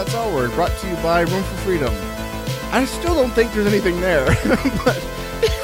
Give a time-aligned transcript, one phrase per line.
[0.00, 1.92] That's All Word, brought to you by Room for Freedom.
[2.72, 4.24] I still don't think there's anything there,
[4.82, 4.98] but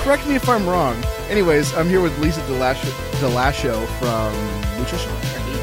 [0.01, 1.03] correct me if I'm wrong.
[1.31, 5.11] Anyways, I'm here with Lisa DeLasho, DeLasho from Nutrition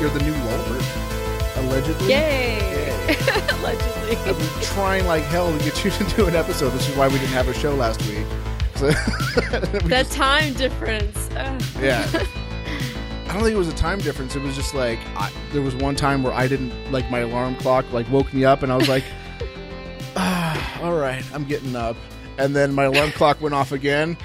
[0.02, 2.10] You're the new Lolbert, allegedly.
[2.10, 2.90] Yay!
[3.60, 4.16] Allegedly.
[4.18, 6.72] I've been trying like hell to get you to do an episode.
[6.72, 8.26] This is why we didn't have a show last week.
[8.76, 11.30] So, The just- time difference.
[11.38, 11.62] Ugh.
[11.80, 12.08] yeah.
[13.34, 14.36] I don't think it was a time difference.
[14.36, 17.56] It was just like I, there was one time where I didn't like my alarm
[17.56, 19.04] clock like woke me up, and I was like,
[20.16, 21.98] ah, "All right, I'm getting up."
[22.38, 24.18] And then my alarm clock went off again.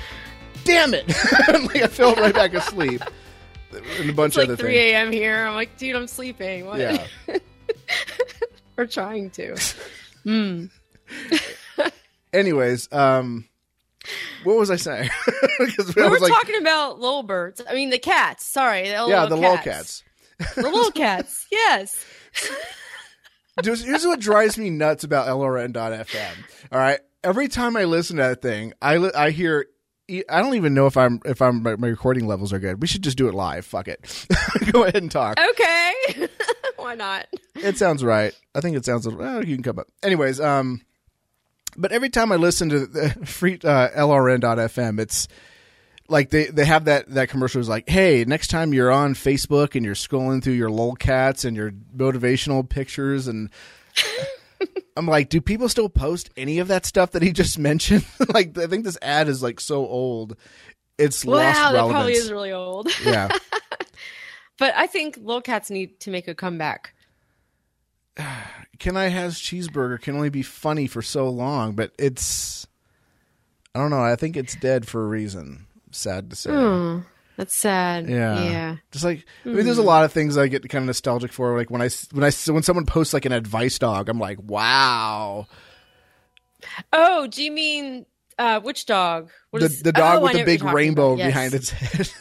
[0.65, 1.09] Damn it!
[1.49, 3.03] like I fell right back asleep.
[3.99, 4.93] And a bunch It's like of other 3 things.
[4.93, 5.11] a.m.
[5.13, 5.47] here.
[5.47, 6.67] I'm like, dude, I'm sleeping.
[6.67, 6.79] What?
[6.79, 7.07] Yeah.
[8.77, 9.57] We're trying to.
[12.35, 13.47] Anyways, um,
[14.45, 15.11] what was I saying?
[15.59, 17.61] Because We were like, talking about little birds.
[17.69, 18.47] I mean, the cats.
[18.47, 18.83] Sorry.
[18.85, 20.05] The yeah, the little cats.
[20.55, 21.47] The little cats.
[21.51, 22.05] Yes.
[23.63, 26.35] Here's what drives me nuts about LRN.FM.
[26.71, 29.67] All right, every time I listen to that thing, I li- I hear.
[30.31, 32.81] I don't even know if I'm if I'm my my recording levels are good.
[32.81, 33.67] We should just do it live.
[33.67, 34.27] Fuck it.
[34.73, 35.39] Go ahead and talk.
[35.39, 35.93] Okay.
[36.77, 37.27] Why not?
[37.57, 38.33] It sounds right.
[38.55, 39.07] I think it sounds.
[39.09, 39.89] Well, you can come up.
[40.03, 40.81] Anyways, um,
[41.79, 45.29] but every time I listen to the free uh, LRN.FM, it's
[46.09, 49.75] like they, they have that that commercial is like, hey, next time you're on Facebook
[49.75, 53.51] and you're scrolling through your lolcats and your motivational pictures and.
[54.97, 58.05] I'm like, do people still post any of that stuff that he just mentioned?
[58.35, 60.37] like, I think this ad is like so old,
[60.99, 61.93] it's lost wow, that relevance.
[61.95, 62.89] probably is really old.
[63.05, 63.29] yeah,
[64.59, 66.93] But I think little cats need to make a comeback.
[68.79, 72.67] Can I Has Cheeseburger can only be funny for so long, but it's
[73.75, 74.03] I don't know.
[74.03, 75.67] I think it's dead for a reason.
[75.91, 76.51] Sad to say.
[76.51, 77.01] Hmm.
[77.37, 78.09] That's sad.
[78.09, 78.43] Yeah.
[78.43, 78.77] Yeah.
[78.91, 81.57] Just like I mean, there's a lot of things I get kind of nostalgic for.
[81.57, 85.47] Like when I when I when someone posts like an advice dog, I'm like, wow.
[86.93, 88.07] Oh, do you mean
[88.39, 89.31] uh, which dog?
[89.51, 91.17] What The is- the dog oh, with I the big rainbow.
[91.17, 91.27] Yes.
[91.29, 92.11] behind its head.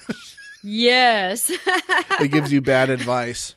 [0.63, 1.49] Yes.
[1.49, 3.55] it gives you bad advice.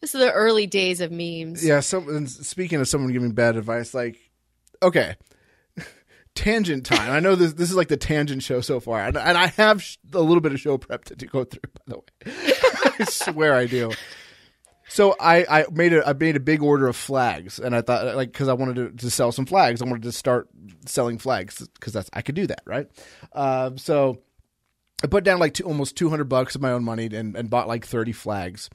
[0.00, 1.64] This is the early days of memes.
[1.64, 1.80] Yeah.
[1.80, 4.18] So and speaking of someone giving bad advice, like
[4.82, 5.16] okay.
[6.34, 7.10] Tangent time.
[7.10, 7.54] I know this.
[7.54, 10.40] This is like the tangent show so far, and, and I have sh- a little
[10.40, 11.60] bit of show prep to, to go through.
[11.74, 13.90] By the way, I swear I do.
[14.90, 18.16] So I, I made a I made a big order of flags, and I thought
[18.16, 20.48] like because I wanted to, to sell some flags, I wanted to start
[20.86, 22.88] selling flags because that's I could do that, right?
[23.32, 24.18] Um, so
[25.02, 27.48] I put down like two, almost two hundred bucks of my own money and, and
[27.48, 28.70] bought like thirty flags,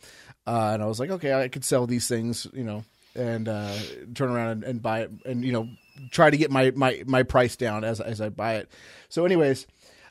[0.48, 2.84] uh, and I was like, okay, I could sell these things, you know,
[3.16, 3.76] and uh,
[4.14, 5.70] turn around and, and buy it, and you know,
[6.12, 8.72] try to get my, my, my price down as as I buy it.
[9.10, 9.68] So, anyways,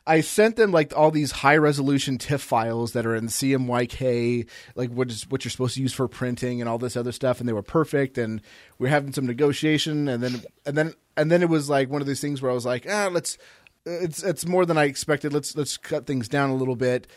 [0.07, 4.91] I sent them like all these high resolution TIFF files that are in CMYK, like
[4.91, 7.49] what is what you're supposed to use for printing and all this other stuff, and
[7.49, 8.17] they were perfect.
[8.17, 8.41] And
[8.77, 12.01] we are having some negotiation, and then and then and then it was like one
[12.01, 13.37] of these things where I was like, ah, let's.
[13.85, 15.33] It's it's more than I expected.
[15.33, 17.07] Let's let's cut things down a little bit.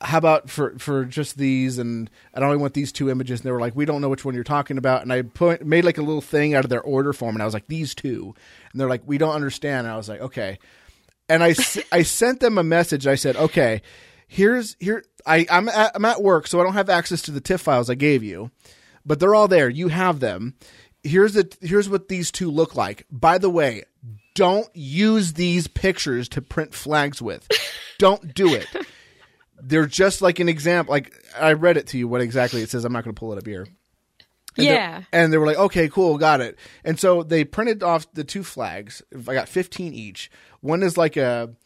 [0.00, 3.40] How about for for just these and I only want these two images.
[3.40, 5.02] And they were like we don't know which one you're talking about.
[5.02, 7.44] And I put made like a little thing out of their order form and I
[7.44, 8.34] was like these two.
[8.72, 9.86] And they're like we don't understand.
[9.86, 10.58] And I was like okay.
[11.28, 11.54] And I
[11.92, 13.06] I sent them a message.
[13.06, 13.82] I said okay
[14.30, 17.40] here's here I I'm at, I'm at work so I don't have access to the
[17.40, 18.50] TIFF files I gave you
[19.08, 19.68] but they're all there.
[19.68, 20.54] You have them.
[21.02, 23.06] Here's the here's what these two look like.
[23.10, 23.84] By the way
[24.38, 27.46] don't use these pictures to print flags with
[27.98, 28.66] don't do it
[29.60, 30.92] they're just like an example.
[30.92, 32.84] Like I read it to you what exactly it says.
[32.84, 33.66] I'm not going to pull it up here.
[34.56, 35.02] And Yeah.
[35.12, 36.56] and they were like, okay, cool, got it.
[36.84, 39.02] And so they printed off the two flags.
[39.12, 40.30] I got 15 each.
[40.60, 41.56] One is like a,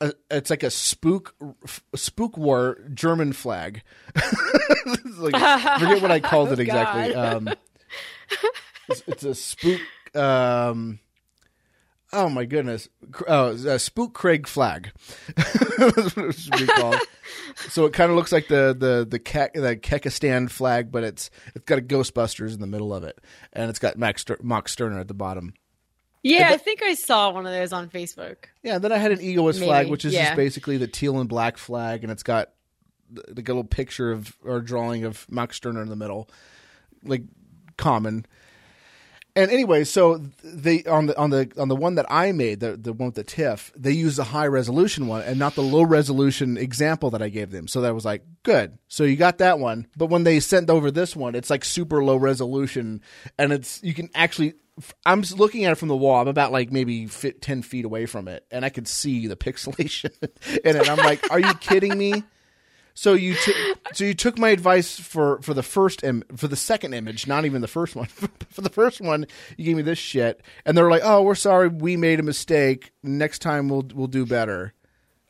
[0.00, 1.34] a it's like a spook
[1.96, 3.82] spook war German flag.
[5.18, 5.34] Like,
[5.80, 7.12] forget what I called it exactly.
[7.14, 7.48] Um,
[8.88, 9.80] it's, it's a spook.
[10.14, 11.00] Um,
[12.12, 12.88] oh my goodness!
[13.26, 14.90] Oh, uh, a uh, spook Craig flag.
[15.36, 16.96] That's what it should be called.
[17.68, 21.30] so it kind of looks like the the the Ke- the Kekistan flag, but it's
[21.54, 23.18] it's got a Ghostbusters in the middle of it,
[23.52, 25.54] and it's got Max Ster- Mock Stirner at the bottom.
[26.22, 28.36] Yeah, I think I saw one of those on Facebook.
[28.62, 30.26] Yeah, and then I had an egoist flag, which is yeah.
[30.26, 32.50] just basically the teal and black flag, and it's got
[33.10, 36.28] the, the little picture of or drawing of Max Stirner in the middle,
[37.02, 37.22] like
[37.76, 38.26] common.
[39.40, 42.76] And anyway, so they on the on the on the one that I made, the
[42.76, 45.82] the one with the TIFF, they used the high resolution one and not the low
[45.82, 47.66] resolution example that I gave them.
[47.66, 48.76] So that was like good.
[48.88, 52.04] So you got that one, but when they sent over this one, it's like super
[52.04, 53.00] low resolution,
[53.38, 54.54] and it's you can actually.
[55.04, 56.22] I'm looking at it from the wall.
[56.22, 59.36] I'm about like maybe fit ten feet away from it, and I could see the
[59.46, 60.88] pixelation in it.
[60.88, 62.24] I'm like, are you kidding me?
[62.94, 63.56] So you took
[63.94, 67.44] so you took my advice for for the first Im- for the second image, not
[67.44, 68.06] even the first one.
[68.50, 69.26] for the first one,
[69.56, 72.92] you gave me this shit, and they're like, "Oh, we're sorry, we made a mistake.
[73.02, 74.74] Next time we'll we'll do better."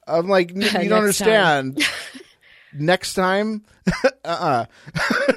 [0.07, 1.83] I'm like, "N- "You don't understand."
[2.72, 3.64] Next time,
[4.25, 4.64] uh,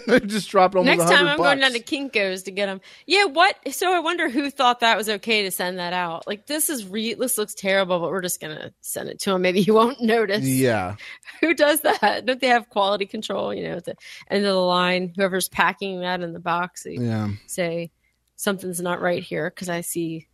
[0.07, 0.97] uh just dropped almost.
[0.97, 2.79] Next time I'm going down to Kinkos to get them.
[3.07, 3.55] Yeah, what?
[3.71, 6.27] So I wonder who thought that was okay to send that out.
[6.27, 9.41] Like this is re this looks terrible, but we're just gonna send it to him.
[9.41, 10.45] Maybe he won't notice.
[10.45, 10.95] Yeah,
[11.41, 12.25] Who does that?
[12.25, 13.53] Don't they have quality control?
[13.53, 13.95] You know, at the
[14.29, 17.29] end of the line, whoever's packing that in the box, yeah.
[17.47, 17.91] say
[18.35, 20.27] something's not right here because I see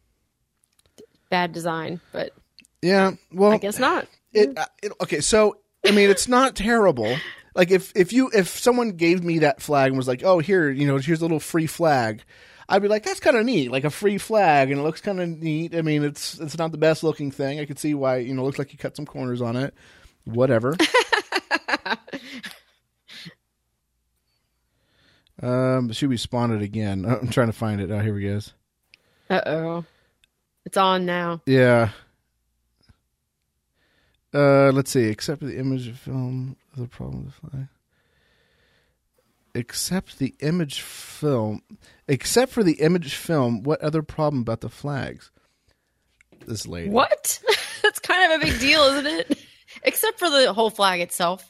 [1.29, 2.01] bad design.
[2.11, 2.33] But
[2.81, 4.07] Yeah, well, I guess not.
[4.33, 5.21] It, uh, it okay.
[5.21, 7.15] So I mean, it's not terrible.
[7.55, 10.69] Like if if you if someone gave me that flag and was like, "Oh, here,
[10.69, 12.23] you know, here's a little free flag,"
[12.67, 15.19] I'd be like, "That's kind of neat, like a free flag, and it looks kind
[15.19, 17.59] of neat." I mean, it's it's not the best looking thing.
[17.59, 19.73] I could see why, you know, it looks like you cut some corners on it.
[20.25, 20.77] Whatever.
[25.41, 27.05] um, should we spawn it again?
[27.21, 27.89] I'm trying to find it.
[27.91, 28.39] Oh, here we go.
[29.29, 29.85] Uh oh,
[30.65, 31.41] it's on now.
[31.45, 31.89] Yeah.
[34.33, 35.05] Uh, let's see.
[35.05, 37.67] Except for the image of film, the problem with the flag.
[39.55, 41.63] Except the image film,
[42.07, 45.31] except for the image film, what other problem about the flags?
[46.45, 46.89] This lady.
[46.89, 47.41] What?
[47.81, 49.39] That's kind of a big deal, isn't it?
[49.83, 51.49] Except for the whole flag itself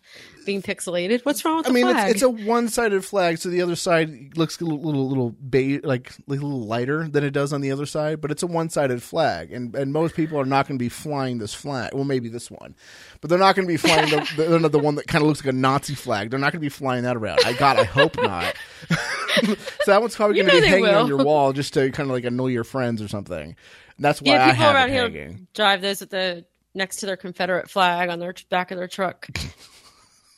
[0.49, 1.23] being pixelated.
[1.25, 2.09] What's wrong with I the mean, flag?
[2.09, 5.79] it's, it's a one-sided flag, so the other side looks a little, little, little ba-
[5.83, 8.19] like, like a little lighter than it does on the other side.
[8.19, 11.37] But it's a one-sided flag, and and most people are not going to be flying
[11.37, 11.93] this flag.
[11.93, 12.75] Well, maybe this one,
[13.21, 15.45] but they're not going to be flying the, the, the, one that kind of looks
[15.45, 16.31] like a Nazi flag.
[16.31, 17.41] They're not going to be flying that around.
[17.45, 18.55] I God, I hope not.
[19.43, 19.55] so
[19.85, 22.15] that one's probably going to know be hanging on your wall just to kind of
[22.15, 23.55] like annoy your friends or something.
[23.99, 25.47] That's why yeah, I people have around here hanging.
[25.53, 29.27] drive those with the next to their Confederate flag on their back of their truck.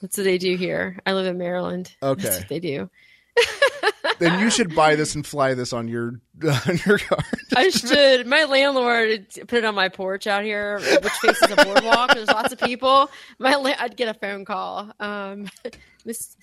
[0.01, 0.99] That's what they do here.
[1.05, 1.95] I live in Maryland.
[2.01, 2.23] Okay.
[2.23, 2.89] That's what they do.
[4.19, 7.19] then you should buy this and fly this on your on your car.
[7.55, 8.27] I should.
[8.27, 12.13] My landlord put it on my porch out here, which faces a boardwalk.
[12.13, 13.09] There's lots of people.
[13.39, 14.91] My la- I'd get a phone call.
[14.99, 15.49] Um,
[16.05, 16.35] Miss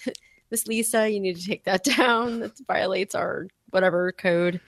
[0.51, 2.41] Miss Lisa, you need to take that down.
[2.41, 4.61] That violates our whatever code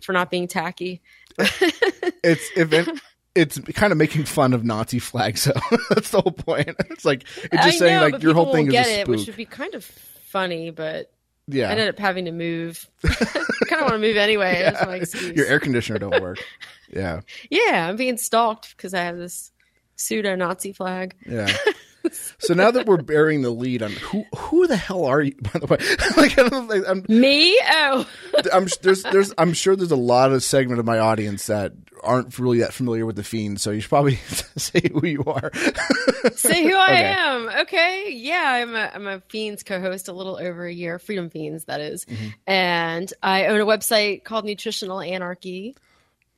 [0.00, 1.02] for not being tacky.
[1.38, 2.88] it's if
[3.36, 5.42] it's kind of making fun of Nazi flags.
[5.46, 5.52] So
[5.90, 6.68] that's the whole point.
[6.90, 9.02] It's like it's just I saying know, like your whole thing is get a it,
[9.04, 9.16] spook.
[9.16, 11.12] which would be kind of funny, but
[11.46, 12.88] yeah, I ended up having to move.
[13.04, 14.60] I kind of want to move anyway.
[14.62, 15.36] That's my excuse.
[15.36, 16.38] your air conditioner don't work.
[16.92, 19.52] Yeah, yeah, I'm being stalked because I have this
[19.96, 21.14] pseudo Nazi flag.
[21.28, 21.54] yeah.
[22.38, 25.34] So now that we're bearing the lead on who who the hell are you?
[25.40, 25.78] By the way,
[26.16, 27.58] like, I don't, like I'm, Me?
[27.70, 28.06] Oh,
[28.52, 31.72] I'm there's there's I'm sure there's a lot of segment of my audience that
[32.02, 33.60] aren't really that familiar with the fiend.
[33.60, 34.16] So you should probably
[34.56, 35.50] say who you are.
[36.34, 37.04] say who I Okay.
[37.04, 37.48] am.
[37.62, 41.64] Okay, yeah, I'm a I'm a Fiends co-host, a little over a year, Freedom Fiends,
[41.64, 42.04] that is.
[42.04, 42.28] Mm-hmm.
[42.46, 45.76] and I own a website called Nutritional Anarchy,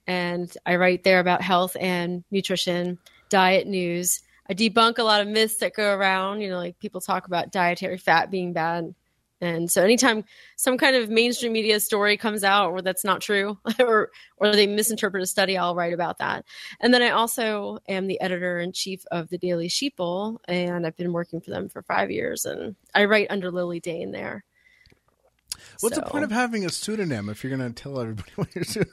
[0.07, 4.23] and I write there about health and nutrition, diet news.
[4.49, 6.41] I debunk a lot of myths that go around.
[6.41, 8.95] You know, like people talk about dietary fat being bad.
[9.41, 10.25] And so anytime
[10.57, 14.67] some kind of mainstream media story comes out or that's not true or or they
[14.67, 16.45] misinterpret a study, I'll write about that.
[16.81, 20.97] And then I also am the editor in chief of the Daily Sheeple and I've
[20.97, 24.45] been working for them for 5 years and I write under Lily Dane there.
[25.81, 28.65] What's the point of having a pseudonym if you're going to tell everybody what you're
[28.65, 28.87] doing?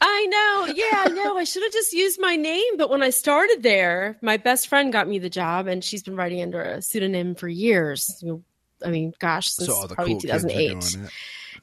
[0.00, 0.74] I know.
[0.74, 1.36] Yeah, I know.
[1.36, 2.76] I should have just used my name.
[2.76, 6.16] But when I started there, my best friend got me the job, and she's been
[6.16, 8.18] writing under a pseudonym for years.
[8.20, 8.42] You know,
[8.84, 10.96] I mean, gosh, since So probably cool 2008.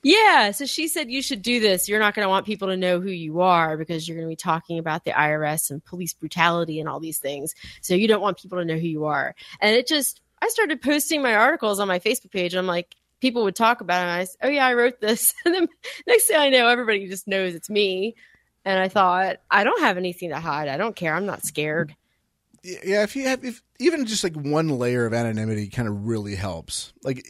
[0.03, 0.51] Yeah.
[0.51, 1.89] So she said, you should do this.
[1.89, 4.31] You're not going to want people to know who you are because you're going to
[4.31, 7.53] be talking about the IRS and police brutality and all these things.
[7.81, 9.35] So you don't want people to know who you are.
[9.59, 12.55] And it just, I started posting my articles on my Facebook page.
[12.55, 14.03] I'm like, people would talk about it.
[14.03, 15.33] And I said, oh, yeah, I wrote this.
[15.45, 15.67] And then
[16.07, 18.15] next thing I know, everybody just knows it's me.
[18.65, 20.67] And I thought, I don't have anything to hide.
[20.67, 21.13] I don't care.
[21.15, 21.95] I'm not scared.
[22.63, 26.35] yeah if you have if even just like one layer of anonymity kind of really
[26.35, 27.25] helps like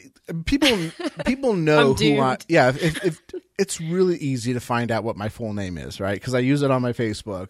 [0.46, 0.75] people
[1.25, 3.22] people know who i yeah if, if
[3.60, 6.63] it's really easy to find out what my full name is right because i use
[6.63, 7.50] it on my facebook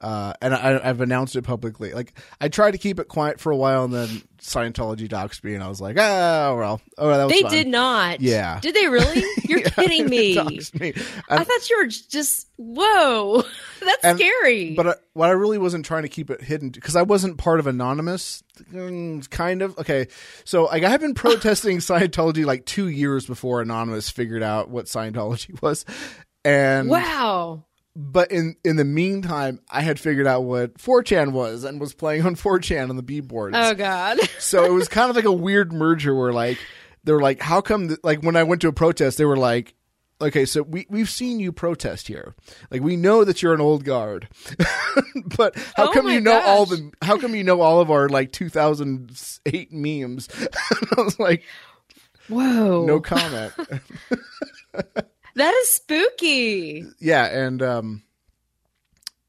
[0.00, 1.92] uh, and I, I've announced it publicly.
[1.92, 4.08] Like I tried to keep it quiet for a while, and then
[4.40, 7.66] Scientology doxed me, and I was like, "Ah, well, oh, that was They fun." did
[7.66, 8.20] not.
[8.20, 8.60] Yeah.
[8.60, 9.24] Did they really?
[9.44, 10.36] You're Yeah, kidding me.
[10.78, 10.92] me.
[11.28, 13.42] I thought you were just, whoa,
[13.80, 14.74] that's And- scary.
[14.74, 17.58] But I, what I really wasn't trying to keep it hidden because I wasn't part
[17.58, 19.76] of Anonymous, mm, kind of.
[19.78, 20.06] Okay,
[20.44, 24.84] so like I have been protesting Scientology like two years before Anonymous figured out what
[24.86, 25.84] Scientology was,
[26.44, 27.64] and wow.
[28.00, 32.24] But in in the meantime, I had figured out what 4chan was and was playing
[32.24, 33.56] on 4chan on the B boards.
[33.58, 34.18] Oh God.
[34.38, 36.58] so it was kind of like a weird merger where like
[37.02, 37.88] they were like, how come?
[37.88, 39.74] th- like when I went to a protest, they were like.
[40.20, 42.34] Okay, so we we've seen you protest here.
[42.72, 44.26] Like we know that you're an old guard,
[45.36, 46.90] but how Oh come you know all the?
[47.02, 50.28] How come you know all of our like 2008 memes?
[50.96, 51.44] I was like,
[52.28, 52.84] Whoa.
[52.84, 53.52] no comment.
[55.38, 56.84] That is spooky.
[56.98, 58.02] yeah, and um,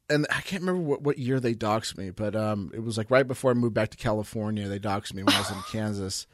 [0.08, 3.12] and I can't remember what, what year they doxed me, but um, it was like
[3.12, 4.66] right before I moved back to California.
[4.66, 6.26] They doxed me when I was in Kansas,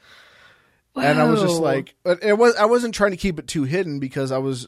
[0.94, 4.00] and I was just like, it was I wasn't trying to keep it too hidden
[4.00, 4.66] because I was.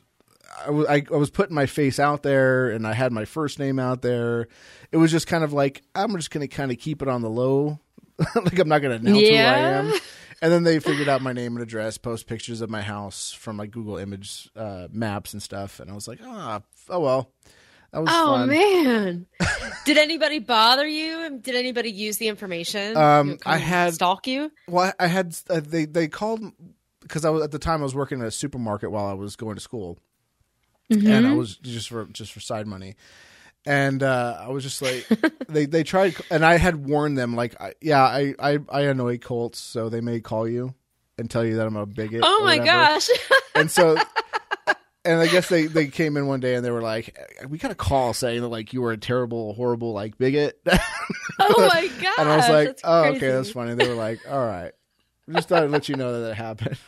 [0.67, 3.79] I was, I, was putting my face out there and I had my first name
[3.79, 4.49] out there.
[4.91, 7.23] It was just kind of like, I'm just going to kind of keep it on
[7.23, 7.79] the low.
[8.35, 9.93] like, I'm not going to announce who I am.
[10.41, 13.57] And then they figured out my name and address, post pictures of my house from
[13.57, 15.81] like Google image uh, maps and stuff.
[15.81, 17.33] And I was like, ah, oh well.
[17.93, 18.49] That was Oh fun.
[18.51, 19.27] man.
[19.87, 21.39] Did anybody bother you?
[21.41, 22.97] Did anybody use the information?
[22.97, 24.53] Um, You know, come I had- stalk you.
[24.69, 26.43] Well, I had uh, they they called
[27.01, 29.37] because I was at the time I was working at a supermarket while I was
[29.37, 29.99] going to school,
[30.91, 31.27] and Mm-hmm.
[31.27, 32.95] I was just for just for side money,
[33.69, 35.07] and uh, I was just like
[35.49, 39.19] they they tried and I had warned them like I, yeah I, I I annoy
[39.19, 40.75] Colts so they may call you
[41.19, 42.23] and tell you that I'm a bigot.
[42.25, 42.65] Oh my whatever.
[42.67, 43.09] gosh.
[43.55, 43.97] And so.
[45.05, 47.17] And I guess they, they came in one day and they were like,
[47.49, 50.61] "We got a call saying that like you were a terrible, horrible like bigot."
[51.39, 52.19] oh my gosh.
[52.19, 53.17] and I was like, "Oh, crazy.
[53.17, 54.73] okay, that's funny." They were like, "All right."
[55.27, 56.79] We just thought I'd let you know that it happened.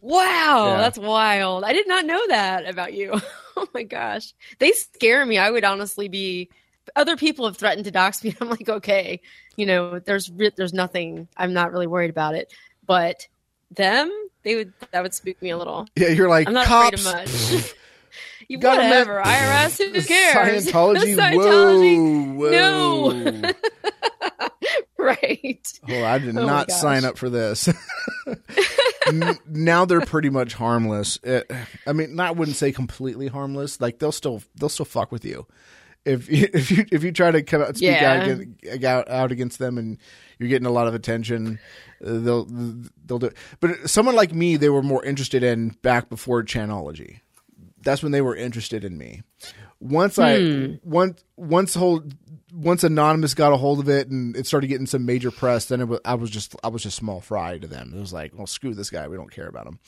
[0.00, 0.76] Wow, Yeah.
[0.78, 1.64] that's wild.
[1.64, 3.12] I did not know that about you.
[3.56, 4.34] oh my gosh.
[4.58, 5.38] They scare me.
[5.38, 6.50] I would honestly be
[6.96, 8.34] other people have threatened to dox me.
[8.40, 9.20] I'm like, okay,
[9.56, 11.28] you know, there's re- there's nothing.
[11.36, 12.52] I'm not really worried about it.
[12.86, 13.26] But
[13.70, 14.10] them,
[14.42, 15.86] they would that would spook me a little.
[15.96, 17.04] yeah, you're like I'm not cops.
[17.06, 17.74] afraid of much.
[18.48, 19.20] you Gotta whatever.
[19.22, 20.66] IRS, who cares?
[20.66, 21.16] Scientology.
[21.16, 22.34] Scientology.
[22.36, 23.12] Whoa, whoa.
[23.12, 23.52] No.
[24.98, 25.72] right.
[25.88, 27.68] Oh, I did Oh not sign up for this.
[29.08, 31.18] N- now they're pretty much harmless.
[31.22, 31.50] It,
[31.86, 33.80] I mean, I wouldn't say completely harmless.
[33.80, 35.46] Like they'll still they'll still fuck with you
[36.04, 38.12] if you, if you if you try to come out speak Yeah.
[38.22, 39.98] out, against, out out against them and
[40.38, 41.58] you're getting a lot of attention.
[42.04, 42.44] uh, They'll
[43.04, 43.26] they'll do.
[43.26, 43.36] It.
[43.60, 47.20] But someone like me, they were more interested in back before Chanology.
[47.82, 49.22] That's when they were interested in me.
[49.80, 50.74] Once I hmm.
[50.82, 52.02] once once whole
[52.52, 55.80] once anonymous got a hold of it and it started getting some major press, then
[55.80, 57.92] it was, I was just I was just small fry to them.
[57.94, 59.06] It was like, well, screw this guy.
[59.06, 59.78] We don't care about him.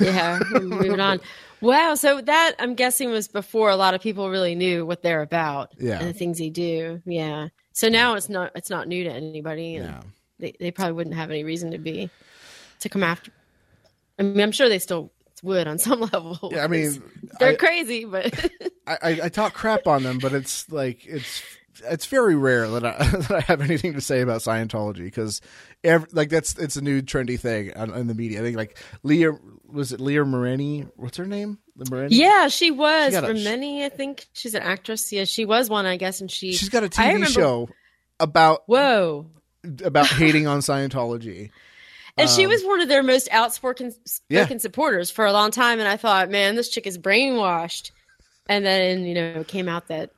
[0.00, 1.20] yeah, moving on.
[1.60, 5.22] Wow, so that I'm guessing was before a lot of people really knew what they're
[5.22, 5.98] about Yeah.
[5.98, 7.02] and the things they do.
[7.04, 7.48] Yeah.
[7.72, 10.00] So now it's not it's not new to anybody and Yeah.
[10.38, 12.10] they, they probably wouldn't have any reason to be
[12.78, 13.32] to come after.
[14.20, 15.10] I mean, I'm sure they still
[15.42, 16.50] would on some level.
[16.52, 17.02] Yeah, I mean,
[17.38, 18.32] they're I- crazy, but
[18.86, 21.42] I, I, I talk crap on them, but it's like it's
[21.84, 25.40] it's very rare that I that I have anything to say about Scientology because
[26.12, 28.40] like that's it's a new trendy thing on, in the media.
[28.40, 29.32] I think like Leah
[29.66, 30.90] was it Leah Morini?
[30.96, 31.58] What's her name?
[31.78, 32.08] Morini?
[32.10, 33.84] yeah, she was got a- for many.
[33.84, 35.12] I think she's an actress.
[35.12, 37.68] Yeah, she was one, I guess, and she she's got a TV remember- show
[38.18, 39.26] about Whoa.
[39.84, 41.50] about hating on Scientology.
[42.18, 43.92] And she was one of their most outspoken
[44.28, 44.46] Yeah.
[44.58, 45.78] supporters for a long time.
[45.78, 47.90] And I thought, man, this chick is brainwashed.
[48.48, 50.10] And then, you know, it came out that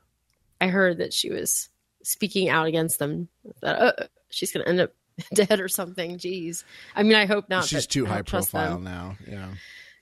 [0.61, 1.69] I heard that she was
[2.03, 3.29] speaking out against them.
[3.61, 4.93] That uh, she's going to end up
[5.35, 6.19] dead or something.
[6.19, 6.65] Jeez.
[6.95, 7.65] I mean, I hope not.
[7.65, 8.85] She's too high profile them.
[8.85, 9.17] now.
[9.29, 9.49] Yeah.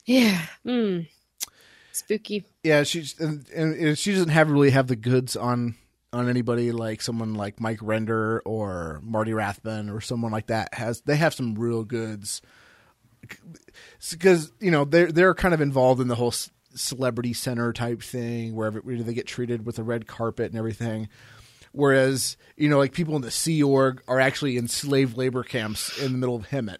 [0.05, 0.41] Yeah.
[0.65, 1.07] Mm.
[1.91, 2.45] Spooky.
[2.63, 5.75] Yeah, she's and, and she doesn't have really have the goods on
[6.11, 11.01] on anybody like someone like Mike Rinder or Marty Rathbun or someone like that has.
[11.01, 12.41] They have some real goods
[14.09, 16.33] because you know they're they're kind of involved in the whole
[16.75, 21.09] celebrity center type thing where, where they get treated with a red carpet and everything.
[21.71, 25.97] Whereas, you know, like people in the Sea Org are actually in slave labor camps
[25.99, 26.77] in the middle of Hemet.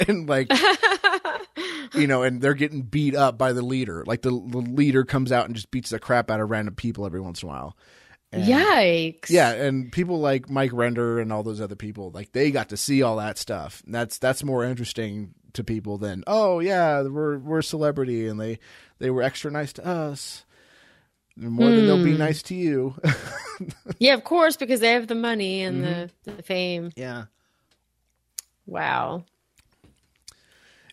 [0.08, 0.50] and like,
[1.94, 4.02] you know, and they're getting beat up by the leader.
[4.06, 7.04] Like the, the leader comes out and just beats the crap out of random people
[7.04, 7.76] every once in a while.
[8.32, 9.28] And- Yikes.
[9.30, 12.76] Yeah, and people like Mike Rinder and all those other people, like they got to
[12.78, 13.82] see all that stuff.
[13.84, 18.40] And that's that's more interesting to people than oh yeah, we're we're a celebrity and
[18.40, 18.58] they
[18.98, 20.44] they were extra nice to us.
[21.36, 22.94] More than they'll be nice to you.
[23.98, 26.06] Yeah, of course, because they have the money and Mm-hmm.
[26.24, 26.90] the, the fame.
[26.96, 27.24] yeah,
[28.66, 29.24] Wow.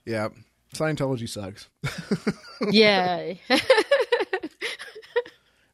[0.05, 0.27] yeah.
[0.75, 1.67] Scientology sucks.
[2.69, 3.33] Yeah.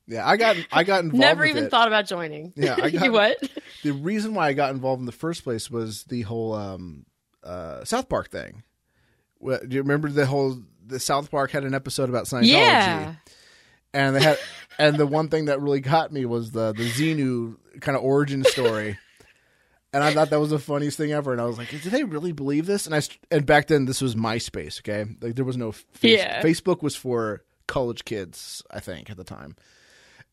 [0.08, 1.20] Yeah, I got I got involved.
[1.22, 1.72] Never even it.
[1.72, 2.54] thought about joining.
[2.56, 3.38] Yeah, I got- you what?
[3.84, 7.06] the reason why I got involved in the first place was the whole um,
[7.44, 8.64] uh, South Park thing.
[9.40, 12.48] Well, do you remember the whole the South Park had an episode about Scientology?
[12.52, 13.16] Yeah.
[13.94, 14.38] and they had
[14.78, 18.44] and the one thing that really got me was the the Xenu kind of origin
[18.44, 18.98] story.
[19.94, 21.32] And I thought that was the funniest thing ever.
[21.32, 24.02] And I was like, "Did they really believe this?" And I and back then this
[24.02, 24.80] was MySpace.
[24.80, 26.42] Okay, like there was no face- Yeah.
[26.42, 29.56] Facebook was for college kids, I think, at the time.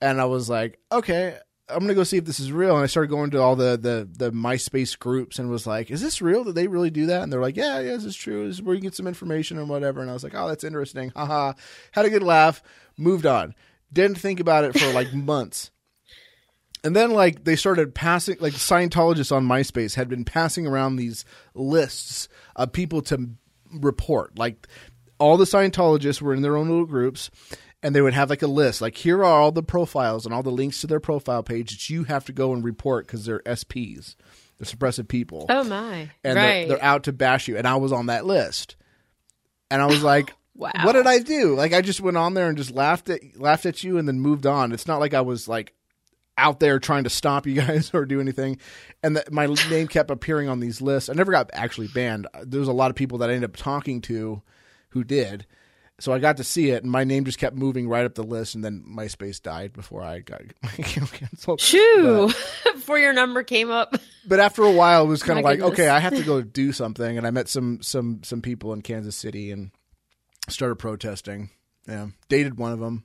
[0.02, 2.86] And I was like, "Okay, I'm gonna go see if this is real." And I
[2.86, 6.42] started going to all the the the MySpace groups and was like, "Is this real?
[6.42, 8.48] Did they really do that?" And they're like, "Yeah, yeah, this is true.
[8.48, 10.64] This is where you get some information and whatever." And I was like, "Oh, that's
[10.64, 11.52] interesting." Haha.
[11.92, 12.62] Had a good laugh.
[12.98, 13.54] Moved on.
[13.92, 15.70] Didn't think about it for like months.
[16.84, 21.24] And then like they started passing like Scientologists on MySpace had been passing around these
[21.54, 23.30] lists of people to
[23.72, 24.36] report.
[24.36, 24.66] Like
[25.18, 27.30] all the Scientologists were in their own little groups
[27.82, 30.42] and they would have like a list like here are all the profiles and all
[30.42, 33.40] the links to their profile page that you have to go and report because they're
[33.40, 34.14] SPs.
[34.58, 36.10] They're suppressive people Oh my!
[36.22, 36.68] and right.
[36.68, 37.56] they're, they're out to bash you.
[37.56, 38.76] And I was on that list,
[39.70, 40.70] and I was like, Wow.
[40.82, 43.66] "What did I do?" Like I just went on there and just laughed at laughed
[43.66, 44.72] at you, and then moved on.
[44.72, 45.72] It's not like I was like
[46.38, 48.58] out there trying to stop you guys or do anything.
[49.02, 51.08] And that my name kept appearing on these lists.
[51.08, 52.26] I never got actually banned.
[52.44, 54.42] There was a lot of people that I ended up talking to
[54.90, 55.46] who did.
[56.02, 58.24] So I got to see it, and my name just kept moving right up the
[58.24, 61.60] list, and then MySpace died before I got my account canceled.
[61.60, 62.26] Shoo!
[62.74, 63.94] Before your number came up.
[64.26, 65.78] but after a while it was kind of like goodness.
[65.78, 68.82] okay i have to go do something and i met some some some people in
[68.82, 69.70] kansas city and
[70.48, 71.50] started protesting
[71.86, 73.04] yeah dated one of them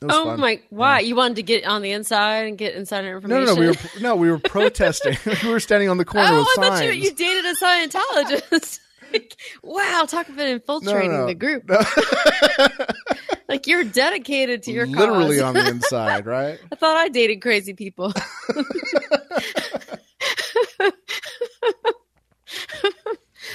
[0.00, 0.38] Oh fun.
[0.38, 0.60] my!
[0.70, 3.44] Why you wanted to get on the inside and get insider no information?
[3.46, 6.38] no no we were no we were protesting we were standing on the corner Oh,
[6.56, 8.78] with I thought you, you dated a Scientologist.
[9.12, 11.26] Like, wow, talk about infiltrating no.
[11.26, 11.70] the group.
[13.48, 17.74] like you're dedicated to your literally on the inside right I thought I dated crazy
[17.74, 18.12] people.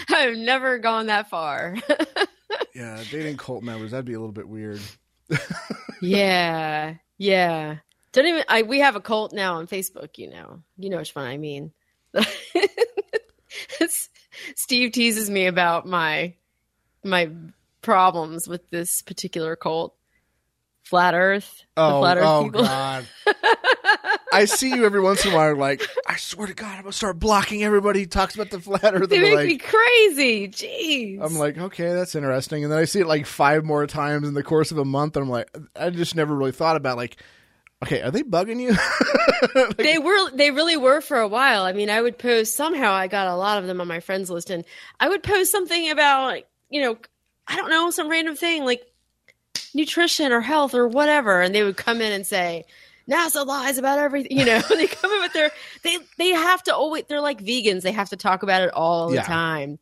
[0.10, 1.75] I've never gone that far.
[2.73, 4.82] yeah dating cult members that'd be a little bit weird
[6.01, 7.78] yeah, yeah.
[8.12, 8.43] Don't even.
[8.47, 10.17] I we have a cult now on Facebook.
[10.17, 11.71] You know, you know which one I mean.
[13.80, 14.10] It's-
[14.56, 16.34] Steve teases me about my
[17.03, 17.29] my
[17.82, 19.95] problems with this particular cult,
[20.84, 21.63] Flat Earth.
[21.75, 22.63] the oh, Flat Earth oh people.
[22.63, 23.08] god
[24.34, 26.91] I see you every once in a while, like, I swear to God, I'm gonna
[26.91, 29.10] start blocking everybody who talks about the flat earth.
[29.10, 30.47] They make they're me crazy.
[30.47, 31.21] Jeez.
[31.21, 32.63] I'm like, okay, that's interesting.
[32.63, 35.15] And then I see it like five more times in the course of a month.
[35.15, 37.17] And I'm like, I just never really thought about like,
[37.84, 38.76] okay, are they bugging you?
[39.56, 41.63] Like, they were they really were for a while.
[41.63, 44.30] I mean, I would post somehow I got a lot of them on my friends
[44.30, 44.63] list and
[45.00, 46.98] I would post something about, you know,
[47.48, 48.82] I don't know, some random thing like
[49.74, 52.63] nutrition or health or whatever and they would come in and say
[53.10, 54.60] NASA lies about everything, you know.
[54.69, 55.52] they come in with their
[55.84, 59.10] they they have to always they're like vegans, they have to talk about it all
[59.10, 59.24] the Yeah.
[59.24, 59.78] time.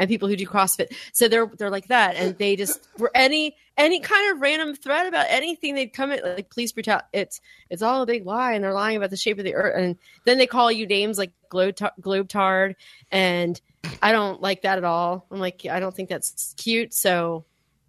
[0.00, 0.94] And people who do CrossFit.
[1.12, 5.06] So they're they're like that and they just were any any kind of random thread
[5.06, 8.64] about anything they'd come at like police brutality it's it's all a big lie and
[8.64, 11.30] they're lying about the shape of the earth and then they call you names like
[11.50, 12.74] globe globetard
[13.12, 13.60] and
[14.02, 15.26] i don't like that at all.
[15.30, 17.44] I'm like i don't think that's cute so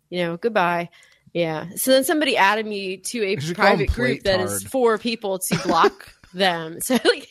[0.10, 0.90] you know goodbye.
[1.34, 1.68] Yeah.
[1.78, 4.64] So then somebody added me to a You should call 'em private group that is
[4.64, 6.80] for people to block them.
[6.82, 7.30] So like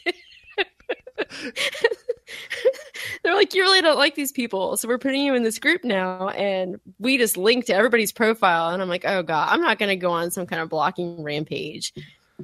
[3.23, 5.85] they're like you really don't like these people so we're putting you in this group
[5.85, 9.79] now and we just link to everybody's profile and i'm like oh god i'm not
[9.79, 11.93] going to go on some kind of blocking rampage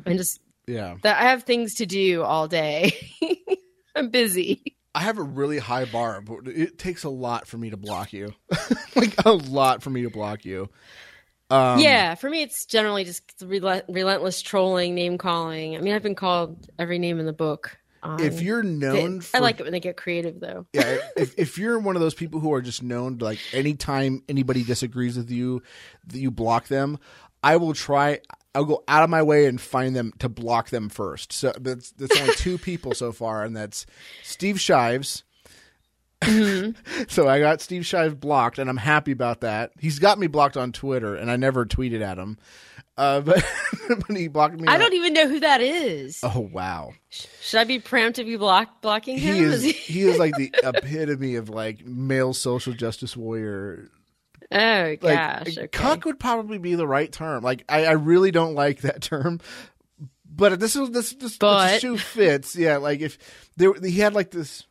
[0.05, 0.97] and just yeah.
[1.03, 2.93] that i have things to do all day
[3.97, 4.63] i'm busy
[4.95, 8.15] I have a really high bar, but it takes a lot for me to block
[8.15, 8.33] you.
[8.97, 10.71] like a lot for me to block you.
[11.49, 16.03] Um, yeah for me it's generally just relent- relentless trolling name calling i mean i've
[16.03, 19.65] been called every name in the book um, If you're known for i like it
[19.65, 22.63] when they get creative though yeah, if if you're one of those people who are
[22.63, 25.63] just known to like anytime anybody disagrees with you,
[26.07, 26.99] that you block them,
[27.43, 28.21] I will try.
[28.55, 31.33] I'll go out of my way and find them to block them first.
[31.33, 33.87] So that's that's only two people so far, and that's
[34.23, 35.25] Steve Shives.
[37.09, 39.73] so I got Steve Shives blocked, and I'm happy about that.
[39.79, 42.39] He's got me blocked on Twitter, and I never tweeted at him.
[42.99, 43.45] Uh, but
[44.09, 47.61] when he blocked me, i on- don't even know who that is Oh wow, should
[47.61, 51.49] i be preemptively block blocking him he is he- he is like the epitome of
[51.51, 53.91] like male social justice warrior
[54.51, 55.69] oh like gosh okay.
[55.69, 57.43] cuck would probably be the right term.
[57.43, 59.41] Like I, I really don't like that term,
[60.25, 62.55] but this is this this, But- this shoe fits.
[62.57, 63.19] Yeah, like if
[63.57, 64.65] there he had like this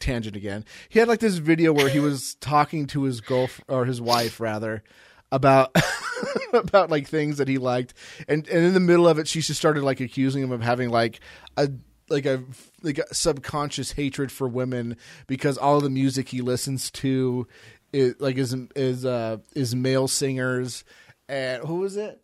[0.00, 0.64] tangent again.
[0.88, 4.40] He had like this video where he was talking to his girlfriend or his wife
[4.40, 4.82] rather
[5.32, 5.74] about
[6.52, 7.94] about like things that he liked,
[8.28, 10.90] and and in the middle of it, she just started like accusing him of having
[10.90, 11.20] like
[11.56, 11.70] a
[12.10, 12.42] like a
[12.82, 17.46] like a subconscious hatred for women because all the music he listens to
[17.92, 20.84] is like is is uh is male singers
[21.28, 22.20] and who was it?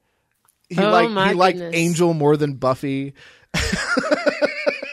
[0.69, 1.77] He Oh, liked he liked goodness.
[1.81, 3.15] Angel more than Buffy,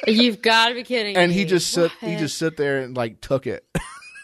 [0.07, 1.37] You've got to be kidding and me.
[1.37, 3.65] he just sit he just sit there and like took it.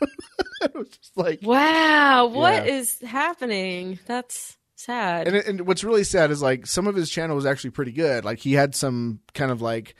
[0.61, 2.73] it was just like, Wow, what Yeah.
[2.73, 3.99] is happening?
[4.05, 5.27] That's sad.
[5.27, 8.25] and, and what's really sad is like some of his channel was actually pretty good.
[8.25, 9.95] Like he had some kind of like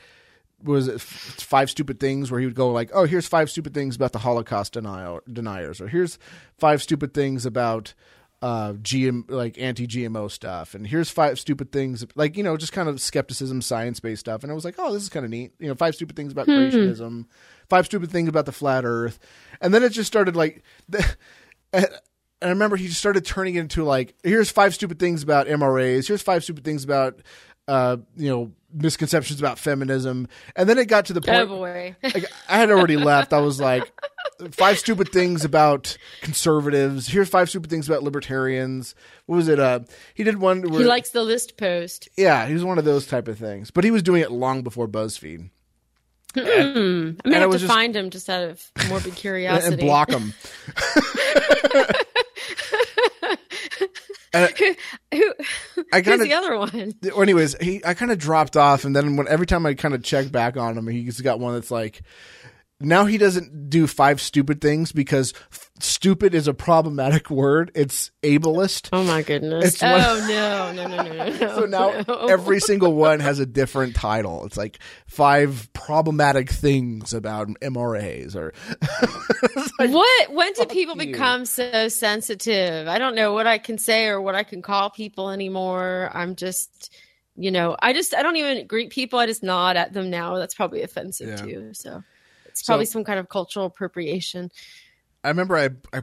[0.62, 3.96] was it five stupid things where he would go like, oh, here's five stupid things
[3.96, 6.18] about the Holocaust denial deniers, or here's
[6.56, 7.92] five stupid things about
[8.42, 12.72] uh GM like anti GMO stuff, and here's five stupid things like you know just
[12.72, 15.30] kind of skepticism, science based stuff, and I was like, oh, this is kind of
[15.30, 15.52] neat.
[15.58, 17.26] You know, five stupid things about creationism,
[17.68, 19.18] five stupid things about the flat Earth,
[19.60, 20.62] and then it just started like.
[22.44, 25.46] And I remember he just started turning it into like, here's five stupid things about
[25.46, 26.06] MRAs.
[26.06, 27.22] Here's five stupid things about,
[27.66, 30.28] uh, you know, misconceptions about feminism.
[30.54, 31.96] And then it got to the oh point, boy.
[32.02, 33.32] like, I had already left.
[33.32, 33.90] I was like,
[34.50, 37.06] five stupid things about conservatives.
[37.08, 38.94] Here's five stupid things about libertarians.
[39.24, 39.58] What was it?
[39.58, 39.80] Uh,
[40.12, 42.10] he did one where, he likes the list post.
[42.18, 43.70] yeah, he was one of those type of things.
[43.70, 45.48] But he was doing it long before BuzzFeed.
[46.34, 47.20] Mm.
[47.24, 49.72] I'm gonna have to just- find him just out of morbid curiosity.
[49.74, 50.32] and block him.
[54.34, 55.32] Who?
[55.92, 56.94] I Who's kind the other one?
[57.16, 60.02] anyways, he I kind of dropped off, and then when every time I kind of
[60.02, 62.02] check back on him, he's got one that's like.
[62.84, 67.70] Now he doesn't do five stupid things because f- stupid is a problematic word.
[67.74, 68.88] It's ableist.
[68.92, 69.74] Oh my goodness!
[69.74, 71.48] It's one- oh no, no, no, no, no, no!
[71.56, 72.26] So now no.
[72.26, 74.44] every single one has a different title.
[74.46, 78.52] It's like five problematic things about MRAs or
[79.78, 80.32] what?
[80.32, 81.12] When did people you.
[81.12, 82.88] become so sensitive?
[82.88, 86.10] I don't know what I can say or what I can call people anymore.
[86.14, 86.92] I'm just,
[87.36, 89.18] you know, I just I don't even greet people.
[89.18, 90.36] I just nod at them now.
[90.38, 91.36] That's probably offensive Yeah.
[91.36, 91.70] too.
[91.74, 92.02] So
[92.54, 94.50] it's So- probably some kind of cultural appropriation.
[95.24, 96.02] I remember I I,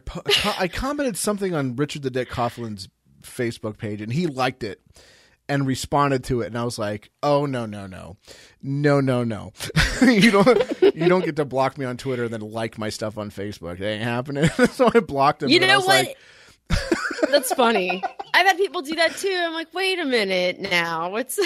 [0.60, 2.90] I commented something on Richard the Dick Coughlin's
[3.22, 4.82] Facebook page, and he liked it
[5.48, 8.18] and responded to it, and I was like, "Oh no, no, no,
[8.64, 9.54] no, no, no!
[10.02, 13.18] you don't you don't get to block me on Twitter and then like my stuff
[13.18, 13.80] on Facebook.
[13.80, 15.50] It ain't happening." so I blocked him.
[15.50, 15.88] You know what?
[15.88, 16.18] like,
[17.30, 18.04] That's funny.
[18.34, 19.36] I've had people do that too.
[19.40, 21.10] I'm like, wait a minute now.
[21.10, 21.40] What's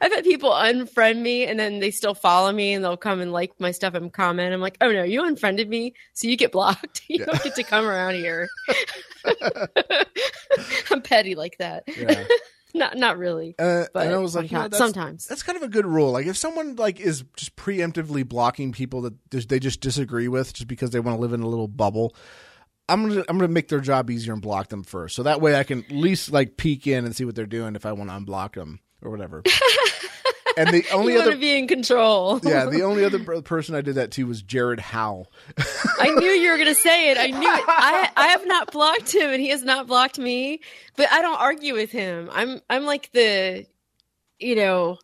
[0.00, 3.32] I've had people unfriend me and then they still follow me and they'll come and
[3.32, 4.52] like my stuff and comment.
[4.52, 7.02] I'm like, oh no, you unfriended me, so you get blocked.
[7.08, 8.48] You don't get to come around here.
[10.90, 11.84] I'm petty like that.
[11.96, 12.24] yeah.
[12.74, 13.54] Not not really.
[13.58, 15.26] Uh, But and I was like, you know, that's, sometimes.
[15.26, 16.12] that's kind of a good rule.
[16.12, 20.68] Like if someone like is just preemptively blocking people that they just disagree with just
[20.68, 22.14] because they want to live in a little bubble,
[22.88, 25.14] I'm gonna I'm gonna make their job easier and block them first.
[25.16, 27.76] So that way I can at least like peek in and see what they're doing
[27.76, 29.42] if I want to unblock them or whatever.
[30.56, 32.40] and the only you other be in control.
[32.42, 35.26] yeah, the only other person I did that to was Jared Howe.
[36.00, 37.18] I knew you were going to say it.
[37.18, 37.64] I knew it.
[37.68, 40.60] I I have not blocked him and he has not blocked me,
[40.96, 42.28] but I don't argue with him.
[42.32, 43.66] I'm I'm like the
[44.38, 44.98] you know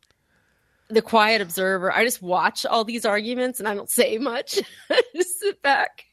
[0.89, 1.93] the quiet observer.
[1.93, 4.59] I just watch all these arguments and I don't say much.
[4.91, 6.05] I just sit back.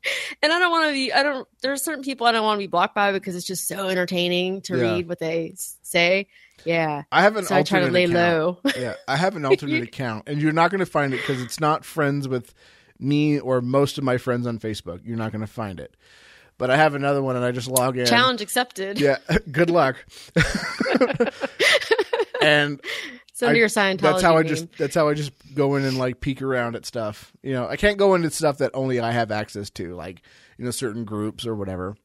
[0.43, 2.63] And I don't want to be I don't there's certain people I don't want to
[2.63, 4.81] be blocked by because it's just so entertaining to Yeah.
[4.95, 6.27] read what they say.
[6.65, 7.03] Yeah.
[7.11, 8.15] I have an So I try to lay account.
[8.15, 8.71] low.
[8.77, 11.59] yeah, I have an alternate account, and you're not going to find it because it's
[11.59, 12.53] not friends with
[12.99, 15.01] me or most of my friends on Facebook.
[15.03, 15.95] You're not going to find it.
[16.59, 18.05] But I have another one, and I just log in.
[18.05, 18.99] Challenge accepted.
[18.99, 19.17] Yeah,
[19.51, 19.95] good luck.
[22.41, 22.79] and
[23.41, 24.01] It's under I- your Scientology.
[24.01, 24.49] that's how I name.
[24.49, 27.31] just that's how I just go in and like peek around at stuff.
[27.41, 30.21] You know, I can't go into stuff that only I have access to, like
[30.57, 31.95] you know certain groups or whatever.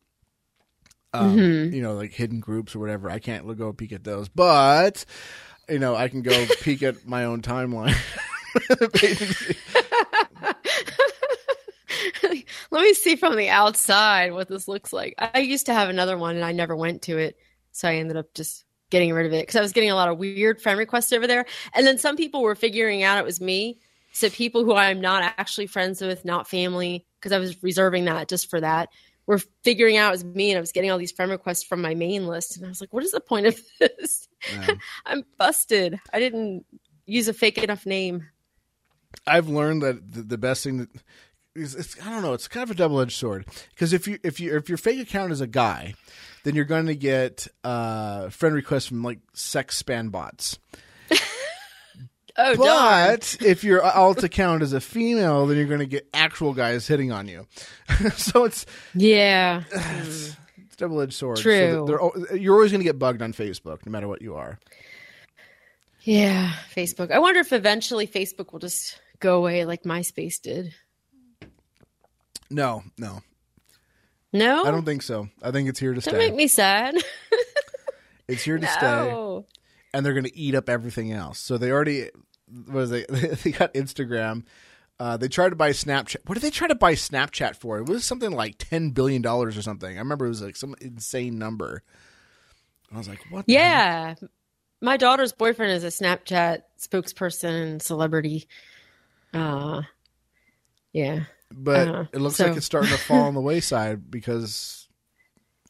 [1.12, 1.74] Um, Mm-hmm.
[1.74, 3.10] You know, like hidden groups or whatever.
[3.10, 5.04] I can't go peek at those, but
[5.68, 7.94] you know, I can go peek at my own timeline.
[12.70, 15.14] Let me see from the outside what this looks like.
[15.18, 17.36] I used to have another one and I never went to it.
[17.72, 20.08] So I ended up just getting rid of it because I was getting a lot
[20.08, 21.44] of weird friend requests over there.
[21.74, 23.78] And then some people were figuring out it was me.
[24.12, 28.28] So people who I'm not actually friends with, not family, because I was reserving that
[28.28, 28.88] just for that,
[29.26, 30.50] were figuring out it was me.
[30.50, 32.56] And I was getting all these friend requests from my main list.
[32.56, 34.28] And I was like, what is the point of this?
[34.50, 34.74] Yeah.
[35.06, 36.00] I'm busted.
[36.12, 36.64] I didn't
[37.04, 38.26] use a fake enough name.
[39.26, 40.90] I've learned that the, the best thing that
[41.56, 44.18] is it's, I don't know, it's kind of a double edged sword because if you
[44.22, 45.94] if you if your fake account is a guy,
[46.44, 50.58] then you're going to get uh, friend requests from like sex span bots.
[52.38, 53.16] Oh, darn.
[53.16, 56.86] But if your alt account is a female, then you're going to get actual guys
[56.86, 57.46] hitting on you.
[58.14, 59.62] so it's Yeah.
[59.72, 60.36] it's
[60.76, 61.38] double edged sword.
[61.38, 61.84] So True.
[61.86, 64.58] they're you're always going to get bugged on Facebook, no matter what you are.
[66.02, 67.10] Yeah, Facebook.
[67.10, 70.74] I wonder if eventually Facebook will just go away like MySpace did.
[72.50, 73.22] No, no,
[74.32, 75.28] No, I don't think so.
[75.42, 76.10] I think it's here to stay.
[76.12, 76.96] Don't make me sad.
[78.28, 79.44] It's here to stay,
[79.94, 81.38] and they're going to eat up everything else.
[81.38, 82.10] So they already
[82.66, 83.08] what is it?
[83.44, 84.44] They got Instagram.
[84.98, 86.16] Uh, they tried to buy Snapchat.
[86.26, 87.78] What did they try to buy Snapchat for?
[87.78, 89.94] It was something like ten billion dollars or something.
[89.94, 91.82] I remember it was like some insane number.
[92.92, 93.52] I was like, "What?" the?
[93.52, 94.14] Yeah.
[94.80, 98.48] My daughter's boyfriend is a Snapchat spokesperson, celebrity.
[99.32, 99.82] Uh,
[100.92, 101.24] yeah.
[101.58, 104.88] But Uh, it looks so- like it's starting to fall on the wayside because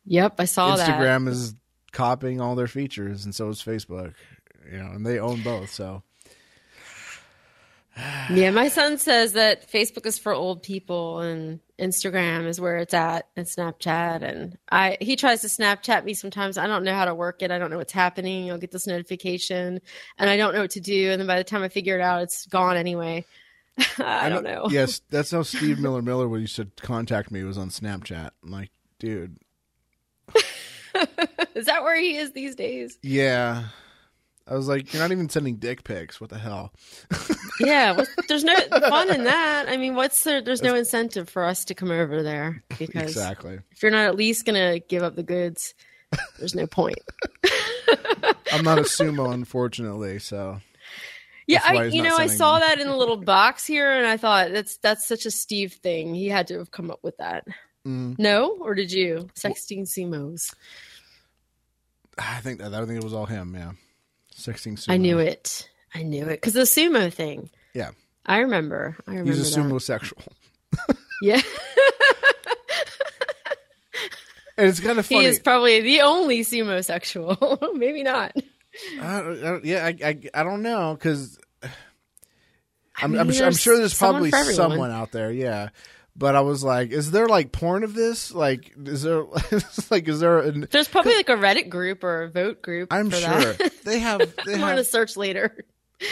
[0.04, 0.88] Yep, I saw that.
[0.88, 1.54] Instagram is
[1.92, 4.14] copying all their features, and so is Facebook.
[4.70, 5.70] You know, and they own both.
[5.72, 6.02] So
[8.30, 12.94] Yeah, my son says that Facebook is for old people and Instagram is where it's
[12.94, 16.58] at and Snapchat and I he tries to Snapchat me sometimes.
[16.58, 17.50] I don't know how to work it.
[17.50, 18.50] I don't know what's happening.
[18.50, 19.80] I'll get this notification
[20.18, 22.02] and I don't know what to do and then by the time I figure it
[22.02, 23.24] out it's gone anyway.
[23.98, 24.68] I, don't know.
[24.70, 28.30] Yes, that's how Steve Miller Miller when used to contact me was on Snapchat.
[28.42, 29.38] I'm like, dude,
[31.54, 32.98] is that where he is these days?
[33.02, 33.64] yeah.
[34.48, 36.20] I was like, you're not even sending dick pics.
[36.20, 36.72] What the hell?
[37.58, 39.68] Yeah, there's no fun in that.
[39.68, 43.58] I mean, what's there there's no incentive for us to come over there because Exactly.
[43.72, 45.74] if you're not at least going to give up the goods,
[46.38, 47.00] there's no point.
[48.52, 50.20] I'm not a sumo, unfortunately.
[50.20, 50.60] So
[51.46, 54.52] Yeah, I you know I saw that in the little box here, and I thought
[54.52, 56.14] that's that's such a Steve thing.
[56.14, 57.44] He had to have come up with that.
[57.86, 58.18] Mm.
[58.18, 59.28] No, or did you?
[59.34, 60.52] Sexting sumos.
[62.18, 63.54] I think that I think it was all him.
[63.54, 63.72] Yeah,
[64.32, 64.92] sixteen sumo.
[64.92, 65.68] I knew it.
[65.94, 67.48] I knew it because the sumo thing.
[67.74, 67.90] Yeah,
[68.24, 68.96] I remember.
[69.06, 69.32] I remember.
[69.32, 69.66] he's a that.
[69.66, 70.22] sumo sexual,
[71.22, 71.40] Yeah,
[74.58, 75.20] and it's kind of funny.
[75.20, 77.58] he is probably the only sumo sexual.
[77.74, 78.34] Maybe not.
[79.00, 81.38] I, I, yeah, I, I I don't know because
[82.98, 84.54] I'm mean, I'm, I'm sure there's probably everyone.
[84.54, 85.30] someone out there.
[85.30, 85.68] Yeah.
[86.18, 88.32] But I was like, is there like porn of this?
[88.32, 89.24] Like, is there
[89.90, 90.38] like, is there?
[90.38, 92.90] An, There's probably like a Reddit group or a vote group.
[92.90, 93.72] I'm for sure That.
[93.84, 95.64] they have they I'm have search later.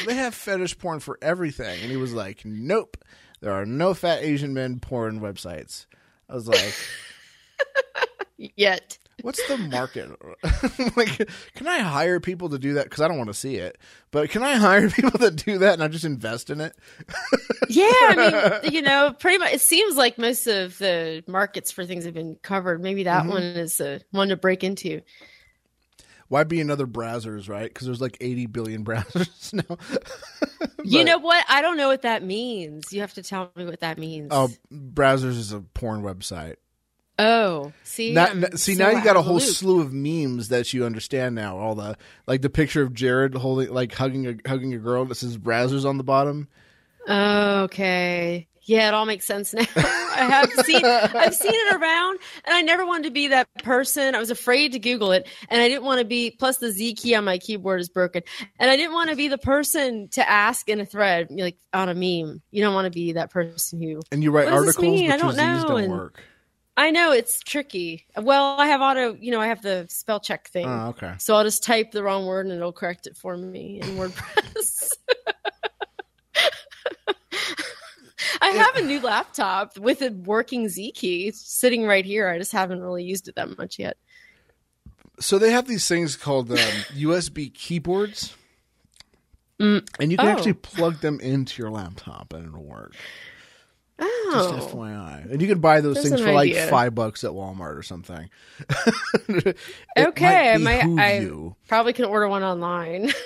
[0.07, 2.99] they have fetish porn for everything, and he was like, nope,
[3.41, 5.87] there are no fat Asian men porn websites.
[6.29, 6.75] I was like,
[8.37, 8.99] Yet.
[9.25, 10.11] What's the market?
[10.99, 12.85] like, can I hire people to do that?
[12.85, 13.79] Because I don't want to see it,
[14.11, 16.77] but can I hire people to do that and I just invest in it?
[17.71, 19.55] Yeah, I mean, you know, pretty much.
[19.55, 22.83] It seems like most of the markets for things have been covered.
[22.83, 23.31] Maybe that Mm-hmm.
[23.33, 25.01] one is the one to break into.
[26.29, 27.65] Why be another Brazzers, right?
[27.73, 29.79] Because there's like 80 billion Brazzers now.
[30.85, 31.47] you know what?
[31.49, 32.93] I don't know what that means.
[32.93, 34.29] You have to tell me what that means.
[34.33, 36.57] Oh, Brazzers is a porn website.
[37.19, 39.43] Oh, see, Now, I'm see so now you got a whole loop.
[39.43, 41.57] slew of memes that you understand now.
[41.59, 41.97] All the
[42.27, 45.85] like the picture of Jared holding like hugging a hugging a girl that says Brazzers
[45.89, 46.49] on the bottom.
[47.09, 49.65] Okay, yeah, it all makes sense now.
[49.77, 54.15] I have seen, I've seen it around, and I never wanted to be that person.
[54.15, 56.31] I was afraid to Google it, and I didn't want to be.
[56.31, 58.23] Plus, the Z key on my keyboard is broken,
[58.59, 61.89] and I didn't want to be the person to ask in a thread, like on
[61.89, 62.43] a meme.
[62.51, 65.01] You don't want to be that person who And you write What does this articles,
[65.03, 66.23] but I don't Z's know, don't and- work.
[66.77, 68.05] I know it's tricky.
[68.17, 70.67] Well, I have auto, you know, I have the spell check thing.
[70.69, 71.13] Oh, okay.
[71.19, 74.89] So I'll just type the wrong word and it'll correct it for me in WordPress.
[78.41, 82.29] I have a new laptop with a working Z key It's sitting right here.
[82.29, 83.97] I just haven't really used it that much yet.
[85.21, 86.57] So they have these things called um,
[86.97, 88.35] USB keyboards,
[89.61, 89.89] Mm.
[90.01, 90.31] and you can Oh.
[90.31, 92.97] actually plug them into your laptop and it'll work.
[94.01, 97.31] Just Oh, FYI, and you can buy those That's things for like five bucks at
[97.31, 98.29] Walmart or something.
[99.97, 101.55] Okay, I might might- I- you.
[101.69, 103.13] probably can order one online.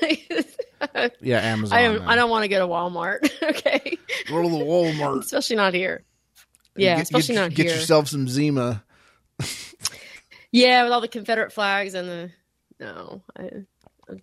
[1.20, 1.76] Yeah, Amazon.
[1.76, 2.02] I don't.
[2.02, 3.28] I don't want to go to Walmart.
[3.42, 5.20] okay, Go to the Walmart.
[5.24, 6.04] especially not here.
[6.76, 7.74] Yeah, Get- especially get, not get here.
[7.74, 8.85] yourself some Zima.
[10.52, 12.31] Yeah, with all the Confederate flags and the
[12.78, 13.50] no, I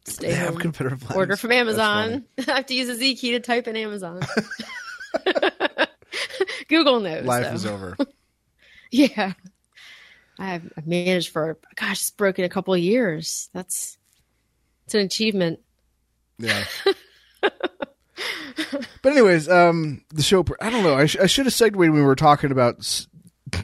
[0.05, 0.57] stay They have.
[0.57, 1.15] Confederate flags.
[1.17, 2.23] Order from Amazon.
[2.47, 4.21] I have to use a Z key to type in Amazon.
[6.67, 7.25] Google knows.
[7.25, 7.53] Life though.
[7.53, 7.97] is over.
[8.91, 9.33] Yeah,
[10.39, 13.49] I've, I've managed for gosh, it's broken a couple of years.
[13.51, 13.97] That's
[14.85, 15.59] it's an achievement.
[16.37, 16.63] Yeah.
[17.41, 20.45] but anyways, um, the show.
[20.61, 20.95] I don't know.
[20.95, 23.07] I, sh- I should have segued when we were talking about S-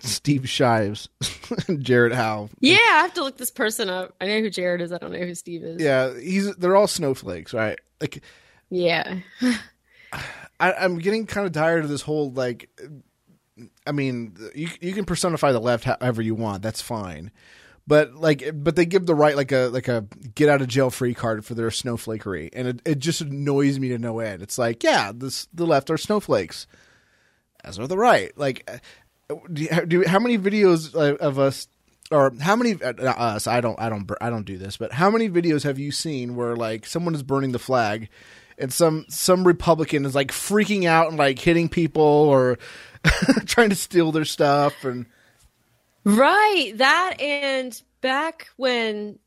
[0.01, 1.07] Steve Shives
[1.79, 2.49] Jared Howe.
[2.59, 4.15] Yeah, I have to look this person up.
[4.19, 4.91] I know who Jared is.
[4.91, 5.81] I don't know who Steve is.
[5.81, 6.53] Yeah, he's.
[6.57, 7.79] They're all snowflakes, right?
[8.01, 8.21] Like,
[8.69, 9.19] Yeah.
[10.61, 12.69] I, I'm getting kind of tired of this whole like.
[13.85, 16.63] I mean, you you can personify the left however you want.
[16.63, 17.31] That's fine.
[17.87, 20.91] But like, but they give the right like a like a get out of jail
[20.91, 24.41] free card for their snowflakery, and it, it just annoys me to no end.
[24.41, 26.67] It's like, yeah, this the left are snowflakes,
[27.63, 28.31] as are the right.
[28.37, 28.69] Like,
[29.29, 31.67] uh, do, do how many videos uh, of us
[32.11, 33.47] or how many uh, us?
[33.47, 34.77] I don't, I don't, I don't do this.
[34.77, 38.09] But how many videos have you seen where like someone is burning the flag,
[38.61, 42.57] and some some Republican is like freaking out and like hitting people or
[43.45, 45.05] trying to steal their stuff and
[46.03, 46.73] Right.
[46.77, 49.19] That and back when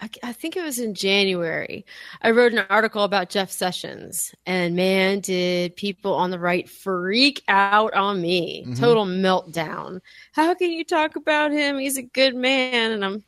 [0.00, 1.84] I, I think it was in January,
[2.22, 7.42] I wrote an article about Jeff Sessions, and man, did people on the right freak
[7.48, 8.64] out on me.
[8.66, 8.78] Mhm.
[8.78, 10.00] Total meltdown.
[10.32, 11.78] How can you talk about him?
[11.78, 12.92] He's a good man.
[12.92, 13.24] And I'm,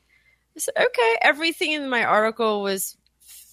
[0.57, 1.17] I said, okay.
[1.23, 2.97] Everything in my article was,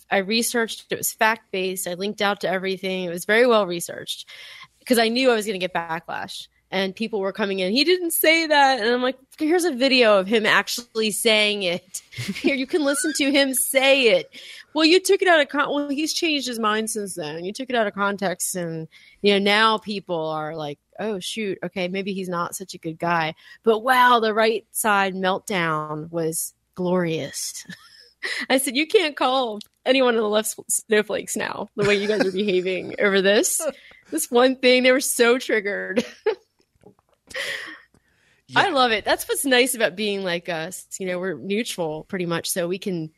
[0.10, 1.88] I researched, it was fact based.
[1.88, 3.06] I linked out to everything.
[3.06, 4.28] It was very well researched
[4.80, 7.72] because I knew I was going to get backlash and people were coming in.
[7.72, 12.02] He didn't say that, and I'm like, here's a video of him actually saying it.
[12.12, 14.30] Here, you can listen to him say it.
[14.74, 15.74] Well, you took it out of con.
[15.74, 17.46] Well, he's changed his mind since then.
[17.46, 18.88] You took it out of context, and
[19.22, 23.00] you know now people are like, oh shoot, okay, maybe he's not such a good
[23.00, 23.34] guy.
[23.64, 27.66] But wow, the right side meltdown was glorious.
[28.50, 32.26] I said, you can't call anyone on the left snowflakes now the way you guys
[32.26, 33.62] are behaving over this.
[34.12, 36.06] This one thing, they were so triggered.
[38.56, 39.04] I love it.
[39.04, 40.86] That's what's nice about being like us.
[41.00, 43.12] You know, we're neutral pretty much, so we can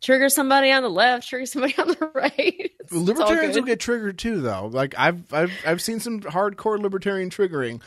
[0.00, 2.32] trigger somebody on the left, trigger somebody on the right.
[2.38, 4.66] It's- it's Libertarians will get triggered too, though.
[4.72, 7.80] Like I've I've I've seen some hardcore libertarian triggering.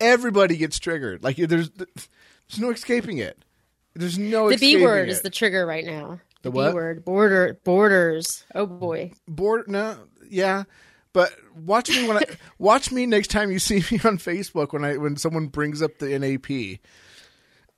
[0.00, 1.22] Everybody gets triggered.
[1.24, 3.38] Like there's there's no escaping it.
[3.94, 5.12] There's no the B word it.
[5.12, 6.20] is the trigger right now.
[6.42, 6.74] The what?
[6.74, 8.44] word, border, borders.
[8.54, 9.12] Oh boy.
[9.26, 9.68] board.
[9.68, 9.96] No,
[10.28, 10.64] yeah,
[11.12, 12.22] but watch me when I
[12.58, 15.98] watch me next time you see me on Facebook when I when someone brings up
[15.98, 16.80] the NAP.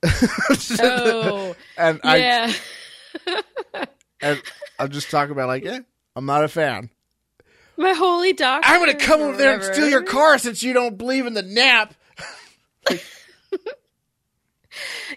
[0.81, 2.53] Oh, and I yeah.
[4.21, 4.41] and
[4.79, 5.79] I'll just talk about like, yeah,
[6.15, 6.89] I'm not a fan.
[7.77, 8.67] My holy doctor.
[8.67, 11.43] I'm gonna come over there and steal your car since you don't believe in the
[11.43, 11.93] nap.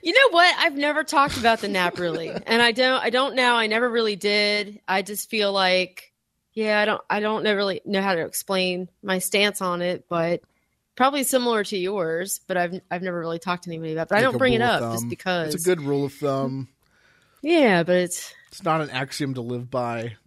[0.05, 0.55] You know what?
[0.59, 3.03] I've never talked about the nap really, and I don't.
[3.03, 3.57] I don't now.
[3.57, 4.79] I never really did.
[4.87, 6.12] I just feel like,
[6.53, 7.01] yeah, I don't.
[7.09, 10.43] I don't know really know how to explain my stance on it, but
[10.95, 12.38] probably similar to yours.
[12.47, 14.03] But I've I've never really talked to anybody about.
[14.03, 14.09] It.
[14.11, 15.55] But I don't bring it up just because.
[15.55, 16.69] It's a good rule of thumb.
[17.40, 20.17] Yeah, but it's It's not an axiom to live by.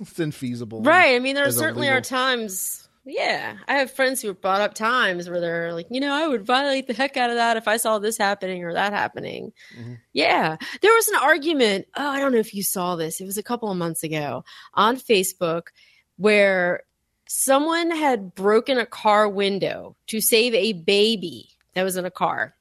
[0.00, 0.84] It's infeasible.
[0.84, 1.14] right.
[1.14, 1.98] I mean, there certainly illegal.
[1.98, 2.88] are times.
[3.04, 6.28] Yeah, I have friends who have brought up times where they're like, you know, I
[6.28, 9.52] would violate the heck out of that if I saw this happening or that happening.
[9.74, 9.98] Mhm.
[10.12, 11.86] Yeah, there was an argument.
[11.96, 13.20] Oh, I don't know if you saw this.
[13.20, 15.68] It was a couple of months ago on Facebook
[16.16, 16.82] where
[17.26, 22.54] someone had broken a car window to save a baby that was in a car.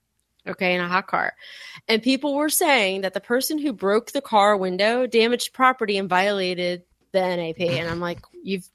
[0.48, 1.34] Okay, in a hot car.
[1.88, 6.08] And people were saying that the person who broke the car window damaged property and
[6.08, 7.60] violated the NAP.
[7.60, 8.68] And I'm like, you've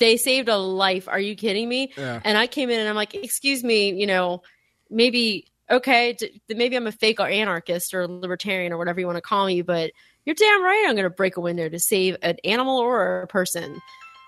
[0.00, 1.06] they saved a life.
[1.06, 1.92] Are you kidding me?
[1.96, 2.20] Yeah.
[2.24, 4.42] And I came in and I'm like, excuse me, you know,
[4.90, 9.22] maybe okay, d- maybe I'm a fake anarchist or libertarian or whatever you want to
[9.22, 9.92] call me, but
[10.24, 13.26] you're damn right I'm going to break a window to save an animal or a
[13.28, 13.80] person.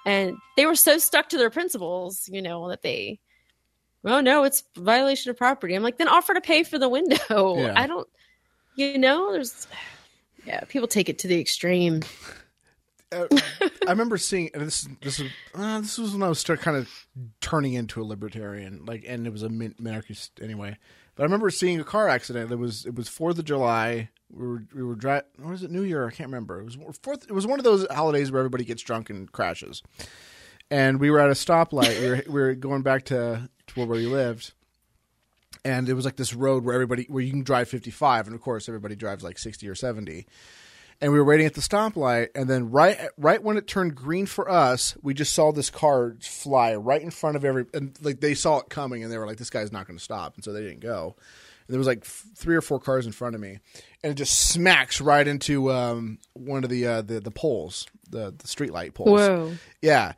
[0.06, 3.18] And they were so stuck to their principles, you know, that they,
[4.02, 5.74] well, no, it's violation of property.
[5.74, 7.56] I'm like, then offer to pay for the window.
[7.56, 7.72] Yeah.
[7.76, 8.08] I don't,
[8.76, 9.66] you know, there's,
[10.46, 12.02] yeah, people take it to the extreme.
[13.12, 13.26] Uh,
[13.86, 14.88] I remember seeing and this.
[15.00, 16.88] This was uh, this was when I was start kind of
[17.40, 20.76] turning into a libertarian, like, and it was a min- minarchist anyway.
[21.14, 22.50] But I remember seeing a car accident.
[22.50, 24.10] It was it was Fourth of July.
[24.30, 25.28] We were we were driving.
[25.42, 26.06] Or was it New Year?
[26.06, 26.60] I can't remember.
[26.60, 27.24] It was fourth.
[27.24, 29.82] It was one of those holidays where everybody gets drunk and crashes.
[30.70, 32.00] And we were at a stoplight.
[32.00, 34.52] we were we were going back to, to where we lived.
[35.64, 38.40] And it was like this road where everybody where you can drive 55 and of
[38.40, 40.26] course everybody drives like 60 or 70
[41.00, 44.26] and we were waiting at the stoplight and then right right when it turned green
[44.26, 48.20] for us we just saw this car fly right in front of every and like
[48.20, 50.44] they saw it coming and they were like this guy's not going to stop and
[50.44, 51.16] so they didn't go
[51.66, 53.58] and there was like f- three or four cars in front of me
[54.02, 58.34] and it just smacks right into um, one of the uh, the the poles the
[58.36, 59.52] the street light poles Whoa.
[59.80, 60.12] yeah.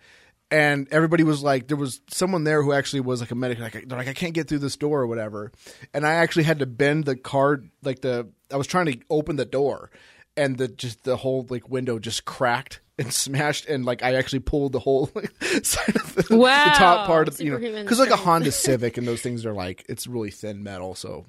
[0.51, 3.59] And everybody was like, there was someone there who actually was like a medic.
[3.59, 5.51] Like, they're like, I can't get through this door or whatever.
[5.92, 9.34] And I actually had to bend the car, like the, I was trying to open
[9.34, 9.90] the door,
[10.37, 14.41] and the just the whole like window just cracked and smashed, and like I actually
[14.41, 15.32] pulled the whole like,
[15.64, 16.72] side of the, the Wow.
[16.76, 18.16] top part of you know because like a.
[18.16, 21.24] Honda Civic and those things are like it's really thin metal, so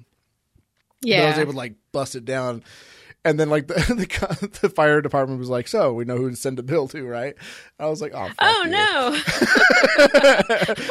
[1.02, 2.62] but I was able to like bust it down.
[3.26, 6.36] And then like the, the the fire department was like, so we know who to
[6.36, 7.34] send a bill to, right?
[7.78, 8.70] I was like, oh, fuck Oh you.
[8.70, 9.12] no!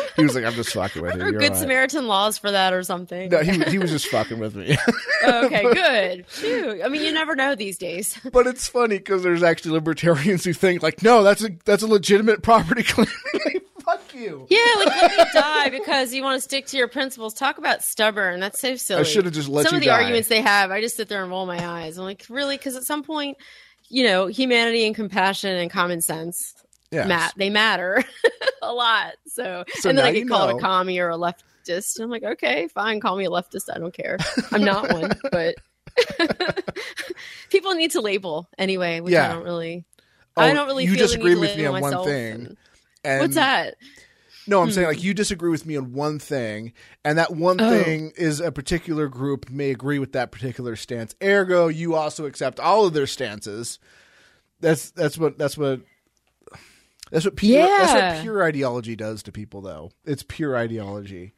[0.18, 1.32] he was like, I'm just fucking with you.
[1.32, 3.30] Good right." Samaritan laws for that or something.
[3.30, 4.78] No, he he was just fucking with me.
[5.26, 6.28] Okay, good.
[6.28, 6.84] Phew.
[6.84, 8.16] I mean, you never know these days.
[8.32, 11.88] but it's funny because there's actually libertarians who think like, no, that's a that's a
[11.88, 13.08] legitimate property claim.
[13.86, 14.48] Fuck you.
[14.50, 17.34] Yeah, like let me die because you want to stick to your principles.
[17.34, 18.40] Talk about stubborn.
[18.40, 19.02] That's so silly.
[19.02, 19.96] I should have just let some you of the die.
[20.02, 20.72] arguments they have.
[20.72, 21.98] I just sit there and roll my eyes.
[21.98, 22.58] I'm like, really?
[22.58, 23.38] Because at some point,
[23.90, 26.54] you know, humanity and compassion and common sense
[26.92, 27.06] Yeah.
[27.06, 28.04] mat they matter
[28.62, 29.14] a lot.
[29.28, 30.58] So, So and then I get called know.
[30.58, 32.00] a commie or a leftist.
[32.00, 33.70] I'm like, okay, fine, call me a leftist.
[33.74, 34.18] I don't care.
[34.52, 35.56] I'm not one, but
[37.50, 39.30] people need to label anyway, which Yeah.
[39.30, 39.86] I don't really.
[40.38, 40.84] Oh, I don't really.
[40.84, 42.34] you feel disagree the need with to me on one thing.
[42.34, 42.58] and-
[43.06, 43.76] And What's that?
[44.48, 44.74] No, I'm Hmm.
[44.74, 47.70] saying like you disagree with me on one thing, and that one Oh.
[47.70, 51.16] thing is a particular group may agree with that particular stance.
[51.24, 53.80] Ergo, you also accept all of their stances.
[54.60, 55.82] That's that's what that's what
[57.12, 58.14] that's what pure that's Yeah.
[58.16, 59.62] what pure ideology does to people.
[59.62, 61.34] Though it's pure ideology.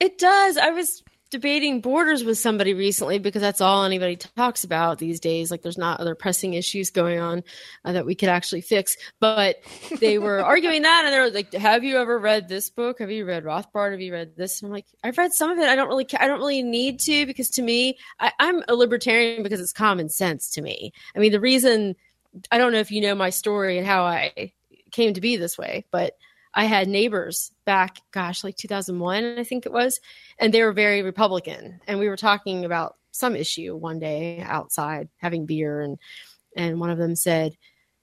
[0.00, 0.56] It does.
[0.56, 1.02] I was
[1.34, 5.50] debating borders with somebody recently because that's all anybody talks about these days.
[5.50, 7.42] Like, there's not other pressing issues going on
[7.84, 8.96] uh, that we could actually fix.
[9.18, 9.56] But
[9.98, 13.00] they were arguing that, and they were like, "Have you ever read this book?
[13.00, 13.90] Have you read Rothbard?
[13.90, 15.68] Have you read this?" I'm like, "I've read some of it.
[15.68, 19.42] I don't really, I don't really need to because to me, I, I'm a libertarian
[19.42, 20.92] because it's common sense to me.
[21.16, 21.96] I mean, the reason
[22.52, 24.52] I don't know if you know my story and how I
[24.92, 26.14] came to be this way, but
[26.54, 30.00] I had neighbors back, gosh, like 2001, I think it was,
[30.38, 31.80] and they were very Republican.
[31.86, 35.98] And we were talking about some issue one day outside having beer, and
[36.56, 37.56] and one of them said,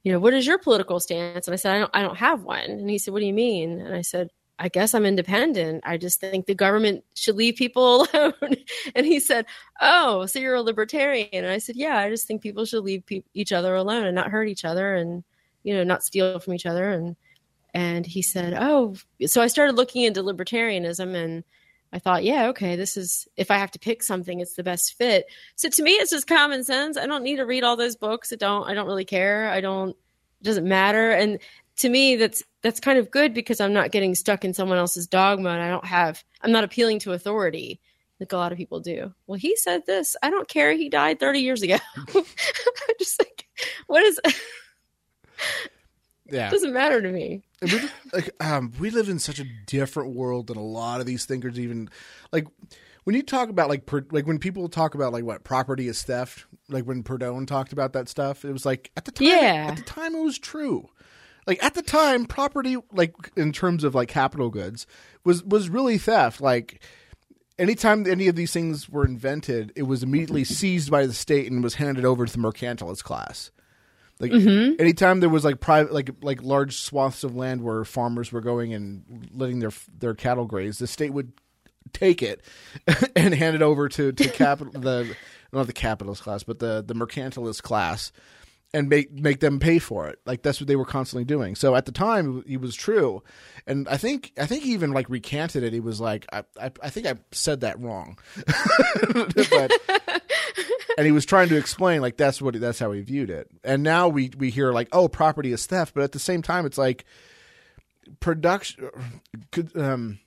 [0.04, 2.44] "You know, what is your political stance?" And I said, "I don't, I don't have
[2.44, 4.30] one." And he said, "What do you mean?" And I said,
[4.60, 5.84] "I guess I'm independent.
[5.86, 8.56] I just think the government should leave people alone."
[8.96, 9.46] and he said,
[9.82, 13.06] "Oh, so you're a libertarian?" And I said, "Yeah, I just think people should leave
[13.06, 15.24] pe- each other alone and not hurt each other, and
[15.64, 17.16] you know, not steal from each other." And
[17.74, 18.96] and he said, "Oh."
[19.28, 21.44] So I started looking into libertarianism, and
[21.94, 24.94] I thought, "Yeah, okay, this is if I have to pick something, it's the best
[24.98, 26.98] fit." So to me, it's just common sense.
[26.98, 28.34] I don't need to read all those books.
[28.34, 28.68] I don't.
[28.68, 29.50] I don't really care.
[29.50, 29.92] I don't.
[29.92, 31.12] It doesn't matter.
[31.12, 31.40] And
[31.78, 35.08] to me, that's that's kind of good because I'm not getting stuck in someone else's
[35.08, 36.24] dogma, and I don't have.
[36.42, 37.80] I'm not appealing to authority
[38.22, 39.14] like a lot of people do.
[39.26, 40.16] Well, he said this.
[40.22, 40.74] I don't care.
[40.74, 41.78] He died 30 years ago.
[42.16, 42.24] I'm
[43.00, 43.48] just like,
[43.88, 44.20] what is?
[46.32, 47.44] Yeah, doesn't matter to me.
[47.62, 47.82] We,
[48.14, 51.60] like um, we live in such a different world than a lot of these thinkers
[51.60, 51.90] even
[52.32, 52.48] like
[53.04, 56.02] when you talk about like per, like when people talk about like what property is
[56.02, 59.68] theft like when Proudhon talked about that stuff it was like at the time Yeah.
[59.72, 60.90] at the time it was true
[61.46, 64.88] like at the time property like in terms of like capital goods
[65.24, 66.82] was was really theft like
[67.60, 71.64] anytime any of these things were invented it was immediately seized by the state and
[71.64, 73.52] was handed over to the mercantilist class
[74.22, 74.80] like mm-hmm.
[74.80, 78.72] anytime there was like private, like like large swaths of land where farmers were going
[78.72, 81.34] and letting their their cattle graze, the state would
[81.92, 82.42] take it
[83.16, 85.16] and hand it over to to capital the
[85.52, 88.12] not the capitalist class, but the the mercantilist class,
[88.74, 90.20] and make make them pay for it.
[90.26, 91.56] Like that's what they were constantly doing.
[91.56, 93.24] So at the time, it was true,
[93.68, 95.74] and I think I think he even like recanted it.
[95.74, 98.18] He was like, I I, I think I said that wrong,
[99.14, 99.72] but
[100.98, 103.50] and he was trying to explain like that's what that's how he viewed it.
[103.64, 106.66] And now we we hear like oh property is theft, but at the same time
[106.66, 107.06] it's like
[108.20, 108.90] production
[109.52, 110.20] could um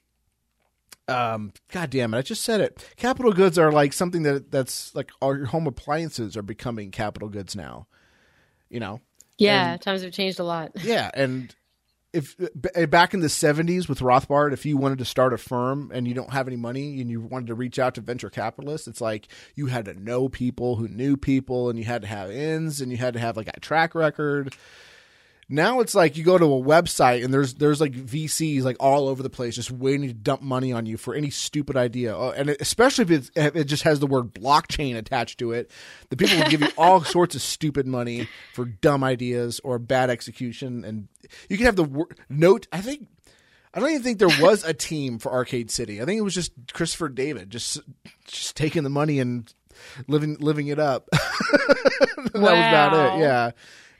[1.07, 4.95] um god damn it i just said it capital goods are like something that that's
[4.95, 7.87] like all your home appliances are becoming capital goods now
[8.71, 9.01] you know
[9.39, 10.73] Yeah, And- times have changed a lot.
[10.83, 11.55] yeah, and
[12.13, 12.37] if
[12.77, 16.07] eh, back in the '70s with Rothbard, if you wanted to start a firm and
[16.07, 19.01] you don't have any money and you wanted to reach out to venture capitalists, it's
[19.01, 22.81] like you had to know people who knew people, and you had to have ins,
[22.81, 24.55] and you had to have like a track record.
[25.49, 29.09] Now it's like you go to a website and there's there's like VCs like all
[29.09, 32.31] over the place just waiting to dump money on you for any stupid idea, Oh,
[32.31, 35.71] and it, especially if it's, if it just has the word blockchain attached to it,
[36.11, 40.11] the people will give you all sorts of stupid money for dumb ideas or bad
[40.11, 41.09] execution, and
[41.49, 42.67] you can have the wor- note.
[42.73, 43.09] I think
[43.75, 46.01] I don't even think there was a team for Arcade City.
[46.01, 47.81] I think it was just Christopher David just
[48.27, 49.53] just taking the money and
[50.07, 51.09] living living it up.
[51.13, 53.21] that was about it.
[53.21, 53.51] Yeah.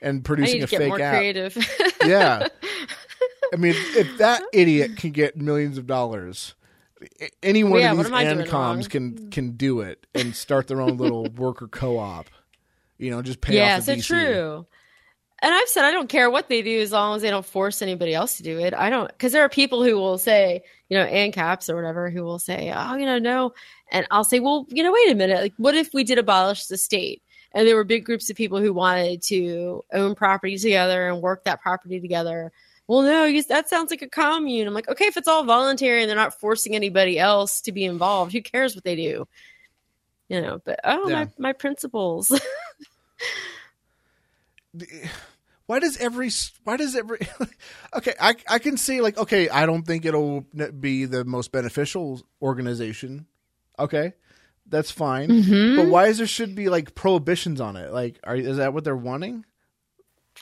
[0.05, 1.57] And producing a fake app creative.
[2.05, 2.49] yeah.
[3.53, 6.55] I mean, if that idiot can get millions of dollars,
[7.43, 11.25] any one Yeah, of these ancoms can can do it and start their own little
[11.37, 12.27] worker co-op.
[12.99, 14.67] You know, just pay yeah, off the so true.
[15.43, 17.83] And I've said I don't care what they do as long as they don't force
[17.83, 18.73] anybody else to do it.
[18.73, 22.23] I don't because there are people who will say, you know, ANCAPs or whatever, who
[22.25, 23.53] will say, oh, you know, no,
[23.91, 26.67] and I'll say, well, you know, wait a minute, like, what if we did abolish
[26.67, 27.23] the state?
[27.55, 31.45] And there were big groups of people who wanted to own property together and work
[31.45, 32.51] that property together.
[32.89, 34.67] Well, no, you, that sounds like a commune.
[34.67, 37.85] I'm like, okay, if it's all voluntary and they're not forcing anybody else to be
[37.85, 39.27] involved, who cares what they do?
[40.29, 41.15] You know, but oh, Yeah.
[41.15, 42.31] my, my principles.
[45.67, 46.31] why does every
[46.65, 47.21] why does every
[47.95, 50.41] okay I I can see like okay I don't think it'll
[50.81, 53.27] be the most beneficial organization
[53.79, 54.15] okay
[54.67, 55.77] that's fine Mhm.
[55.77, 58.85] but why is there should be like prohibitions on it like are is that what
[58.85, 59.45] they're wanting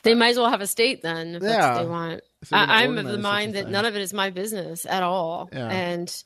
[0.03, 1.73] They might as well have a state then if that's Yeah.
[1.75, 2.21] what they want.
[2.41, 3.71] If they're gonna I, I'm of the mind that thing.
[3.71, 5.49] none of it is my business at all.
[5.53, 5.69] Yeah.
[5.69, 6.23] And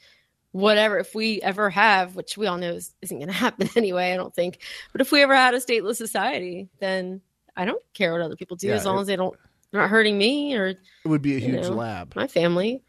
[0.52, 4.14] whatever, if we ever have, which we all know is, isn't going to happen anyway,
[4.14, 4.60] I don't think.
[4.93, 7.22] But if we ever had a stateless society, then
[7.56, 9.36] I don't care what other people do Yeah, as long it- as they don't
[9.72, 11.72] they're not hurting me or it would be a huge know.
[11.76, 12.82] lab my family.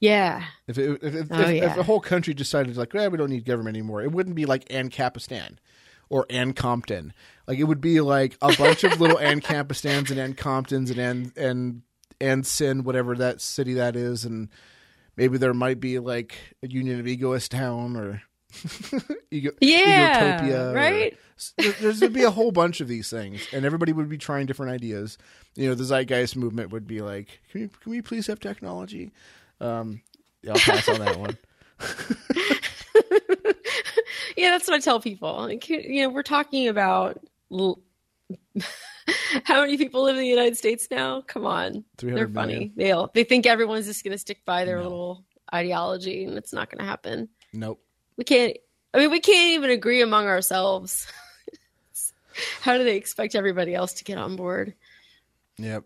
[0.00, 0.44] Yeah.
[0.68, 1.70] if it, if, if, Oh, if, yeah.
[1.70, 4.44] if the whole country decided like well, we don't need government anymore it wouldn't be
[4.46, 5.56] like Ancapistan
[6.10, 7.12] or Ann Compton
[7.48, 11.32] like it would be like a bunch of little Ancapistans and Ann Comptons and Ann
[11.36, 11.82] and
[12.20, 14.48] Ann Sin whatever that city that is and
[15.16, 18.22] maybe there might be like a Union of Egoist Town or
[19.30, 20.40] Ego, Yeah.
[20.40, 21.16] Egotopia right?
[21.58, 24.46] there- there's would be a whole bunch of these things, and everybody would be trying
[24.46, 25.18] different ideas.
[25.54, 29.12] You know, the zeitgeist movement would be like, "Can we, can we please have technology?"
[29.60, 30.02] Um,
[30.42, 31.36] yeah, I'll pass on that one.
[34.36, 35.50] yeah, that's what I tell people.
[35.50, 37.80] You know, we're talking about l-
[39.44, 41.22] how many people live in the United States now?
[41.22, 42.72] Come on, they're funny.
[42.76, 44.82] They they think everyone's just going to stick by their No.
[44.84, 47.28] little ideology, and it's not going to happen.
[47.52, 47.80] Nope.
[48.16, 48.56] We can't.
[48.94, 51.06] I mean, we can't even agree among ourselves.
[52.62, 54.74] how do they expect everybody else to get on board?
[55.58, 55.84] Yep.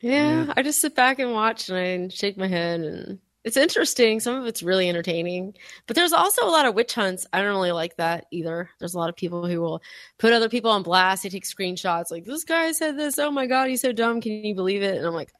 [0.00, 0.52] Yeah, Yeah.
[0.56, 4.20] I just sit back and watch and I shake my head and it's interesting.
[4.20, 5.54] Some of it's really entertaining.
[5.86, 7.26] But there's also a lot of witch hunts.
[7.32, 8.68] I don't really like that either.
[8.78, 9.80] There's a lot of people who will
[10.18, 11.22] put other people on blast.
[11.22, 13.18] They take screenshots like this guy said this.
[13.18, 14.20] Oh my god, he's so dumb.
[14.20, 14.98] Can you believe it?
[14.98, 15.32] And I'm like,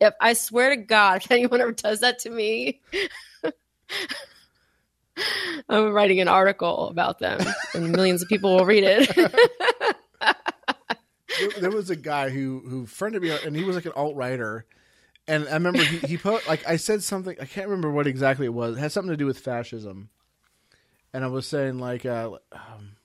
[0.00, 2.80] if I swear to God, if anyone ever does that to me,
[5.68, 7.40] I'm writing an article about them
[7.74, 9.08] and millions of people will read it.
[11.38, 14.16] There, there was a guy who who friended me, and he was like an alt
[14.16, 14.66] writer.
[15.28, 18.46] And I remember he, he put like I said something I can't remember what exactly
[18.46, 18.76] it was.
[18.76, 20.10] It had something to do with fascism,
[21.12, 22.96] and I was saying like uh, um,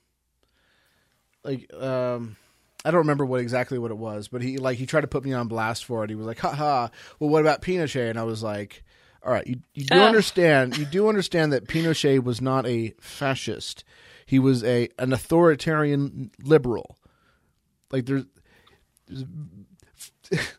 [1.44, 2.36] like um,
[2.84, 5.24] I don't remember what exactly what it was, but he like he tried to put
[5.24, 6.10] me on blast for it.
[6.10, 6.90] He was like, "Ha ha!
[7.18, 8.82] Well, what about Pinochet?" And I was like,
[9.22, 10.06] "All right, you you do Ugh.
[10.06, 13.84] understand you do understand that Pinochet was not a fascist.
[14.26, 16.97] He was a an authoritarian liberal.
[17.90, 18.24] Like there's."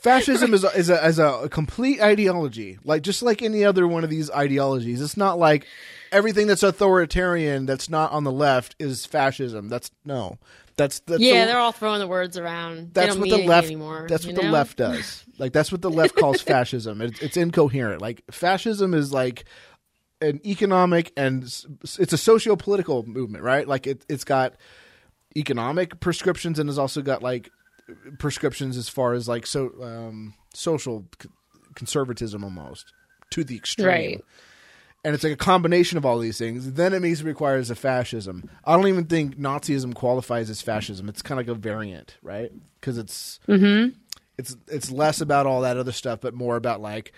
[0.00, 4.04] fascism is a, is a is a complete ideology like just like any other one
[4.04, 5.66] of these ideologies it's not like
[6.12, 10.38] everything that's authoritarian that's not on the left is fascism that's no
[10.76, 12.94] that's that's yeah, the, they're all throwing the words around.
[12.94, 14.06] that's they don't what the left anymore.
[14.08, 18.00] that's what the left does like that's what the left calls fascism it's, it's incoherent
[18.00, 19.44] like fascism is like
[20.20, 24.54] an economic and it's a socio-political movement right like it, it's got
[25.36, 27.50] economic prescriptions and has also got like
[28.18, 31.28] prescriptions as far as like so um, social c-
[31.74, 32.92] conservatism almost
[33.30, 33.86] to the extreme.
[33.86, 34.24] Right.
[35.04, 36.72] and it's like a combination of all these things.
[36.72, 38.50] Then it means it requires a fascism.
[38.64, 41.08] I don't even think nazism qualifies as fascism.
[41.08, 42.50] It's kind of like a variant right?
[42.80, 43.96] Because it's mm-hmm.
[44.36, 47.12] it's it's less about all that other stuff but more about like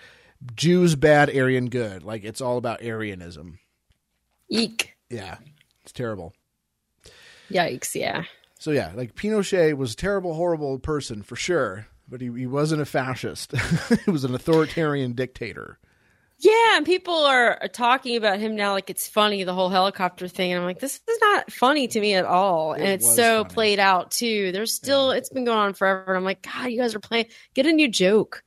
[0.55, 2.03] jews bad aryan good.
[2.03, 3.59] Like it's all about aryanism.
[4.49, 4.95] Eek.
[5.09, 5.37] yeah.
[5.83, 6.33] It's terrible
[7.53, 8.23] Yikes, yeah.
[8.59, 12.81] So yeah, like Pinochet was a terrible, horrible person for sure, but he, he wasn't
[12.81, 13.53] a fascist.
[14.05, 15.79] he was an authoritarian dictator.
[16.37, 20.27] Yeah, and people are, are talking about him now like it's funny, the whole helicopter
[20.27, 20.51] thing.
[20.51, 22.73] And I'm like, this is not funny to me at all.
[22.73, 23.53] and it's so funny.
[23.53, 24.51] played out too.
[24.51, 26.05] There's still, it's been going on forever.
[26.07, 27.27] And I'm like, God, you guys are playing.
[27.53, 28.43] Get a new joke,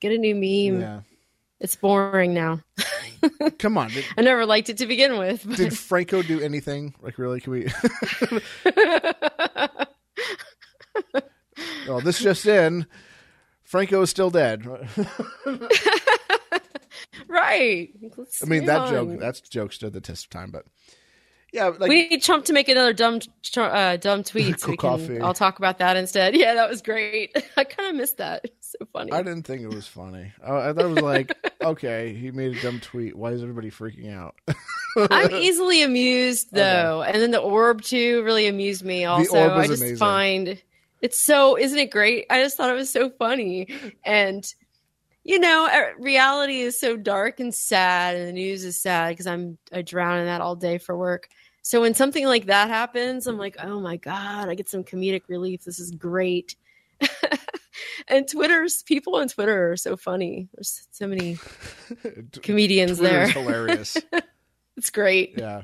[0.00, 0.80] get a new meme.
[0.82, 1.00] Yeah,
[1.58, 2.60] It's boring now.
[3.58, 3.90] come on.
[3.90, 5.44] Did, I never liked it to begin with.
[5.46, 6.94] But did Franco do anything?
[7.00, 7.40] Like really?
[7.40, 7.66] Can we?
[11.04, 11.20] well,
[11.88, 12.86] oh, this just in.
[13.62, 14.66] Franco is still dead.
[17.28, 17.90] right.
[18.16, 18.90] Let's I mean, that on.
[18.90, 20.64] joke, that joke stood the test of time, but
[21.52, 23.20] yeah, like we need Trump to make another dumb,
[23.56, 24.60] uh, dumb tweet.
[24.60, 25.06] So we Coffee.
[25.06, 26.34] can, I'll talk about that instead.
[26.38, 27.34] Yeah, that was great.
[27.56, 28.42] I kind of missed that.
[28.44, 29.12] It's so funny.
[29.12, 30.32] I didn't think it was funny.
[30.44, 33.16] I, I thought it was like, okay, he made a dumb tweet.
[33.16, 34.36] Why is everybody freaking out?
[35.10, 39.04] I'm easily amused though, and then the orb too really amused me.
[39.04, 39.96] Also, I just amazing.
[39.96, 40.62] find
[41.00, 42.26] it's so isn't it great?
[42.30, 43.68] I just thought it was so funny,
[44.04, 44.44] and
[45.24, 49.26] you know, uh, reality is so dark and sad, and the news is sad because
[49.26, 51.28] I'm I drown in that all day for work.
[51.62, 55.22] So when something like that happens, I'm like, oh my god, I get some comedic
[55.28, 55.64] relief.
[55.64, 56.56] This is great.
[58.08, 60.48] and Twitter's people on Twitter are so funny.
[60.54, 61.38] There's so many
[62.42, 63.24] comedians there.
[63.24, 63.96] is hilarious.
[64.76, 65.34] It's great.
[65.36, 65.62] Yeah.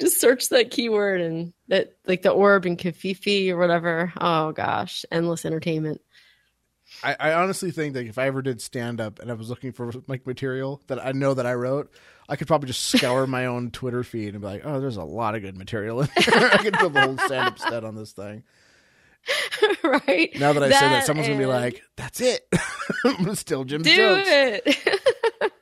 [0.00, 4.12] Just search that keyword and that like the orb and covfefe or whatever.
[4.20, 6.00] Oh gosh, endless entertainment.
[7.02, 9.72] I, I honestly think that if I ever did stand up and I was looking
[9.72, 11.92] for like material that I know that I wrote,
[12.28, 15.04] I could probably just scour my own Twitter feed and be like, "Oh, there's a
[15.04, 16.50] lot of good material in there.
[16.52, 18.44] I could build a whole stand up set on this thing."
[19.84, 20.30] right.
[20.38, 22.46] Now that I say that, someone's gonna be like, "That's it.
[23.04, 25.52] I'm still Jim Do jokes." it.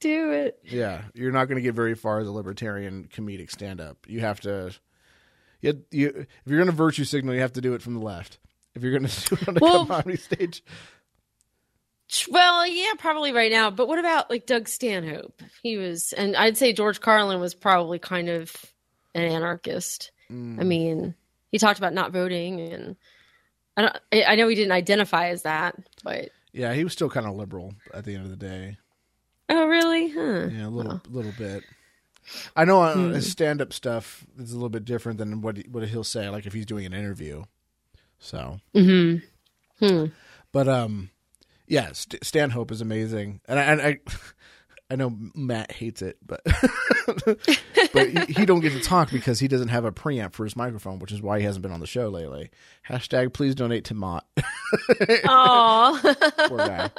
[0.00, 0.60] Do it.
[0.64, 4.06] Yeah, you're not going to get very far as a libertarian comedic stand up.
[4.08, 4.72] You have to,
[5.60, 8.00] you, you if you're going to virtue signal, you have to do it from the
[8.00, 8.38] left.
[8.76, 10.62] If you're going to do it on a Well- comedy stage,
[12.30, 13.70] Well, yeah, probably right now.
[13.70, 15.42] But what about like Doug Stanhope?
[15.62, 18.54] He was, and I'd say George Carlin was probably kind of
[19.14, 20.12] an anarchist.
[20.30, 20.60] Mm.
[20.60, 21.14] I mean,
[21.50, 22.96] he talked about not voting, and
[23.76, 23.96] I don't.
[24.28, 25.74] I know he didn't identify as that,
[26.04, 28.76] but yeah, he was still kind of liberal at the end of the day.
[29.48, 30.08] oh, really?
[30.10, 30.48] Huh.
[30.52, 31.64] Yeah, a little, little bit.
[32.56, 33.12] I know Hmm.
[33.12, 36.28] his stand up stuff is a little bit different than what he, what he'll say,
[36.28, 37.44] like if he's doing an interview.
[38.18, 39.16] So, Hmm.
[39.78, 40.06] Hmm.
[40.52, 41.10] but um,
[41.66, 43.98] yeah, St- Stanhope is amazing, and I, and I,
[44.90, 46.40] I know Matt hates it, but
[47.92, 50.56] but he, he don't get to talk because he doesn't have a preamp for his
[50.56, 52.50] microphone, which is why he hasn't been on the show lately.
[52.88, 54.24] Hashtag please donate to Mott,
[55.28, 56.14] Aw.
[56.48, 56.90] poor guy.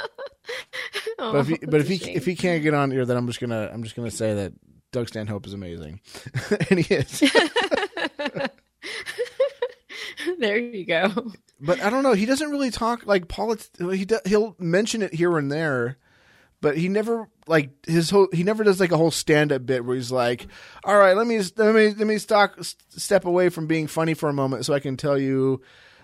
[1.20, 2.16] Aw, But if he, but if he shame.
[2.18, 4.54] if he can't get on here, then I'm just gonna I'm just gonna say that
[4.92, 6.00] Doug Stanhope is amazing,
[6.70, 7.24] and he is.
[10.40, 11.32] there you go.
[11.60, 12.14] But I don't know.
[12.14, 13.70] He doesn't really talk like politics.
[13.80, 15.98] He do, he'll mention it here and there,
[16.62, 18.28] but he never like his whole.
[18.32, 20.48] He never does like a whole stand up bit where he's like,
[20.84, 22.58] "All right, let me let me let me stock,
[22.90, 25.62] step away from being funny for a moment so I can tell you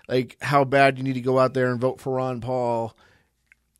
[0.07, 2.95] like how bad you need to go out there and vote for Ron Paul."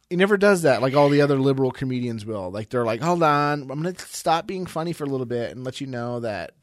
[0.10, 2.52] He never does that like all the other liberal comedians will.
[2.52, 5.52] Like they're like, "Hold on, I'm going to stop being funny for a little bit
[5.52, 6.54] and let you know that."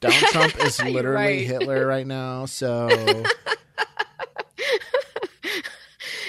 [0.00, 1.46] Donald Trump is literally right.
[1.46, 2.88] Hitler right now, so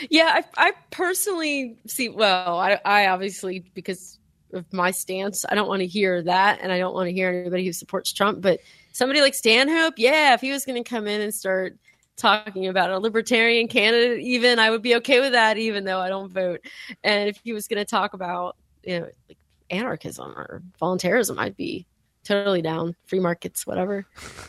[0.09, 2.09] Yeah, I, I personally see.
[2.09, 4.17] Well, I, I obviously because
[4.53, 7.30] of my stance, I don't want to hear that, and I don't want to hear
[7.30, 8.41] anybody who supports Trump.
[8.41, 8.59] But
[8.91, 11.78] somebody like Stanhope, yeah, if he was going to come in and start
[12.17, 16.09] talking about a libertarian candidate, even I would be okay with that, even though I
[16.09, 16.61] don't vote.
[17.03, 19.38] And if he was going to talk about you know like
[19.70, 21.86] anarchism or voluntarism, I'd be
[22.30, 22.95] totally down.
[23.07, 24.05] Free markets, whatever,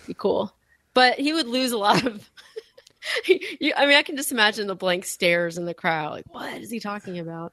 [0.06, 0.54] be cool.
[0.94, 2.30] But he would lose a lot of
[3.26, 6.12] you, I mean, I can just imagine the blank stares in the crowd.
[6.12, 7.52] Like, what is he talking about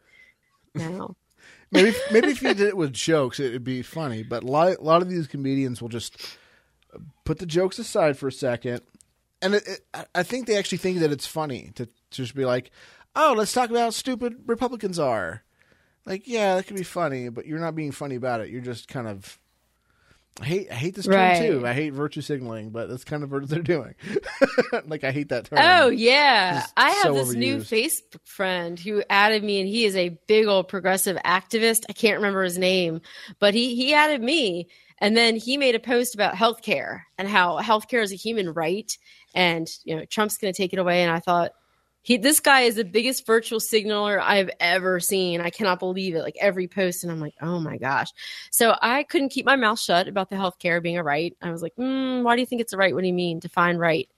[0.75, 1.15] now?
[1.71, 4.23] Maybe maybe if you did it with jokes, it'd be funny.
[4.23, 6.37] But a lot, a lot of these comedians will just
[7.25, 8.81] put the jokes aside for a second,
[9.41, 12.35] and it, it, I- I think they actually think that it's funny to, to just
[12.35, 12.71] be like,
[13.17, 15.43] "Oh, let's talk about how stupid Republicans are."
[16.05, 18.49] Like, yeah, that could be funny, but you're not being funny about it.
[18.49, 19.37] You're just kind of.
[20.39, 21.39] I hate I hate this term Right.
[21.41, 21.65] too.
[21.65, 23.95] I hate virtue signaling, but that's kind of what they're doing.
[24.85, 25.59] like I hate that term.
[25.59, 27.57] Oh yeah, I have so this new.
[27.57, 31.85] Facebook friend who added me, and he is a big old progressive activist.
[31.89, 33.01] I can't remember his name,
[33.39, 34.67] but he he added me,
[34.99, 38.95] and then he made a post about healthcare and how healthcare is a human right,
[39.33, 41.01] and you know Trump's going to take it away.
[41.03, 41.53] And I thought.
[42.07, 45.41] He, this guy is the biggest virtual signaler I've ever seen.
[45.41, 46.21] I cannot believe it.
[46.23, 48.07] Like every post, and I'm like, oh my gosh.
[48.49, 51.35] So I couldn't keep my mouth shut about the healthcare being a right.
[51.41, 52.95] I was like, mm, why do you think it's a right?
[52.95, 53.39] What do you mean?
[53.39, 54.09] Define right.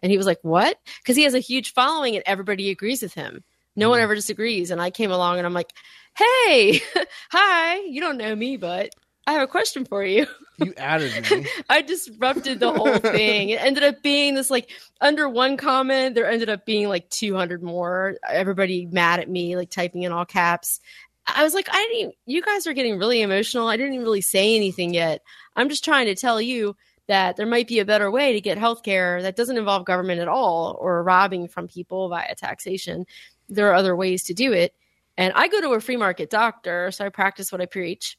[0.00, 0.76] And he was like, What?
[0.98, 3.44] Because he has a huge following and everybody agrees with him.
[3.76, 4.72] No one ever disagrees.
[4.72, 5.72] And I came along and I'm like,
[6.16, 6.80] Hey,
[7.30, 8.90] hi, you don't know me, but
[9.26, 10.26] I have a question for you.
[10.58, 11.46] You added me.
[11.68, 13.50] I disrupted the whole thing.
[13.50, 14.70] It ended up being this like
[15.02, 18.16] under one comment, there ended up being like 200 more.
[18.26, 20.80] Everybody mad at me, like typing in all caps.
[21.26, 23.68] I was like, I didn't, even- you guys are getting really emotional.
[23.68, 25.20] I didn't even really say anything yet.
[25.56, 26.74] I'm just trying to tell you
[27.06, 30.28] that there might be a better way to get healthcare that doesn't involve government at
[30.28, 33.04] all or robbing from people via taxation.
[33.50, 34.72] There are other ways to do it.
[35.18, 38.16] And I go to a free market doctor, so I practice what I preach.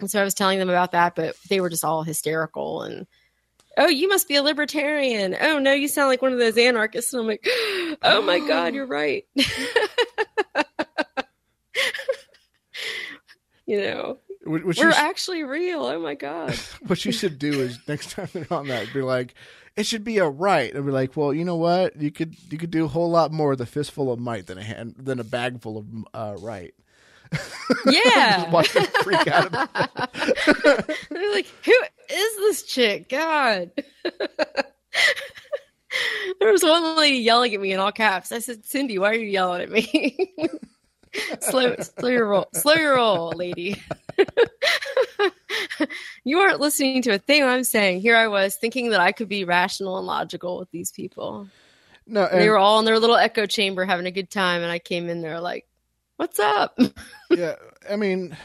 [0.00, 3.06] And so I was telling them about that, but they were just all hysterical and
[3.76, 5.36] oh, you must be a libertarian.
[5.40, 7.12] Oh no, you sound like one of those anarchists.
[7.12, 7.44] And I'm like,
[8.02, 9.24] oh my God, you're right.
[13.66, 15.84] you know, What, what we're you, actually real.
[15.84, 16.54] Oh my God.
[16.86, 19.34] what you should do is next time they're on that, be like,
[19.76, 20.74] it should be a right.
[20.74, 22.00] And be like, well, you know what?
[22.00, 24.58] You could you could do a whole lot more with a fistful of might than
[24.58, 26.74] a hand than a bag full of uh, right.
[27.86, 28.50] Yeah.
[28.50, 29.52] Watch them freak out.
[31.10, 31.72] They're like, who
[32.10, 33.08] is this chick?
[33.08, 33.70] God.
[36.40, 38.32] there was one lady yelling at me in all caps.
[38.32, 40.34] I said, Cindy, why are you yelling at me?
[41.40, 43.80] slow, slow your roll, slow your roll, lady.
[46.24, 48.00] you aren't listening to a thing I'm saying.
[48.00, 51.48] Here I was thinking that I could be rational and logical with these people.
[52.06, 54.80] No, they were all in their little echo chamber having a good time, and I
[54.80, 55.66] came in there like,
[56.20, 56.78] "What's up?"
[57.30, 57.54] yeah,
[57.90, 58.36] I mean,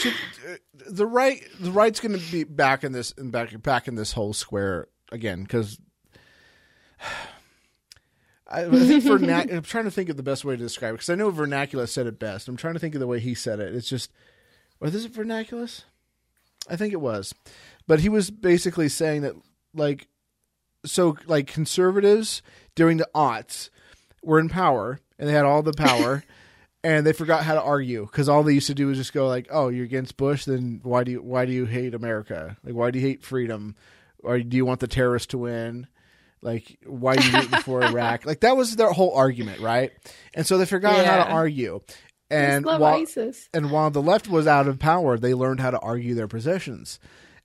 [0.00, 0.56] to- uh,
[0.88, 4.12] the right, the right's going to be back in this, in back, back in this
[4.12, 5.78] whole square again because
[8.48, 10.94] I, I think vernac- I'm trying to think of the best way to describe it
[10.94, 12.48] because I know Vernaculus said it best.
[12.48, 13.74] I'm trying to think of the way he said it.
[13.74, 14.10] It's just,
[14.80, 15.82] was this Vernaculus?
[16.70, 17.34] I think it was,
[17.86, 19.34] but he was basically saying that
[19.74, 20.08] like,
[20.86, 22.40] so like conservatives
[22.74, 23.68] during the aughts
[24.22, 26.24] were in power and they had all the power.
[26.84, 29.26] and they forgot how to argue because all they used to do was just go
[29.26, 32.56] like, "Oh, you're against Bush, then why do you why do you hate America?
[32.62, 33.74] Like, why do you hate freedom?
[34.22, 35.86] Or do you want the terrorists to win?
[36.42, 38.26] Like, why are you rooting for Iraq?
[38.26, 39.92] Like, that was their whole argument, right?
[40.34, 41.80] And so they forgot how to argue.
[42.30, 43.48] And while ISIS.
[43.54, 46.98] and while the left was out of power, they learned how to argue their positions,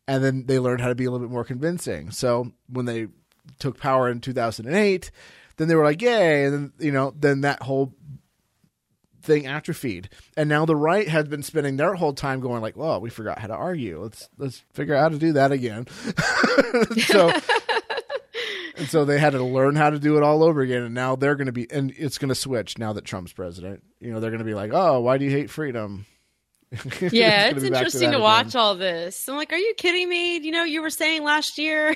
[0.07, 2.11] and then they learned how to be a little bit more convincing.
[2.11, 3.07] So when they
[3.59, 5.11] took power in 2008,
[5.57, 7.93] then they were like, "Yay!" And then you know, then that whole
[9.29, 12.99] thing atrophied, and now the right has been spending their whole time going like, "Well,
[12.99, 14.01] we forgot how to argue.
[14.01, 15.87] Let's let's figure out how to do that again."
[17.05, 17.31] so.
[18.77, 21.17] And so they had to learn how to do it all over again, and now
[21.17, 23.83] they're going to be, and it's going to switch now that Trump's president.
[23.99, 26.05] You know, they're going to be like, "Oh, why do you hate freedom?"
[27.01, 29.27] Yeah, gonna it's interesting that to, watch all this.
[29.27, 30.37] I'm like, are you kidding me?
[30.37, 31.95] You know, you were saying last year.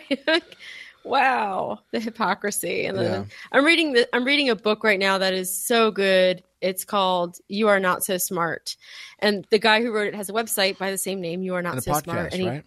[1.03, 2.85] wow, the hypocrisy.
[2.85, 3.25] And then Yeah.
[3.51, 6.43] I'm reading the I'm reading a book right now that is so good.
[6.63, 8.75] It's called "You Are Not So Smart,"
[9.19, 11.43] and the guy who wrote it has a website by the same name.
[11.43, 12.05] You are not so smart.
[12.05, 12.63] podcast, And he, right?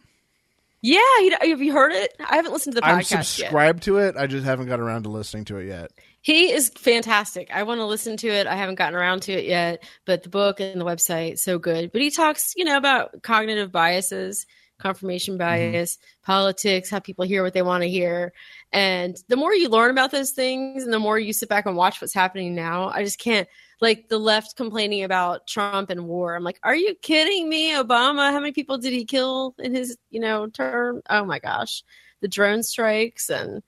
[0.82, 2.14] yeah, he, have you heard it?
[2.20, 3.26] I haven't listened to the I'm podcast yet.
[3.26, 4.16] subscribed to it.
[4.16, 5.90] I just haven't got around to listening to it yet.
[6.20, 7.51] He is fantastic.
[7.55, 8.49] I want to listen to it.
[8.49, 11.92] I haven't gotten around to it yet, but the book and the website so good.
[11.92, 14.44] But he talks, you know, about cognitive biases,
[14.78, 15.72] confirmation mm-hmm.
[15.72, 18.32] bias, politics, how people hear what they want to hear.
[18.72, 21.76] And the more you learn about those things and the more you sit back and
[21.76, 23.49] watch what's happening now, I just can't
[23.81, 26.35] like the left complaining about Trump and war.
[26.35, 27.72] I'm like, are you kidding me?
[27.72, 31.03] Obama, how many people did he kill in his, you know, term?
[31.11, 31.83] Oh my gosh.
[32.20, 33.62] The drone strikes and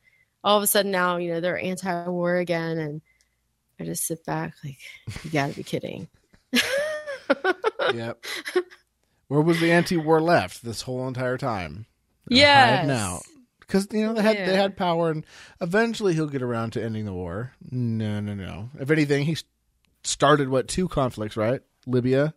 [0.45, 3.03] all of a sudden now you know they're anti-war again and
[3.81, 4.79] i just sit back like
[5.25, 6.09] you gotta be kidding
[7.95, 8.25] yep.
[9.29, 11.87] Where was the anti-war left this whole entire time?
[12.31, 12.85] Uh, yeah.
[12.87, 13.21] Now,
[13.61, 15.27] because you know they had they had power, and
[15.61, 17.53] eventually he'll get around to ending the war.
[17.71, 18.71] No, no, no.
[18.81, 19.45] If anything, he s-
[20.05, 21.61] started what two conflicts, right?
[21.87, 22.35] Libya,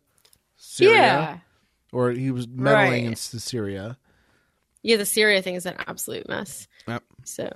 [0.57, 1.38] Syria, yeah
[1.93, 3.03] or he was meddling Right.
[3.03, 3.97] in Syria.
[4.82, 7.03] yeah the syria thing is an absolute mess Yep.
[7.26, 7.49] so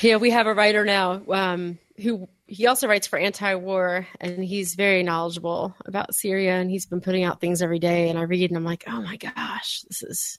[0.00, 4.74] yeah we have a writer now um, who he also writes for anti-war and he's
[4.76, 8.50] very knowledgeable about syria and he's been putting out things every day and i read
[8.50, 10.38] and i'm like oh my gosh this is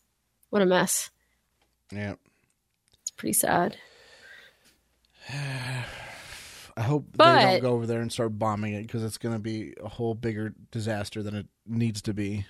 [0.51, 1.09] what a mess
[1.91, 2.13] Yeah.
[3.01, 3.75] it's pretty sad
[6.79, 9.35] I hope they But- don't go over there and start bombing it because it's going
[9.35, 12.45] to be a whole bigger disaster than it needs to be.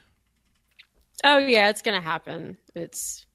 [1.23, 2.57] Oh yeah, it's gonna happen.
[2.75, 3.25] It's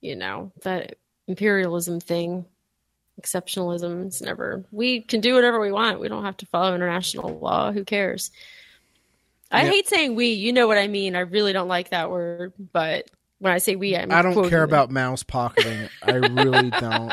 [0.00, 0.96] you know that
[1.26, 2.46] imperialism thing,
[3.20, 4.06] exceptionalism.
[4.06, 4.64] It's never.
[4.70, 6.00] We can do whatever we want.
[6.00, 7.70] We don't have to follow international law.
[7.72, 8.30] Who cares?
[9.50, 9.70] I Yeah.
[9.70, 10.28] hate saying we.
[10.28, 11.14] You know what I mean.
[11.14, 12.54] I really don't like that word.
[12.72, 13.10] But
[13.40, 14.70] when I say we, I'm I don't care them.
[14.70, 15.90] about mouse pocketing.
[16.02, 17.12] I really don't.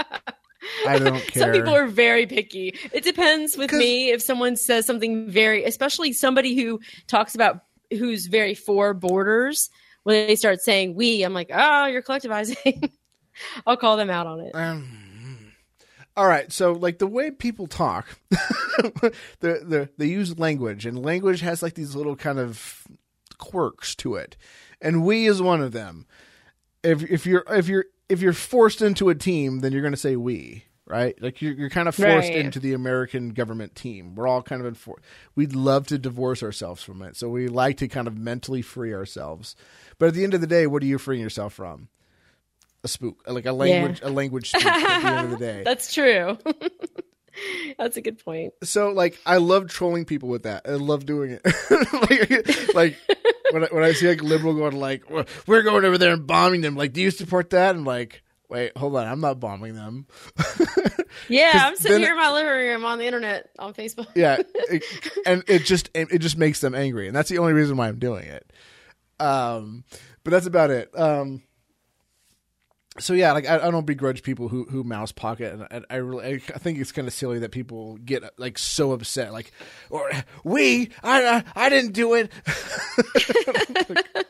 [0.88, 1.22] I don't care.
[1.44, 2.74] Some people are very picky.
[2.92, 8.28] It depends with me if someone says something very, especially somebody who talks about who's
[8.28, 9.70] very for borders.
[10.04, 12.92] When they start saying we, I'm like, oh, you're collectivizing.
[13.68, 14.56] I'll call them out on it.
[14.56, 15.54] Um,
[16.16, 21.42] all right, so like the way people talk, the the they use language, and language
[21.42, 22.86] has like these little kind of
[23.38, 24.36] quirks to it,
[24.82, 26.06] and we is one of them.
[26.84, 29.98] If if you're if you're if you're forced into a team, then you're going to
[29.98, 31.20] say we, right?
[31.22, 32.36] Like you're you're kind of forced Right.
[32.36, 34.16] into the American government team.
[34.16, 35.00] We're all kind of enfor-
[35.36, 38.94] We'd love to divorce ourselves from it, so we like to kind of mentally free
[38.94, 39.56] ourselves.
[40.00, 41.90] But at the end of the day, what are you freeing yourself from?
[42.84, 44.66] A spook, like a language, a language spook.
[44.66, 46.38] at the end of the day, That's true.
[47.78, 48.54] That's a good point.
[48.64, 50.64] so like I love trolling people with that.
[50.68, 51.42] I love doing it.
[52.10, 52.98] like, like
[53.52, 55.04] when I, when I see like liberal going like
[55.48, 56.76] we're going over there and bombing them.
[56.76, 57.76] Like, do you support that?
[57.76, 60.08] And like, wait, hold on, I'm not bombing them.
[61.28, 64.08] yeah, I'm sitting then- here in my living room on the internet on Facebook.
[64.16, 64.84] yeah, it,
[65.26, 68.00] and it just it just makes them angry, and that's the only reason why I'm
[68.00, 68.52] doing it.
[69.20, 69.84] Um,
[70.24, 70.98] but that's about it.
[70.98, 71.42] Um,
[72.98, 75.98] so yeah, like I, I don't begrudge people who who mouse pocket, and I, I
[75.98, 79.52] really I think it's kind of silly that people get like so upset, like
[79.90, 80.10] or
[80.44, 82.32] we I I, I didn't do it.
[83.90, 84.06] Like,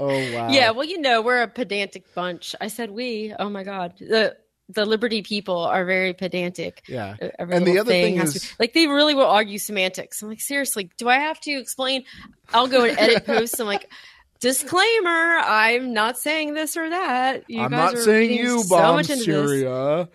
[0.00, 0.48] oh wow.
[0.50, 2.54] Yeah, well, you know, we're a pedantic bunch.
[2.60, 3.34] I said we.
[3.38, 3.94] Oh my god.
[3.98, 4.36] The
[4.68, 6.82] the Liberty people are very pedantic.
[6.88, 7.16] Yeah.
[7.38, 10.22] Every And the other thing has is- to, like they really will argue semantics.
[10.22, 12.04] I'm like, seriously, do I have to explain?
[12.54, 13.58] I'll go and edit posts.
[13.60, 13.90] I'm like,
[14.42, 17.48] disclaimer, I'm not saying this or that.
[17.48, 19.24] You I'm not saying you so bomb this.
[19.24, 20.08] Syria.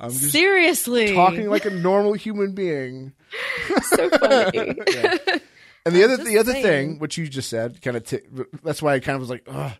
[0.00, 3.12] I'm just Seriously, talking like a normal human being.
[3.82, 4.74] so funny.
[4.92, 5.38] Yeah.
[5.86, 6.64] And the I'm other the other saying.
[6.64, 8.20] thing, which you just said, kind of t-
[8.62, 9.72] that's why I kind of was like, Ugh,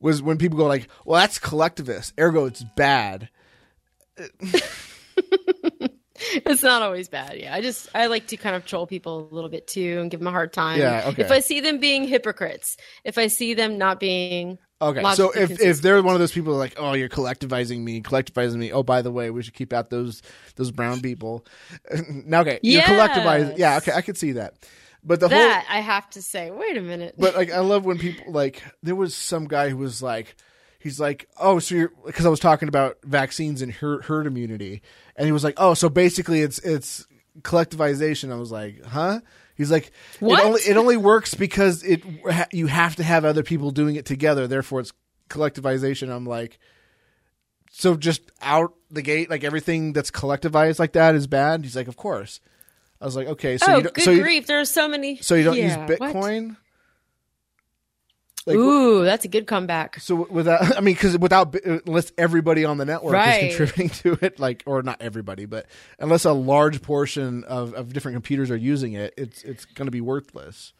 [0.00, 3.28] was when people go like, "Well, that's collectivist, ergo it's bad."
[6.46, 7.38] it's not always bad.
[7.38, 10.10] Yeah, I just I like to kind of troll people a little bit too and
[10.10, 10.78] give them a hard time.
[10.78, 11.22] Yeah, okay.
[11.22, 15.60] If I see them being hypocrites, if I see them not being Okay, so if
[15.60, 19.00] if they're one of those people like, "Oh, you're collectivizing me, collectivizing me," oh, by
[19.00, 20.22] the way, we should keep out those
[20.56, 21.46] those brown people.
[22.08, 23.58] now, okay, you're collectivizing.
[23.58, 24.54] Yeah, okay, I could see that.
[25.04, 27.14] But the whole that, I have to say, wait a minute.
[27.16, 28.60] But like, I love when people like.
[28.82, 30.34] There was some guy who was like,
[30.82, 34.82] he's like, oh, so you're because I was talking about vaccines and herd, herd immunity,
[35.16, 37.06] and he was like, oh, so basically it's it's
[37.40, 38.32] collectivization.
[38.32, 39.20] I was like, huh?
[39.54, 40.40] He's like, What?
[40.40, 42.02] it only it only works because it
[42.52, 44.46] you have to have other people doing it together.
[44.46, 44.92] Therefore, it's
[45.28, 46.10] collectivization.
[46.10, 46.58] I'm like,
[47.70, 51.64] so just out the gate, like everything that's collectivized like that is bad.
[51.64, 52.40] He's like, of course.
[53.00, 54.46] I was like, okay, so oh, you don't, good so you, grief!
[54.46, 55.16] There are so many.
[55.16, 56.12] so you don't Yeah, use what?
[58.46, 60.00] Like, Ooh, that's a good comeback.
[60.00, 63.44] So without, I mean, because without, unless everybody on the network Right.
[63.44, 63.88] is contributing
[64.18, 65.66] to it, like, or not everybody, but
[65.98, 69.92] unless a large portion of, of different computers are using it, it's it's going to
[69.92, 70.72] be worthless.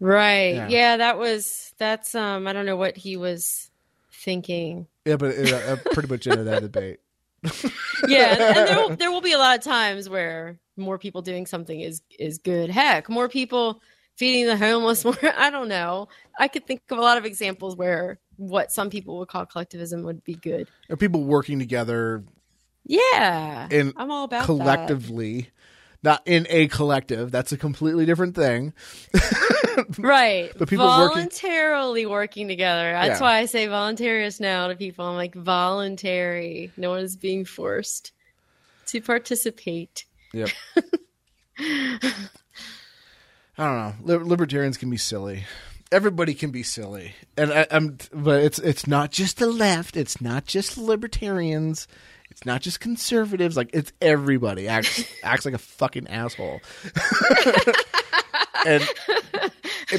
[0.00, 0.54] Right.
[0.54, 0.68] Yeah.
[0.68, 0.96] Yeah.
[0.98, 3.70] that was that's um I don't know what he was
[4.12, 4.86] thinking.
[5.04, 7.00] Yeah, but it, uh, pretty much ended that debate.
[8.06, 11.20] Yeah, and, and there, will, there will be a lot of times where more people
[11.20, 12.70] doing something is is good.
[12.70, 13.80] Heck, more people
[14.18, 15.04] feeding the homeless.
[15.06, 16.08] More, I don't know.
[16.38, 20.02] I could think of a lot of examples where what some people would call collectivism
[20.02, 20.68] would be good.
[20.90, 22.22] Or people working together
[22.84, 24.44] Yeah, in I'm all about that.
[24.46, 25.48] collectively,
[26.02, 27.30] not in a collective.
[27.30, 28.72] That's a completely different thing.
[29.98, 33.26] right But people working- voluntarily working, together that's Yeah.
[33.26, 38.10] why i say voluntarist now to people i'm like voluntary no one is being forced
[38.86, 40.50] to participate Yep.
[43.58, 44.18] I don't know.
[44.18, 45.44] Li- libertarians can be silly.
[45.90, 47.96] Everybody can be silly, and I, I'm.
[48.12, 49.96] But it's it's not just the left.
[49.96, 51.88] It's not just libertarians.
[52.30, 53.56] It's not just conservatives.
[53.56, 56.60] Like it's everybody acts acts like a fucking asshole.
[58.66, 58.82] and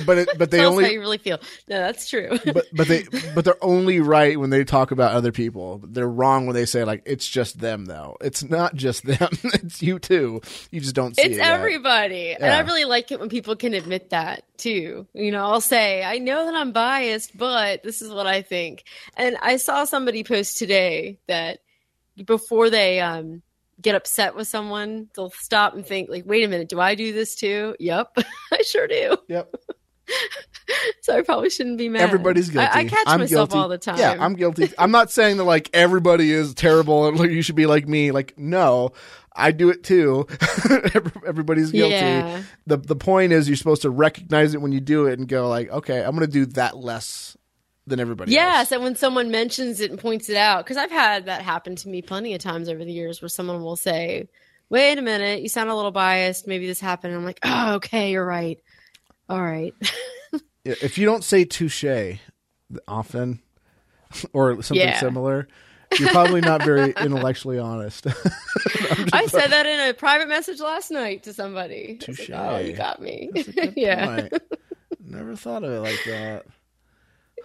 [0.06, 2.88] but it, but they us how only you really feel no that's true but but
[2.88, 5.82] they but they're only right when they talk about other people.
[5.84, 8.18] They're wrong when they say like it's just them though.
[8.22, 9.30] It's not just them.
[9.44, 10.42] it's you too.
[10.72, 11.42] You just don't see it's it.
[11.42, 15.62] everybody and i really like it when people can admit that too you know i'll
[15.62, 18.84] say i know that i'm biased but this is what i think
[19.16, 21.60] and i saw somebody post today that
[22.26, 23.42] before they um
[23.82, 27.14] get upset with someone they'll stop and think like wait a minute do i do
[27.14, 28.16] this too yep
[28.52, 29.54] i sure do Yep.
[31.02, 32.02] so I probably shouldn't be mad.
[32.02, 32.68] Everybody's guilty.
[32.68, 33.62] I, I catch I'm myself guilty.
[33.62, 33.98] all the time.
[33.98, 34.72] Yeah, I'm guilty.
[34.78, 38.12] I'm not saying that like everybody is terrible and like, you should be like me.
[38.12, 38.92] Like, no,
[39.36, 40.28] I do it too.
[41.26, 41.94] Everybody's guilty.
[41.94, 42.44] Yeah.
[42.68, 45.48] The the point is you're supposed to recognize it when you do it and go
[45.48, 47.38] like, okay, I'm going to do that less
[47.90, 48.72] than everybody Yes, else.
[48.74, 51.90] and when someone mentions it and points it out, because I've had that happen to
[51.90, 54.30] me plenty of times over the years, where someone will say,
[54.70, 56.48] "Wait a minute, you sound a little biased.
[56.48, 58.60] Maybe this happened." And I'm like, "Oh, okay, you're right.
[59.28, 59.74] All right."
[60.66, 61.86] If you don't say touche
[62.88, 63.42] often
[64.34, 65.00] or something Yeah.
[65.00, 65.48] similar,
[65.98, 68.06] you're probably not very intellectually honest.
[68.06, 71.98] I said that in a private message last night to somebody.
[72.08, 73.30] Was like, oh, you got me.
[73.34, 74.06] That's a good yeah.
[74.30, 74.34] point.
[75.04, 76.46] Never thought of it like that.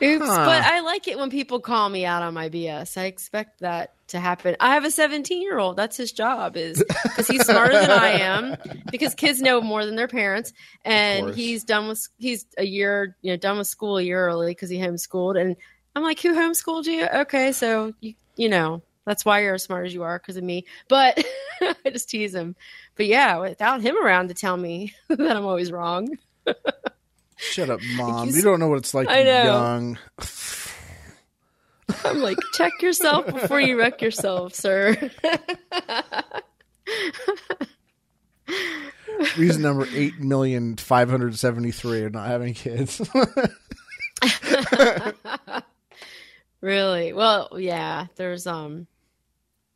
[0.03, 0.27] Oops.
[0.27, 0.45] Huh.
[0.45, 2.97] But I like it when people call me out on my BS.
[2.97, 4.57] I expect that to happen.
[4.61, 5.77] I have a 17 year old.
[5.77, 8.57] That's his job is because he's smarter than I am
[8.91, 10.53] because kids know more than their parents.
[10.85, 14.51] And he's done with, he's a year, you know, done with school a year early
[14.51, 15.41] because he homeschooled.
[15.41, 15.57] And
[15.97, 17.07] I'm like, who homeschooled you?
[17.07, 17.53] Okay.
[17.53, 20.65] So you, you know, that's why you're as smart as you are because of me.
[20.89, 21.25] But
[21.61, 22.57] I just tease him.
[22.97, 26.17] But yeah, without him around to tell me that I'm always wrong.
[27.37, 28.29] Shut up, mom.
[28.29, 29.45] you You, don't know what it's like I to be know.
[29.45, 29.99] young.
[32.05, 34.97] I'm like, check yourself before you wreck yourself, sir.
[39.39, 43.01] Reason number eight million five hundred seventy three of not having kids.
[46.61, 47.13] Really?
[47.13, 48.07] Well, yeah.
[48.17, 48.87] There's um,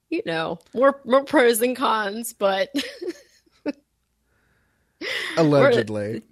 [0.09, 2.70] you know, more more pros and cons, but
[5.36, 6.22] Allegedly,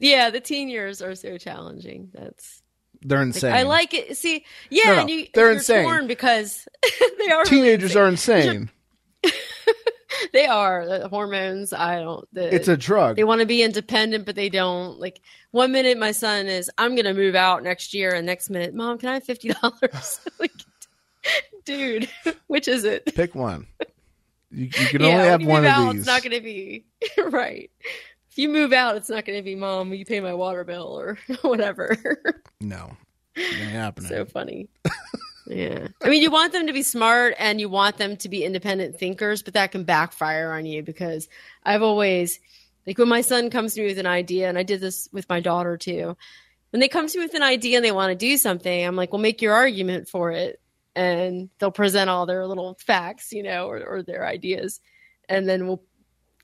[0.00, 2.10] yeah, the teen years are so challenging.
[2.12, 2.62] That's
[3.02, 3.52] they're like, insane.
[3.52, 4.16] I like it.
[4.16, 6.06] See, yeah, No, no, and you, they're you're insane.
[6.06, 6.66] because
[7.18, 7.98] they are really Teenagers insane.
[8.02, 8.70] are insane.
[10.32, 11.72] They are the hormones.
[11.74, 12.26] I don't.
[12.32, 13.16] The, It's a drug.
[13.16, 14.98] they want to be independent, but they don't.
[14.98, 15.20] Like
[15.50, 18.72] one minute, my son is, "I'm going to move out next year," and next minute,
[18.74, 20.52] "Mom, can I have fifty dollars?" like,
[21.64, 22.08] dude,
[22.46, 23.14] which is it?
[23.14, 23.66] Pick one.
[24.50, 26.00] You, you can Yeah, only have one of out, these.
[26.00, 26.86] It's not going to be
[27.18, 27.70] right.
[28.36, 31.00] If you move out, it's not going to be, "Mom, you pay my water bill?"
[31.00, 31.96] or whatever.
[32.60, 32.94] no,
[33.34, 34.10] ain't happening.
[34.10, 34.68] so funny.
[35.46, 35.88] yeah.
[36.02, 38.98] I mean, you want them to be smart and you want them to be independent
[38.98, 41.30] thinkers, but that can backfire on you because
[41.64, 42.38] I've always,
[42.86, 45.26] like, when my son comes to me with an idea, and I did this with
[45.30, 46.14] my daughter too,
[46.72, 48.96] when they come to me with an idea and they want to do something, I'm
[48.96, 50.60] like, well, make your argument for it.
[50.94, 54.82] And they'll present all their little facts, you know, or, or their ideas.
[55.26, 55.82] And then we'll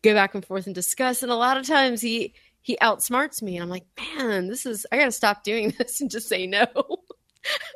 [0.03, 1.23] go back and forth and discuss.
[1.23, 3.57] And a lot of times he, he outsmarts me.
[3.57, 6.47] And I'm like, man, this is, I got to stop doing this and just say
[6.47, 6.67] no.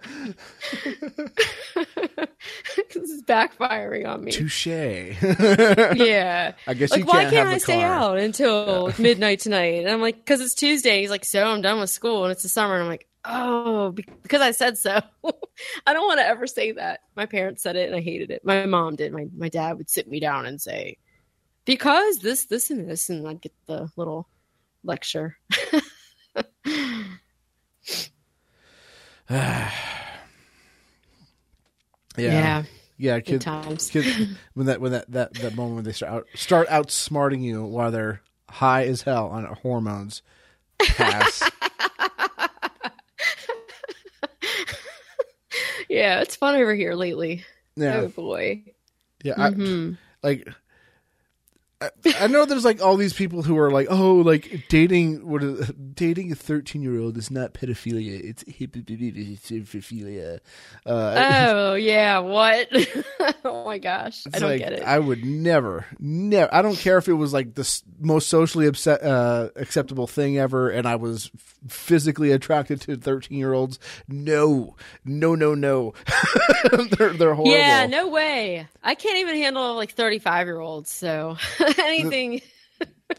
[2.95, 4.33] this is backfiring on me.
[4.33, 4.66] Touche.
[5.97, 6.53] Yeah.
[6.66, 9.83] I guess Like, you why can't why can't I stay out until midnight tonight?
[9.83, 11.01] And I'm like, because it's Tuesday.
[11.01, 12.74] He's like, so I'm done with school and it's the summer.
[12.74, 15.01] And I'm like, oh, because I said so.
[15.87, 17.01] I don't want to ever say that.
[17.16, 18.43] My parents said it and I hated it.
[18.45, 19.12] My mom did.
[19.12, 20.99] My my dad would sit me down and say,
[21.67, 24.27] because this, this, and this, and I'd get the little
[24.83, 25.37] lecture.
[32.19, 32.62] Yeah.
[32.99, 33.91] Yeah, good kids, times.
[33.91, 34.07] kids
[34.55, 37.91] when that when that, that, that moment when they start out, start outsmarting you while
[37.91, 40.23] they're high as hell on hormones.
[40.79, 41.43] Pass.
[45.91, 47.45] yeah, it's fun over here lately.
[47.77, 47.99] yeah.
[47.99, 48.62] Oh boy.
[49.23, 49.35] Yeah.
[49.37, 49.99] I, Mhm.
[50.23, 50.49] like
[51.79, 55.43] I, I know there's like all these people who are like, oh, like dating what
[55.43, 60.41] is dating a 13 year old is not pedophilia, it's hebephilia.
[60.87, 62.68] Uh, Oh yeah, what?
[63.45, 64.83] oh my gosh, I don't like, get it.
[64.85, 66.53] I would never, never.
[66.55, 70.70] I don't care if it was like the most socially upset, uh, acceptable thing ever,
[70.70, 73.79] and I was f- physically attracted to 13 year olds.
[74.09, 75.93] No, no, no, no.
[76.97, 77.51] they're they're horrible.
[77.53, 78.66] yeah, no way.
[78.83, 80.91] I can't even handle like thirty-five year olds.
[80.91, 81.37] So
[81.85, 82.41] anything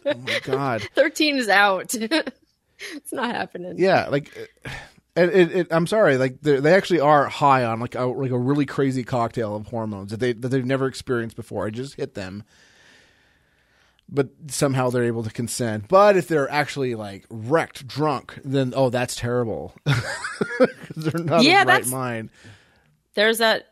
[0.06, 0.82] Oh my god.
[0.96, 1.94] thirteen is out.
[1.96, 3.76] it's not happening.
[3.78, 4.32] Yeah, like,
[4.66, 4.70] uh,
[5.16, 8.32] it, it, it, I'm sorry, like they they actually are high on like a like
[8.32, 11.68] a really crazy cocktail of hormones that they that they've never experienced before.
[11.68, 12.44] It just hit them,
[14.10, 15.88] but somehow they're able to consent.
[15.88, 19.74] But if they're actually like wrecked, drunk, then oh, that's terrible.
[20.96, 22.30] they're not Yeah, in the right mind.
[23.16, 23.68] There's that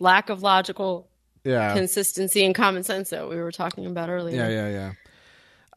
[0.00, 1.10] lack of logical
[1.46, 4.36] Yeah, consistency and common sense that we were talking about earlier.
[4.36, 4.92] yeah, yeah, yeah.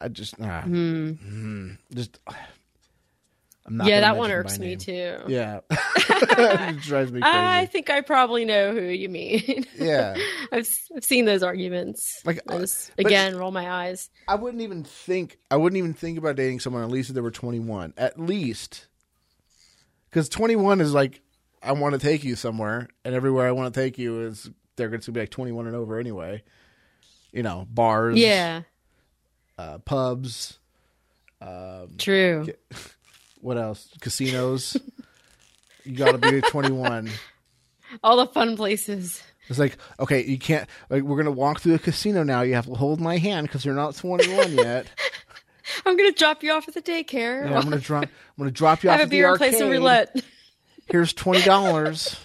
[0.00, 2.18] I just ah, mm, just.
[3.66, 3.86] I'm not.
[3.86, 5.18] Yeah, that one irks me too.
[5.28, 7.36] Yeah, it drives me crazy.
[7.36, 9.66] I think I probably know who you mean.
[9.78, 10.16] yeah.
[10.50, 12.22] I've I've seen those arguments.
[12.24, 14.08] Like, I just again roll my eyes.
[14.26, 15.38] I wouldn't even think.
[15.50, 17.94] I wouldn't even think about dating someone at least if they were 21.
[17.98, 18.86] At least,
[20.08, 21.20] because 21 is like,
[21.62, 24.50] I want to take you somewhere, and everywhere I want to take you is
[24.80, 26.42] they're going to be like 21 and over anyway.
[27.32, 28.62] You know, bars, Yeah,
[29.58, 30.58] uh, pubs,
[31.98, 32.46] true.
[33.40, 33.88] what else?
[34.00, 34.76] Casinos.
[35.84, 37.10] you got to be 21.
[38.02, 39.22] All the fun places.
[39.48, 40.68] It's like, okay, you can't.
[40.88, 42.42] Like, we're gonna walk through a casino now.
[42.42, 44.86] You have to hold my hand because you're not 21 yet.
[45.86, 47.48] I'm gonna drop you off at the daycare.
[47.48, 48.04] Yeah, I'm gonna drop.
[48.04, 49.50] I'm gonna drop you off have a at the beer and arcade.
[49.50, 50.22] play some roulette.
[50.86, 52.16] here's twenty dollars.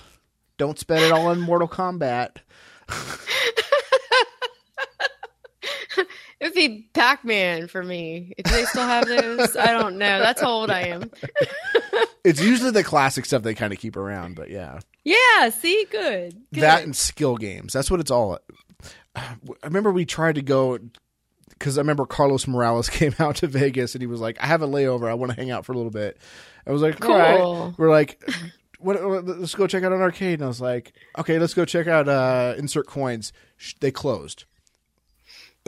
[0.58, 2.38] Don't spend it all on Mortal Kombat.
[6.38, 8.34] It would be Pac-Man for me.
[8.38, 9.56] If they still have those?
[9.56, 10.20] I don't know.
[10.20, 11.12] That's how old I am.
[12.26, 15.50] It's usually the classic stuff they kind of keep around, but yeah, Yeah.
[15.52, 16.34] See, good.
[16.52, 16.64] good.
[16.64, 17.72] that and skill games.
[17.72, 18.40] That's what it's all.
[19.16, 20.80] I remember we tried to go
[21.50, 24.64] because I remember Carlos Morales came out to Vegas and he was like, "I have
[24.64, 25.08] a layover.
[25.08, 26.18] I want to hang out for a little bit."
[26.66, 27.76] I was like, "All right." Cool.
[27.78, 28.28] We're like,
[28.80, 30.36] what, what- let's go check out an arcade.
[30.40, 33.34] And I was like, okay, let's go check out uh, Insert Coins.
[33.80, 34.46] They closed.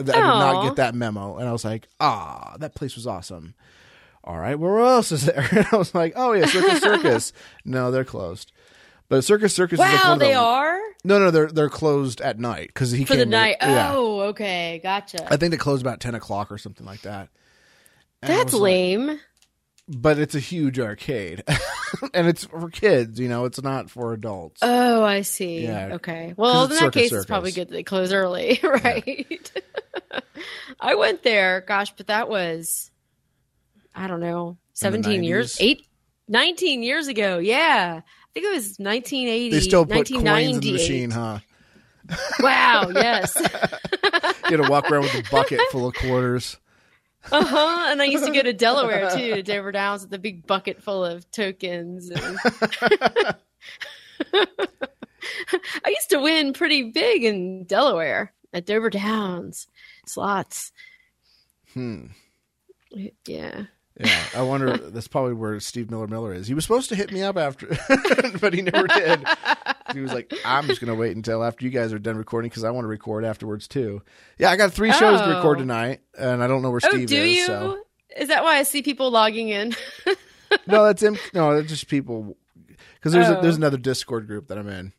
[0.00, 1.38] I did not get that memo.
[1.38, 3.54] And I was like, ah, that place was awesome.
[4.22, 5.48] All right, where else is there?
[5.50, 7.32] And I was like, oh, yeah, Circus Circus.
[7.64, 8.52] no, they're closed.
[9.08, 12.20] But Circus Circus is like Wow, one they the- are No, no, they're they're closed
[12.20, 13.56] at night because he for came the night.
[13.62, 15.26] Oh, okay, gotcha.
[15.32, 17.30] I think they closed about ten o'clock or something like that.
[18.22, 19.18] And That's was like- lame.
[19.88, 21.42] But it's a huge arcade,
[22.14, 23.18] and it's for kids.
[23.18, 24.60] You know, it's not for adults.
[24.62, 25.64] Oh, I see.
[25.64, 25.94] Yeah.
[25.94, 26.34] Okay.
[26.36, 29.50] Well, in that Circus case, it's probably good that they close early, right?
[30.80, 32.90] I went there, gosh, but that was,
[33.94, 35.60] I don't know, 17 years, 90s?
[35.60, 35.86] eight,
[36.28, 37.38] 19 years ago.
[37.38, 38.00] Yeah.
[38.04, 39.50] I think it was 1980.
[39.50, 41.38] they still put coins in the machine, huh?
[42.40, 42.90] Wow.
[42.94, 43.34] Yes.
[43.36, 46.58] You had to walk around with a bucket full of quarters.
[47.30, 47.88] Uh huh.
[47.90, 50.82] And I used to go to Delaware too, to Dover Downs with a big bucket
[50.82, 52.10] full of tokens.
[52.10, 52.38] And...
[54.34, 59.66] I used to win pretty big in Delaware at Dover Downs
[60.06, 60.72] slots.
[61.74, 62.06] Hmm.
[63.26, 63.64] Yeah.
[63.98, 64.76] Yeah, I wonder.
[64.90, 66.46] that's probably where Steve Miller Miller is.
[66.46, 67.66] He was supposed to hit me up after,
[68.40, 69.26] but he never did.
[69.92, 72.62] He was like, "I'm just gonna wait until after you guys are done recording because
[72.64, 74.02] I want to record afterwards too."
[74.38, 75.60] Yeah, I got three shows to record Oh.
[75.60, 77.36] tonight, and I don't know where Oh, Steve do is.
[77.38, 77.46] you?
[77.46, 77.78] So
[78.16, 79.74] Is that why I see people logging in?
[80.66, 81.16] no, that's him.
[81.34, 82.36] No, that's just people.
[82.94, 83.42] Because there's a, Oh.
[83.42, 84.92] there's another Discord group that I'm in.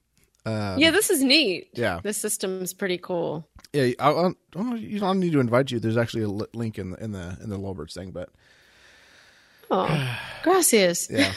[0.45, 1.67] Um, yeah, this is neat.
[1.73, 3.45] yeah, This system's pretty cool.
[3.73, 3.91] yeah.
[3.99, 5.79] I, I, I, you don't need to invite you.
[5.79, 8.29] There's actually a li- link in the in the in the Lolberts thing, but
[9.71, 11.07] Oh, gracias.
[11.11, 11.33] yeah,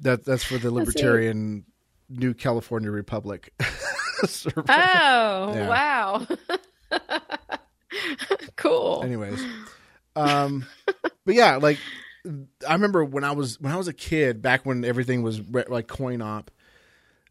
[0.00, 0.70] that that's for the.
[0.78, 1.64] Libertarian
[2.08, 3.52] New California Republic.
[4.20, 5.68] Oh, Yeah.
[5.68, 6.26] wow.
[8.56, 9.02] cool.
[9.04, 9.40] anyways
[10.16, 10.66] um
[11.24, 11.78] but yeah like
[12.68, 15.64] i remember when i was when i was a kid back when everything was re-
[15.68, 16.50] like coin op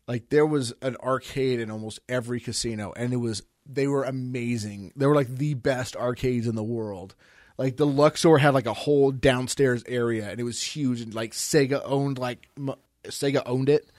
[0.07, 4.93] like there was an arcade in almost every casino and it was they were amazing
[4.95, 7.13] they were like the best arcades in the world
[7.57, 11.31] like the luxor had like a whole downstairs area and it was huge and like
[11.33, 13.89] sega owned like m- sega owned it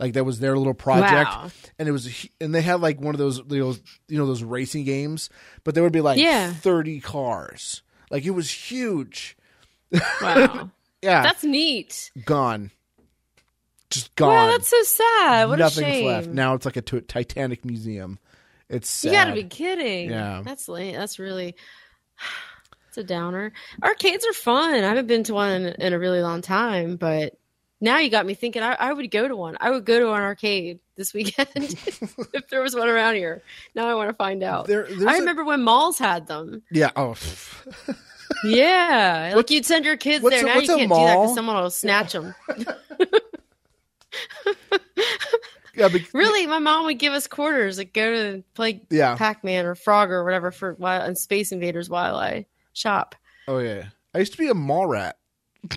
[0.00, 1.50] like that was their little project Wow.
[1.78, 4.84] and it was and they had like one of those those you know those racing
[4.84, 5.30] games
[5.62, 6.52] but there would be like Yeah.
[6.52, 9.36] 30 cars like it was huge
[10.20, 10.70] Wow.
[11.02, 12.10] yeah That's neat.
[12.24, 12.70] gone
[13.90, 15.48] just gone Wow, that's so sad.
[15.48, 16.06] What nothing's a shame.
[16.06, 18.18] left now it's like a t- titanic museum
[18.68, 19.08] it's sad.
[19.10, 20.08] You got to be kidding.
[20.10, 20.40] Yeah.
[20.42, 20.96] That's late.
[20.96, 21.54] That's really.
[22.96, 23.52] It's a downer.
[23.82, 24.72] Arcades are fun.
[24.74, 27.36] I haven't been to one in, in a really long time, but
[27.80, 28.62] now you got me thinking.
[28.62, 29.56] I, I would go to one.
[29.60, 33.42] I would go to an arcade this weekend if there was one around here.
[33.74, 34.68] Now I want to find out.
[34.68, 36.62] There- I a- remember when malls had them.
[36.70, 37.16] yeah oh
[38.44, 40.42] Yeah, like you'd send your kids there.
[40.42, 42.32] a- now you can't do that because someone will snatch them.
[45.74, 49.16] yeah but, Really, my mom would give us quarters, like go to play Yeah.
[49.16, 53.14] Pac-Man or Frog or whatever for while and Space Invaders while I shop.
[53.48, 55.16] oh yeah i used to be a mall rat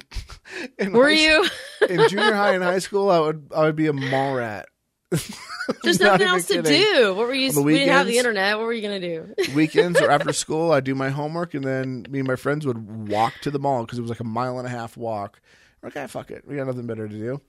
[0.92, 1.48] Were high- you?
[1.90, 4.68] in junior high and high school i would i would be a mall rat
[5.84, 7.14] There's Not nothing else to do.
[7.16, 7.62] What were you?
[7.62, 8.58] We didn't have the internet.
[8.58, 9.34] What were you gonna do?
[9.56, 13.08] weekends or after school, I'd do my homework, and then me and my friends would
[13.10, 15.40] walk to the mall because it was like a mile and a half walk.
[15.82, 17.42] Like, "Ah, fuck it, we got nothing better to do.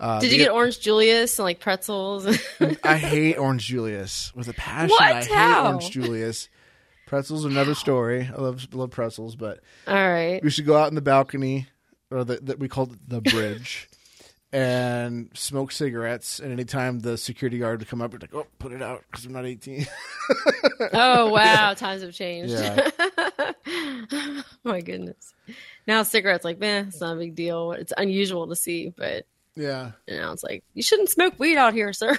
[0.00, 2.26] Uh, Did you the- get Orange Julius and like pretzels?
[2.82, 4.90] I hate Orange Julius with a passion.
[4.90, 5.02] What?
[5.02, 6.48] I hate Orange Julius.
[7.14, 8.28] Pretzels are another story.
[8.28, 10.42] I love love pretzels, but All right.
[10.42, 11.68] we should go out in the balcony,
[12.10, 13.88] or the, the we called the bridge,
[14.52, 16.40] and smoke cigarettes.
[16.40, 19.24] And anytime the security guard would come up, we'd like, "Oh, put it out because
[19.26, 19.86] I'm not 18."
[20.92, 22.52] Oh wow, times have changed.
[22.52, 22.90] Yeah.
[24.64, 25.34] My goodness.
[25.86, 27.70] Now cigarettes, like man, it's not a big deal.
[27.72, 29.92] It's unusual to see, but yeah.
[30.08, 32.18] you know, it's like you shouldn't smoke weed out here, sir.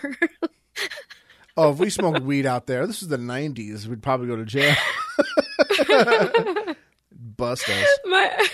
[1.57, 3.87] Oh, if we smoked weed out there, this is the '90s.
[3.87, 4.75] We'd probably go to jail.
[7.11, 7.87] Bust us.
[8.05, 8.47] my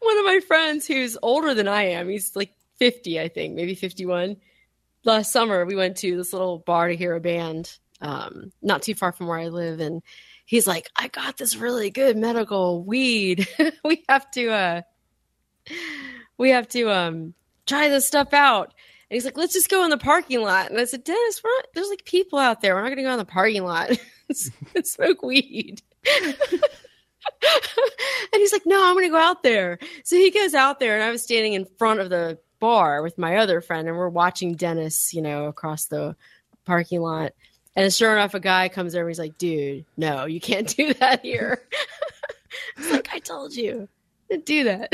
[0.00, 3.74] one of my friends who's older than I am, he's like 50, I think, maybe
[3.74, 4.36] 51.
[5.04, 8.94] Last summer, we went to this little bar to hear a band, um, not too
[8.94, 10.02] far from where I live, and
[10.44, 13.46] he's like, "I got this really good medical weed.
[13.84, 14.82] we have to, uh,
[16.38, 17.34] we have to, um,
[17.66, 18.74] try this stuff out."
[19.08, 21.50] And he's like, "Let's just go in the parking lot." And I said, "Dennis, we're
[21.50, 22.74] not, there's like people out there.
[22.74, 23.90] We're not going to go in the parking lot
[24.74, 25.82] and smoke weed."
[26.22, 26.34] and
[28.32, 31.04] he's like, "No, I'm going to go out there." So he goes out there, and
[31.04, 34.54] I was standing in front of the bar with my other friend, and we're watching
[34.54, 36.16] Dennis, you know, across the
[36.64, 37.32] parking lot.
[37.76, 39.06] And sure enough, a guy comes over.
[39.06, 41.62] He's like, "Dude, no, you can't do that here."
[42.90, 43.88] like I told you,
[44.30, 44.92] don't do that.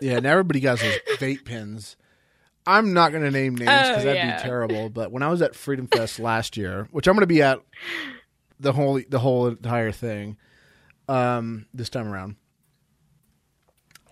[0.00, 1.96] Yeah, and everybody got those vape pens.
[2.66, 4.36] I'm not going to name names because Oh, that'd yeah.
[4.38, 4.88] be terrible.
[4.88, 7.58] But when I was at Freedom Fest last year, which I'm going to be at
[8.60, 10.36] the whole the whole entire thing,
[11.08, 12.36] um, this time around,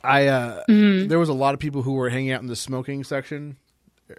[0.05, 1.09] I uh, Mm-hmm.
[1.09, 3.57] there was a lot of people who were hanging out in the smoking section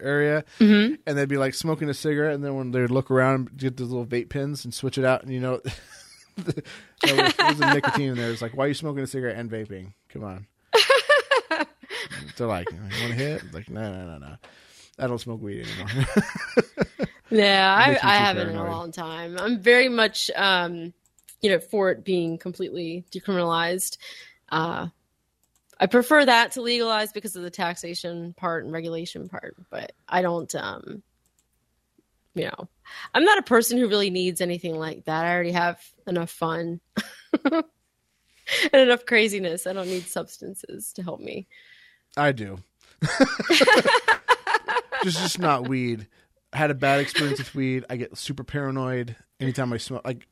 [0.01, 0.95] area, Mm-hmm.
[1.05, 3.89] and they'd be like smoking a cigarette, and then when they'd look around, get those
[3.89, 5.61] little vape pens and switch it out, and you know.
[6.37, 8.31] there was, there was a nicotine in there.
[8.31, 9.93] It's like, why are you smoking a cigarette and vaping?
[10.09, 10.47] Come on.
[12.37, 14.35] They're like, "You want to hit?" Like, no, no, no, no.
[14.99, 16.05] I don't smoke weed anymore.
[17.33, 19.39] Yeah, I, I haven't in a long time.
[19.39, 20.93] I'm very much, um,
[21.41, 23.97] you know, for it being completely decriminalized.
[24.49, 24.87] Uh,
[25.79, 30.21] I prefer that to legalize because of the taxation part and regulation part, but I
[30.21, 31.01] don't, um,
[32.35, 32.69] you know,
[33.15, 35.25] I'm not a person who really needs anything like that.
[35.25, 36.81] I already have enough fun
[37.51, 37.63] and
[38.73, 39.65] enough craziness.
[39.65, 41.47] I don't need substances to help me.
[42.17, 42.59] I do.
[45.03, 46.07] just just not weed.
[46.51, 47.85] I had a bad experience with weed.
[47.89, 50.05] I get super paranoid anytime I smoke.
[50.05, 50.27] Like,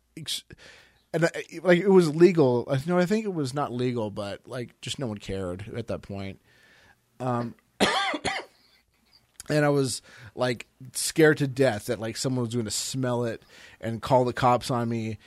[1.14, 1.30] and I,
[1.64, 2.68] like it was legal.
[2.70, 5.88] I No, I think it was not legal, but like just no one cared at
[5.88, 6.40] that point.
[7.20, 7.56] Um,
[9.50, 10.02] and I was
[10.36, 13.44] like scared to death that like someone was going to smell it
[13.80, 15.18] and call the cops on me.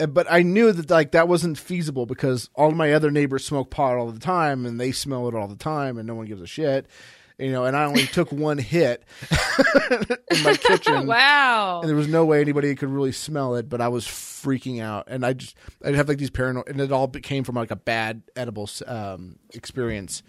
[0.00, 3.44] And- But I knew that like that wasn't feasible because all of my other neighbors
[3.44, 6.26] smoke pot all the time and they smell it all the time and no one
[6.26, 6.86] gives a shit.
[7.36, 9.02] You know, and I only took one hit
[10.30, 11.06] in my kitchen.
[11.08, 11.80] wow.
[11.80, 15.04] And there was no way anybody could really smell it, but I was freaking out,
[15.08, 17.76] and I just I'd have like these paranoid, and it all came from like a
[17.76, 20.22] bad edible um, experience.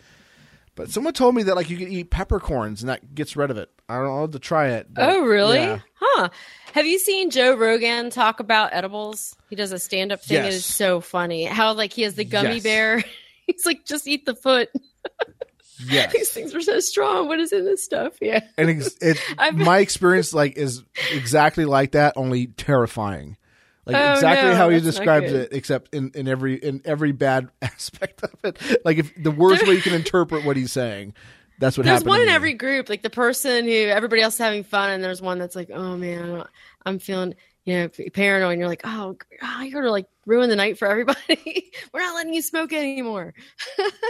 [0.75, 3.57] But someone told me that like you could eat peppercorns and that gets rid of
[3.57, 3.69] it.
[3.87, 4.93] I don't know I'll have to try it.
[4.93, 5.57] but, Oh, really?
[5.59, 5.79] yeah.
[5.93, 6.29] Huh.
[6.73, 9.35] Have you seen Joe Rogan talk about edibles?
[9.49, 10.39] He does a stand up thing.
[10.39, 10.53] It Yes.
[10.55, 11.45] is so funny.
[11.45, 12.63] How, like, he has the gummy Yes.
[12.63, 13.03] bear.
[13.47, 14.69] He's like, just eat the foot.
[15.89, 17.27] These things are so strong.
[17.27, 18.13] What is in this stuff?
[18.21, 18.39] Yeah.
[18.57, 19.17] and it's, it
[19.53, 23.37] my experience like is exactly like that, only terrifying.
[23.85, 27.49] Like Oh, exactly no, how he describes it, except in, in every in every bad
[27.61, 28.81] aspect of it.
[28.83, 31.13] Like if the worst way you can interpret what he's saying,
[31.59, 34.63] that's what There's one in every group, like the person who everybody else is having
[34.63, 36.43] fun, and there's one that's like, oh man,
[36.85, 38.53] I'm feeling, you know, paranoid.
[38.53, 41.71] And you're like, oh, oh you're gonna like ruin the night for everybody.
[41.93, 43.33] We're not letting you smoke anymore.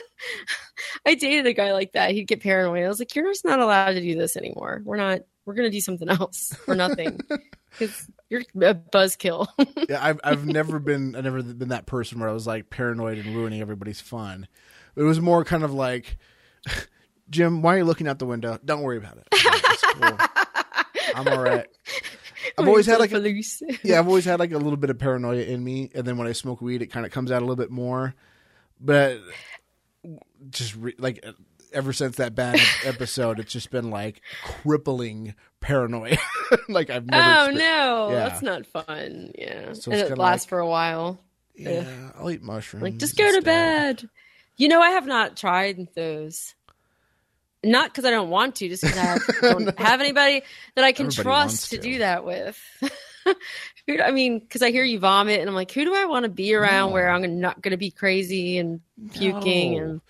[1.06, 2.12] I dated a guy like that.
[2.12, 2.84] He'd get paranoid.
[2.84, 4.82] I was like, you're just not allowed to do this anymore.
[4.84, 5.22] We're not.
[5.46, 7.20] We're gonna do something else for nothing
[7.70, 9.48] because you're a buzzkill.
[9.88, 13.20] Yeah, I've I've never been I've never been that person where I was like paranoid
[13.20, 14.48] and ruining everybody's fun.
[14.96, 16.18] It was more kind of like,
[17.30, 18.58] Jim, why are you looking out the window?
[18.66, 19.28] Don't worry about it.
[19.32, 20.18] Cool.
[21.16, 21.68] I'm all right.
[22.58, 23.20] I've always had like a,
[23.84, 26.28] yeah, I've always had like a little bit of paranoia in me, and then when
[26.28, 28.16] I smoke weed, it kind of comes out a little bit more.
[28.80, 29.20] But
[30.50, 31.24] just re- like
[31.74, 35.36] ever since that bad episode, it's just been like crippling
[35.66, 36.18] paranoia.
[36.70, 37.24] like I've never.
[37.24, 38.16] Oh no, Yeah.
[38.30, 39.32] that's not fun.
[39.38, 41.20] Yeah, So and it lasts like- for a while.
[41.58, 41.86] Yeah,
[42.18, 42.84] I'll eat mushrooms.
[42.84, 44.10] Like, just go to bed.
[44.58, 46.54] You know, I have not tried those.
[47.64, 50.44] Not because I don't want to, just because I don't have anybody
[50.76, 51.78] that I can Everybody trust to.
[51.78, 51.82] to.
[51.82, 52.60] do that with.
[53.88, 56.30] I mean, because I hear you vomit, and I'm like, who do I want to
[56.30, 56.94] be around No.
[56.94, 58.82] where I'm not going to be crazy and
[59.14, 59.78] puking?
[59.78, 59.84] No.
[59.84, 60.02] And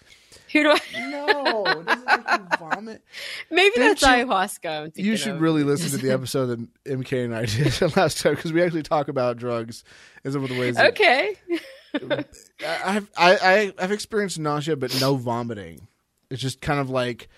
[0.56, 1.10] who do I?
[1.10, 3.04] No, it doesn't make you vomit.
[3.52, 4.92] Maybe Didn't that's you- ayahuasca.
[4.96, 5.42] You should of.
[5.42, 8.84] really listen to the episode that MK and I did last time because we actually
[8.84, 9.84] talk about drugs
[10.24, 10.76] and some of the ways.
[10.76, 11.36] that- Okay.
[12.66, 15.88] I've I, I I've experienced nausea, but no vomiting.
[16.30, 17.30] It's just kind of like,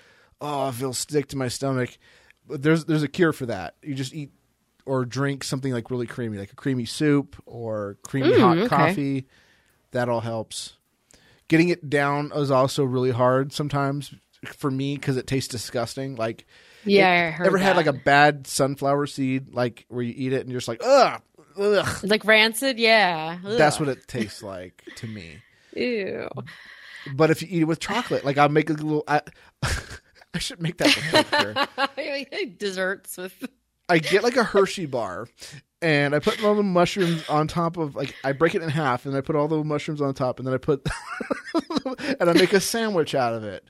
[0.41, 1.97] oh, I feel sick to my stomach.
[2.47, 3.75] But there's there's a cure for that.
[3.83, 4.31] You just eat
[4.85, 8.67] or drink something like really creamy, like a creamy soup or creamy Mm, hot okay.
[8.67, 9.27] coffee.
[9.91, 10.73] That all helps.
[11.47, 14.13] Getting it down is also really hard sometimes
[14.55, 16.15] for me because it tastes disgusting.
[16.15, 16.45] Like
[16.85, 20.49] Yeah, it- ever had like a bad sunflower seed, like where you eat it and
[20.51, 21.21] you're just like, ugh,
[21.57, 22.03] ugh.
[22.03, 22.79] like rancid.
[22.79, 25.37] Yeah, That's what it tastes like to me.
[25.75, 26.27] Ew.
[27.13, 29.03] But if you eat it with chocolate, like I'll make a little.
[29.07, 29.21] I,
[30.33, 31.69] I should make that.
[32.57, 33.33] Desserts with.
[33.89, 35.27] I get like a Hershey bar,
[35.81, 39.05] and I put all the mushrooms on top of like I break it in half,
[39.05, 40.85] and I put all the mushrooms on top, and then I put
[42.19, 43.63] and I make a sandwich out of it.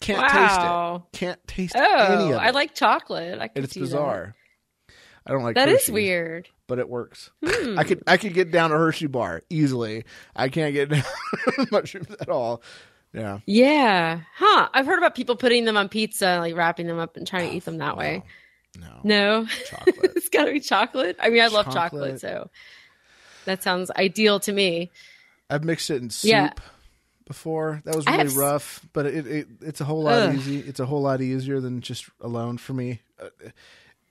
[0.00, 1.18] Can't taste it.
[1.18, 2.34] Can't taste any Oh, of it.
[2.36, 3.38] I like chocolate.
[3.40, 3.86] I it's see that.
[3.86, 4.34] bizarre.
[5.26, 6.48] I don't like That is Hershey, weird.
[6.66, 7.30] but it works.
[7.42, 7.78] Hmm.
[7.78, 10.04] I could I could get down a Hershey bar easily.
[10.36, 11.02] I can't get down
[11.70, 12.62] mushrooms at all.
[13.14, 13.38] Yeah.
[13.46, 14.20] Yeah.
[14.36, 14.68] Huh.
[14.74, 17.56] I've heard about people putting them on pizza, like wrapping them up and trying to
[17.56, 18.22] eat them that way.
[18.78, 19.00] No.
[19.04, 19.46] No.
[19.68, 19.96] Chocolate.
[20.16, 21.16] it's got to be chocolate.
[21.20, 22.20] I mean, I love chocolate, Chocolate.
[22.20, 22.50] so
[23.44, 24.90] that sounds ideal to me.
[25.50, 26.52] I've mixed it in soup Yeah.
[27.26, 27.82] before.
[27.84, 30.34] That was really s- rough, but it, it it's a whole lot Ugh.
[30.36, 30.58] easy.
[30.60, 33.00] It's a whole lot easier than just alone for me.
[33.20, 33.28] Uh,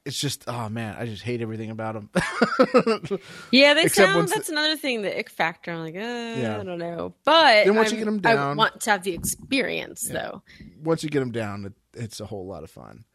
[0.06, 2.10] It's just oh man, I just hate everything about them.
[3.52, 4.28] Yeah, they Except sound.
[4.28, 5.72] That's another thing, the ick factor.
[5.72, 6.58] I'm like, uh, Yeah.
[6.60, 9.04] I don't know, but Then once you I'm- get 'em I down- want to have
[9.04, 10.44] the experience though.
[10.84, 13.06] Once you get them down, it, it's a whole lot of fun.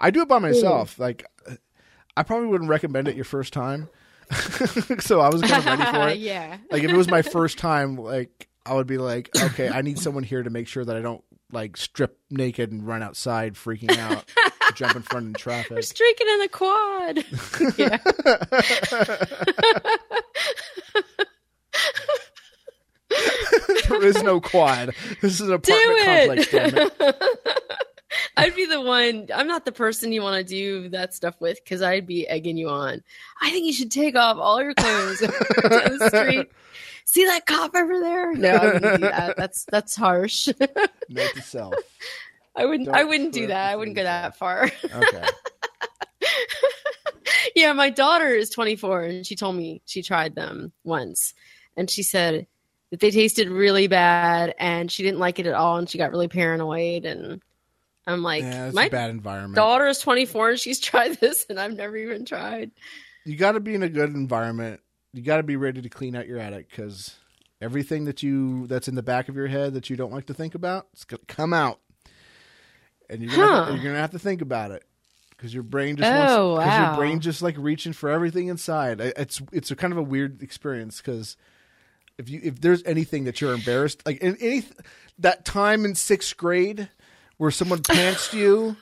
[0.00, 0.98] I do it by myself.
[0.98, 1.26] Like
[2.16, 3.88] I probably wouldn't recommend it your first time.
[5.00, 6.18] so I was kind of ready for it.
[6.20, 6.58] yeah.
[6.70, 9.98] Like if it was my first time, like I would be like, okay, I need
[9.98, 13.96] someone here to make sure that I don't like strip naked and run outside freaking
[13.98, 14.24] out,
[14.74, 15.72] jump in front of traffic.
[15.72, 17.24] We're streaking in the quad.
[17.76, 17.98] yeah.
[23.88, 24.94] there is no quad.
[25.20, 26.50] This is an apartment complex.
[26.50, 27.22] Damn it.
[28.36, 29.28] I'd be the one.
[29.34, 32.56] I'm not the person you want to do that stuff with because I'd be egging
[32.56, 33.02] you on.
[33.40, 36.50] I think you should take off all your clothes down the street.
[37.04, 38.32] See that cop over there?
[38.34, 39.34] No, I wouldn't do that.
[39.38, 40.48] That's that's harsh.
[41.08, 41.74] Note to self.
[42.54, 42.86] I wouldn't.
[42.86, 43.70] Don't I wouldn't do that.
[43.72, 44.70] I wouldn't go that far.
[44.84, 45.24] Okay.
[47.56, 51.34] yeah, my daughter is 24 and she told me she tried them once
[51.76, 52.46] and she said
[52.90, 56.10] that they tasted really bad and she didn't like it at all and she got
[56.10, 57.40] really paranoid and
[58.10, 59.54] I'm like, yeah, my a bad environment.
[59.56, 62.70] daughter is 24 and she's tried this and I've never even tried.
[63.24, 64.80] you got to be in a good environment.
[65.12, 67.16] You got to be ready to clean out your attic because
[67.60, 70.34] everything that you that's in the back of your head that you don't like to
[70.34, 71.80] think about, it's gonna come out,
[73.08, 73.72] and you're gonna, Huh.
[73.74, 74.84] you're gonna have to think about it
[75.30, 79.00] because your brain just Oh, wants, 'cause your brain just like reaching for everything inside.
[79.00, 81.36] It's it's a kind of a weird experience because
[82.18, 84.64] if you if there's anything that you're embarrassed like in, any
[85.18, 86.88] that time in sixth grade
[87.40, 88.76] where someone pantsed you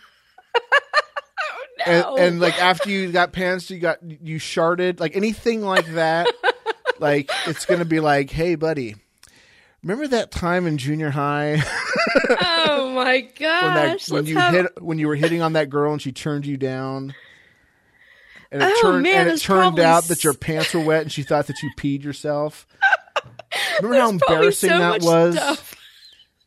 [1.87, 2.23] and, oh, No.
[2.23, 6.27] and like after you got pants, you got you sharded, like anything like that.
[6.99, 8.97] like it's gonna be like, hey, buddy,
[9.85, 11.63] remember that time in junior high
[12.41, 14.11] oh my when that gosh.
[14.11, 16.57] when you have- hit when you were hitting on that girl and she turned you
[16.57, 17.15] down.
[18.51, 21.03] And it Oh, turned man, and it turned probably out that your pants were wet
[21.03, 22.67] and she thought that you peed yourself.
[23.83, 25.35] Remember how There's probably embarrassing so that was?
[25.37, 25.75] stuff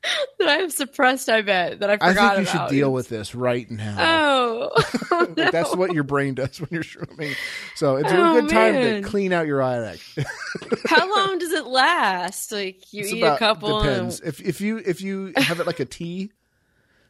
[0.40, 2.18] that I have suppressed, I bet, that I forgot.
[2.34, 3.96] I think you should deal with this right now.
[4.00, 4.84] Oh.
[5.12, 7.36] Like, that's what your brain does when you're shrooming.
[7.76, 9.04] So it's Oh, a good time man.
[9.04, 10.00] to clean out your attic.
[10.86, 12.52] How long does it last?
[12.52, 14.20] Like you It's eat about- a couple Depends.
[14.20, 16.32] and If if you if you have it like a tea,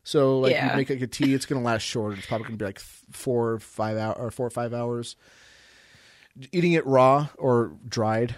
[0.03, 0.72] so like Yeah.
[0.72, 2.18] you make like a tea, it's gonna last short.
[2.18, 5.15] It's probably gonna be like four or five hour or four or five hours.
[6.51, 8.35] Eating it raw or dried,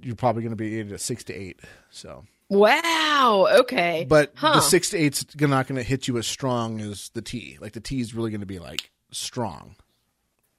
[0.00, 1.58] you're probably gonna be eating it six to eight.
[1.90, 3.46] So, Wow.
[3.60, 4.04] Okay.
[4.08, 4.54] but Huh.
[4.56, 7.56] the six to eight's not gonna hit you as strong as the tea.
[7.60, 9.76] Like the tea is really gonna be like strong.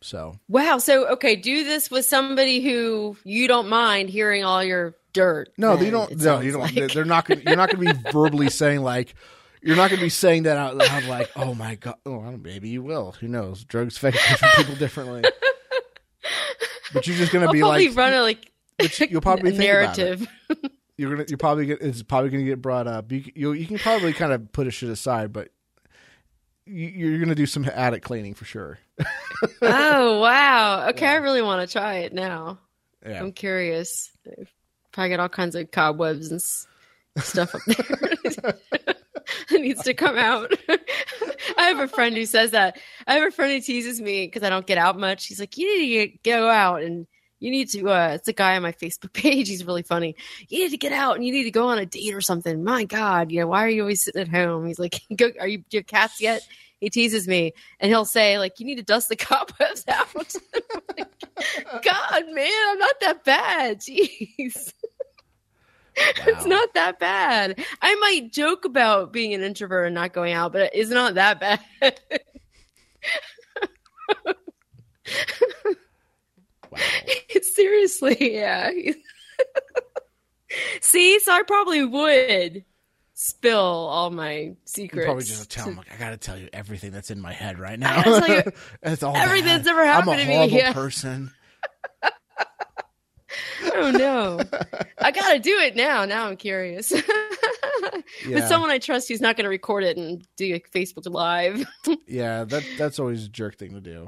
[0.01, 0.77] So wow.
[0.79, 5.49] So okay, do this with somebody who you don't mind hearing all your dirt.
[5.57, 6.17] No, then, you don't.
[6.17, 6.61] No, you don't.
[6.61, 6.73] like.
[6.93, 7.41] They're- not going.
[7.41, 9.13] to You're not going to be verbally saying like.
[9.63, 12.69] You're not going to be saying that out loud, like, "Oh my god." Oh, maybe
[12.69, 13.11] you will.
[13.19, 13.63] Who knows?
[13.63, 15.23] Drugs affect different people differently.
[16.93, 18.51] But you're just going to be probably like, run a like
[19.11, 20.19] you'll probably a think about it.
[20.19, 20.27] narrative.
[21.01, 21.25] You're gonna.
[21.27, 21.65] You're probably.
[21.65, 23.11] Get, it's probably going to get brought up.
[23.11, 23.23] You.
[23.33, 23.51] You.
[23.53, 25.49] You can probably kind of put a shit aside, but
[26.67, 28.77] you, you're going to do some attic cleaning for sure.
[29.63, 30.89] oh wow.
[30.89, 32.59] Okay, I really want to try it now.
[33.03, 33.19] Yeah.
[33.19, 34.11] I'm curious.
[34.91, 36.39] Probably got all kinds of cobwebs and
[37.23, 38.59] stuff up there.
[39.49, 40.53] it needs to come out.
[41.57, 42.77] I have a friend who says that.
[43.07, 45.25] I have a friend who teases me because I don't get out much.
[45.25, 47.07] He's like, "You need to get, go out and
[47.41, 49.49] you need to." Uh, it's a guy on my Facebook page.
[49.49, 50.15] He's really funny.
[50.47, 52.63] You need to get out and you need to go on a date or something.
[52.63, 54.65] My God, you know, why are you always sitting at home?
[54.65, 56.47] He's like, "Go, are you do you have cats yet?"
[56.79, 61.07] He teases me and he'll say, "Like, you need to dust the cobwebs out." Like,
[61.83, 63.81] God, man, I'm not that bad.
[63.81, 64.73] Jeez.
[65.95, 67.59] It's not that bad.
[67.81, 71.39] I might joke about being an introvert and not going out, but it's not that
[71.39, 71.59] bad.
[76.71, 76.79] Wow.
[77.41, 78.71] Seriously, yeah.
[80.81, 82.65] See, so I probably would
[83.13, 85.05] spill all my You secrets.
[85.05, 87.59] probably just tell him like, I got to tell you everything that's in my head
[87.59, 88.01] right now.
[88.03, 88.51] gotta
[88.83, 89.59] you all everything bad.
[89.59, 90.73] that's ever I'm happened a to me, horrible yeah.
[90.73, 91.31] person.
[93.73, 94.39] oh no.
[94.97, 96.05] I gotta do it now.
[96.05, 96.91] Now I'm curious.
[98.25, 98.35] Yeah.
[98.35, 101.65] With someone I trust who's not gonna record it and do a Facebook live.
[102.07, 104.07] Yeah, that that's always a jerk thing to do.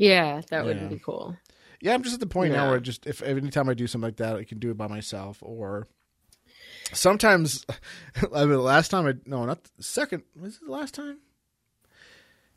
[0.00, 0.88] Yeah, that would Yeah.
[0.88, 1.36] be cool.
[1.82, 4.06] Yeah, I'm just at the point now where I just if anytime I do something
[4.08, 5.38] like that, I can do it by myself.
[5.42, 5.88] Or
[6.92, 7.64] sometimes,
[8.34, 10.24] I mean, the last time I no, not the second.
[10.38, 11.18] Was it the last time?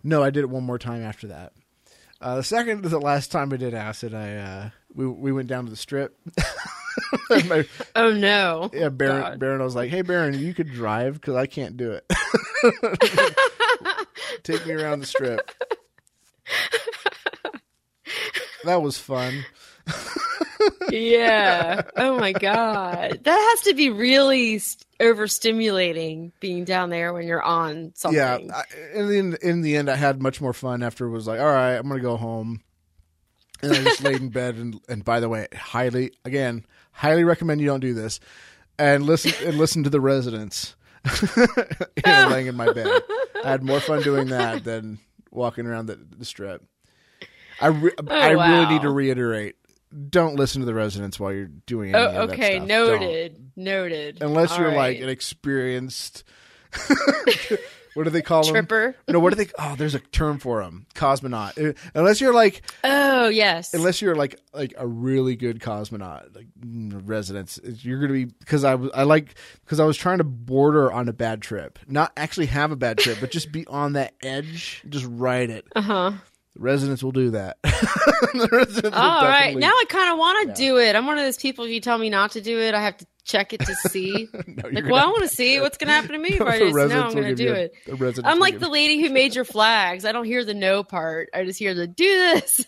[0.04, 1.54] No, I did it one more time after that.
[2.20, 5.48] Uh, the second to the last time I did acid, I uh, we we went
[5.48, 6.18] down to the strip.
[7.48, 7.66] My,
[7.96, 8.70] Oh no.
[8.74, 9.40] yeah, Baron, God.
[9.40, 12.06] Baron was like, "Hey, Baron, you could drive because I can't do it.
[14.44, 15.50] Take me around the strip."
[18.64, 19.46] That was fun.
[20.90, 21.82] yeah.
[21.96, 23.20] Oh my god.
[23.24, 28.18] That has to be really st- overstimulating being down there when you're on something.
[28.18, 31.06] Yeah, I, in the in the end, I had much more fun after.
[31.06, 32.62] It was like, all right, I'm gonna go home,
[33.62, 34.56] and I just laid in bed.
[34.56, 38.20] And and by the way, highly again, highly recommend you don't do this,
[38.80, 40.76] and listen and listen to the Residents.
[41.38, 41.48] you know,
[42.06, 42.30] ah.
[42.32, 42.88] laying in my bed.
[43.44, 45.00] I had more fun doing that than
[45.32, 46.64] walking around the, the strip.
[47.64, 49.56] I re- I really need to reiterate:
[50.10, 54.20] don't listen to the Residents while you're doing any Oh, of that okay, noted, noted.
[54.20, 54.30] Don't.
[54.30, 54.78] Unless All you're right.
[54.96, 56.24] like an experienced.
[57.94, 58.54] what do they call them?
[58.54, 58.96] tripper.
[59.08, 59.52] No, what do they?
[59.60, 60.88] Oh, there's a term for them.
[60.96, 61.70] Cosmonaut.
[61.70, 63.74] Uh, Unless you're like Oh yes.
[63.74, 68.64] unless you're like like a really good cosmonaut like mm, Residents you're gonna be because
[68.64, 72.12] i was i like because i was trying to border on a bad trip not
[72.18, 75.82] actually have a bad trip but just be on that edge just ride it uh
[75.82, 76.12] huh.
[76.56, 79.58] The Residents will do that the Residents will All right.
[79.58, 80.70] Now I kind of want to Yeah.
[80.70, 80.96] do it.
[80.96, 81.66] I'm one of those people.
[81.66, 84.28] If you tell me not to do it, I have to check it to see.
[84.48, 86.46] No, like, well, I want to see what's going to happen to me if The
[86.46, 87.74] I just know I'm going to do it.
[88.24, 90.06] I'm like the lady who made your flags.
[90.06, 91.30] I don't hear the no part.
[91.34, 92.64] I just hear the do this.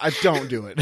[0.00, 0.80] i don't do it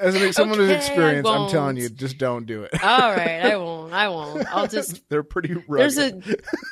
[0.00, 2.98] as an, someone who's Okay, I experienced i'm telling you just don't do it All
[3.16, 3.92] right, I won't.
[3.92, 4.46] I won't.
[4.54, 5.66] I'll just they're pretty rugged.
[5.78, 6.20] there's a.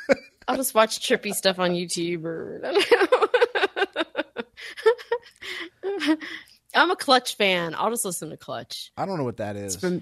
[0.47, 2.61] I'll just watch trippy stuff on YouTube or.
[6.75, 7.75] I'm a Clutch fan.
[7.77, 8.91] I'll just listen to Clutch.
[8.97, 10.01] i don't know what that is From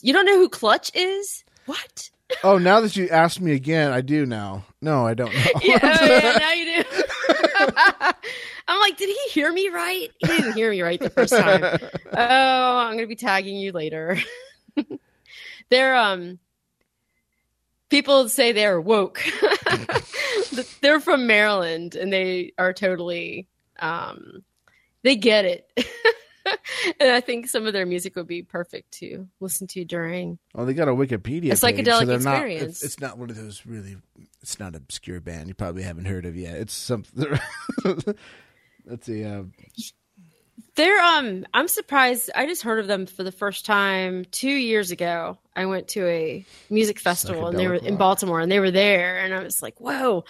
[0.00, 1.44] you don't know who Clutch is?
[1.66, 2.10] What?
[2.42, 5.78] oh now that you asked me again i do now no i don't know yeah,
[6.00, 7.02] oh, yeah, now you do.
[8.68, 10.08] I'm like, did he hear me right?
[10.18, 11.62] He didn't hear me right the first time.
[11.62, 14.18] oh, I'm gonna be tagging you later.
[15.70, 16.38] they're um
[17.90, 19.22] people say they're woke.
[20.80, 24.44] they're from Maryland and they are totally um
[25.02, 25.68] they get it.
[27.00, 30.66] and I think some of their music would be perfect to listen to during Well,
[30.66, 31.52] they got a Wikipedia.
[31.52, 32.62] A page, psychedelic so they're Not, experience.
[32.76, 33.96] it's, it's not one of those really.
[34.44, 36.56] It's not an obscure band you probably haven't heard of yet.
[36.56, 37.38] It's something.
[38.84, 39.24] Let's see.
[39.24, 39.44] Uh,
[40.76, 44.90] They're um I'm surprised I just heard of them for the first time 2 years
[44.90, 45.38] ago.
[45.56, 47.96] I went to a music festival and they were Psychedelic in.
[47.96, 50.24] Baltimore and they were there and I was like, "Whoa.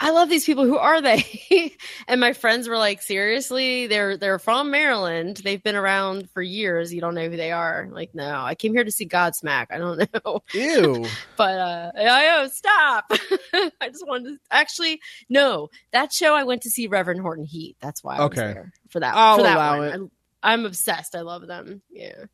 [0.00, 0.64] I love these people.
[0.64, 1.74] Who are they?"
[2.08, 3.86] and my friends were like, "Seriously?
[3.86, 5.40] They're they're from Maryland.
[5.44, 6.92] They've been around for years.
[6.92, 9.66] You don't know who they are." Like, "No, I came here to see Godsmack.
[9.70, 11.06] I don't know." ew.
[11.36, 13.04] but uh I oh stop.
[13.10, 15.68] I just wanted to actually no.
[15.92, 17.76] That show I went to see Reverend Horton Heat.
[17.80, 18.52] That's why I was Okay.
[18.52, 19.14] there for that.
[19.14, 19.88] I'll for that allow one.
[19.88, 20.10] it.
[20.42, 21.14] I, I'm obsessed.
[21.14, 21.82] I love them.
[21.90, 22.24] Yeah.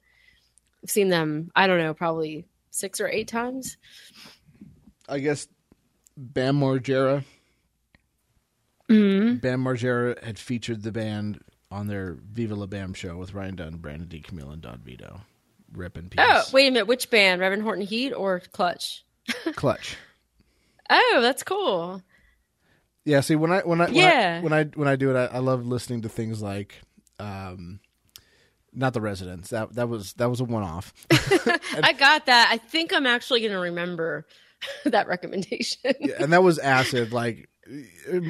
[0.82, 3.76] I've seen them, I don't know, probably six or eight times.
[5.08, 5.46] I guess
[6.16, 7.22] Bam Margera.
[8.90, 9.36] Mm-hmm.
[9.36, 11.40] Bam Margera had featured the band
[11.70, 15.20] on their Viva La Bam show with Ryan Dunn, Brandon DiCamillo, and Don Vito.
[15.72, 16.18] Rip in peace.
[16.28, 16.86] Oh, wait a minute.
[16.88, 17.40] Which band?
[17.40, 19.04] Reverend Horton Heat or Clutch?
[19.54, 19.96] Clutch.
[20.90, 22.02] Oh, that's cool.
[23.04, 23.20] Yeah.
[23.20, 24.38] See, when I when I when Yeah.
[24.38, 26.80] I when I, when I do it, I, I love listening to things like,
[27.20, 27.78] um,
[28.72, 29.50] not the Residents.
[29.50, 30.92] That that was that was a one off.
[31.12, 32.48] I got that.
[32.50, 34.26] I think I'm actually going to remember
[34.84, 35.92] that recommendation.
[36.00, 37.12] Yeah, and that was acid.
[37.12, 37.48] Like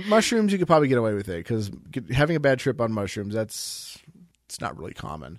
[0.07, 1.71] mushrooms, you could probably get away with it because
[2.13, 3.99] having a bad trip on mushrooms, that's
[4.47, 5.39] it's not really common.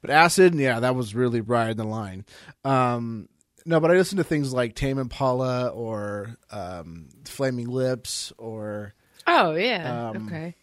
[0.00, 2.24] But acid, yeah, that was really riding the line.
[2.64, 3.28] Um,
[3.66, 8.92] no, but I listen to things like Tame Impala or um, Flaming Lips or
[9.26, 10.10] Oh, yeah.
[10.10, 10.54] Um, okay.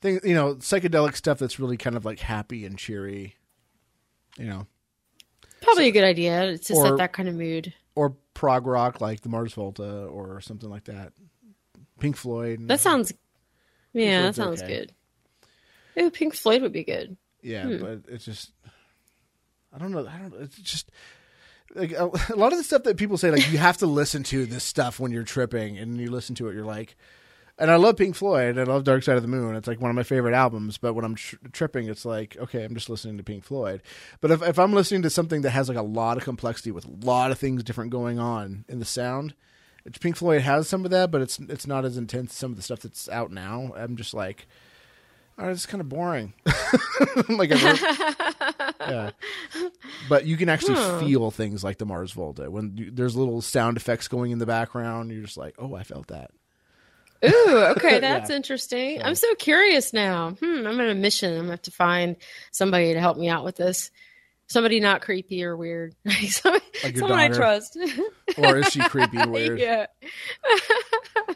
[0.00, 3.34] things, you know, psychedelic stuff that's really kind of like happy and cheery.
[4.38, 4.66] You know,
[5.60, 7.74] Probably a good idea to or- set that kind of mood.
[7.96, 11.12] or prog rock like the Mars Volta or something like that.
[12.00, 12.68] Pink Floyd.
[12.68, 13.12] That sounds,
[13.92, 14.86] yeah, that sounds okay.
[15.96, 16.02] good.
[16.02, 17.16] Ooh, Pink Floyd would be good.
[17.42, 17.78] Yeah, Hmm.
[17.78, 18.52] but it's just
[19.74, 20.06] I don't know.
[20.06, 20.34] I don't.
[20.40, 20.90] It's just
[21.74, 23.30] like a, a lot of the stuff that people say.
[23.30, 26.48] Like you have to listen to this stuff when you're tripping, and you listen to
[26.48, 26.96] it, you're like.
[27.58, 28.58] And I love Pink Floyd.
[28.58, 29.54] I love Dark Side of the Moon.
[29.54, 30.78] It's like one of my favorite albums.
[30.78, 33.82] But when I'm tr- tripping, it's like okay, I'm just listening to Pink Floyd.
[34.20, 36.86] But if if I'm listening to something that has like a lot of complexity with
[36.86, 39.34] a lot of things different going on in the sound,
[40.00, 42.56] Pink Floyd has some of that, but it's it's not as intense as some of
[42.56, 43.72] the stuff that's out now.
[43.76, 44.46] I'm just like,
[45.38, 46.34] all right, it's kind of boring.
[47.28, 47.50] like,
[48.80, 49.10] yeah.
[50.08, 51.00] But you can actually Huh.
[51.00, 54.46] feel things like the Mars Volta when you, there's little sound effects going in the
[54.46, 55.10] background.
[55.10, 56.30] You're just like, oh, I felt that.
[57.24, 58.98] Ooh, okay, that's interesting.
[59.00, 60.30] So- I'm so curious now.
[60.40, 61.32] Hmm, I'm on a mission.
[61.32, 62.16] I'm gonna have to find
[62.50, 63.90] somebody to help me out with this.
[64.52, 65.94] Somebody not creepy or weird.
[66.28, 67.78] somebody Like someone I trust.
[68.36, 69.58] Or is she creepy and weird?
[69.58, 69.86] yeah.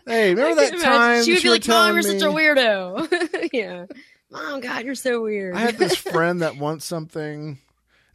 [0.06, 3.86] Hey, remember that time She would be like, "Mom, you're me such a weirdo." yeah.
[4.30, 5.56] Mom, God, you're so weird.
[5.56, 7.58] I have this friend that wants something.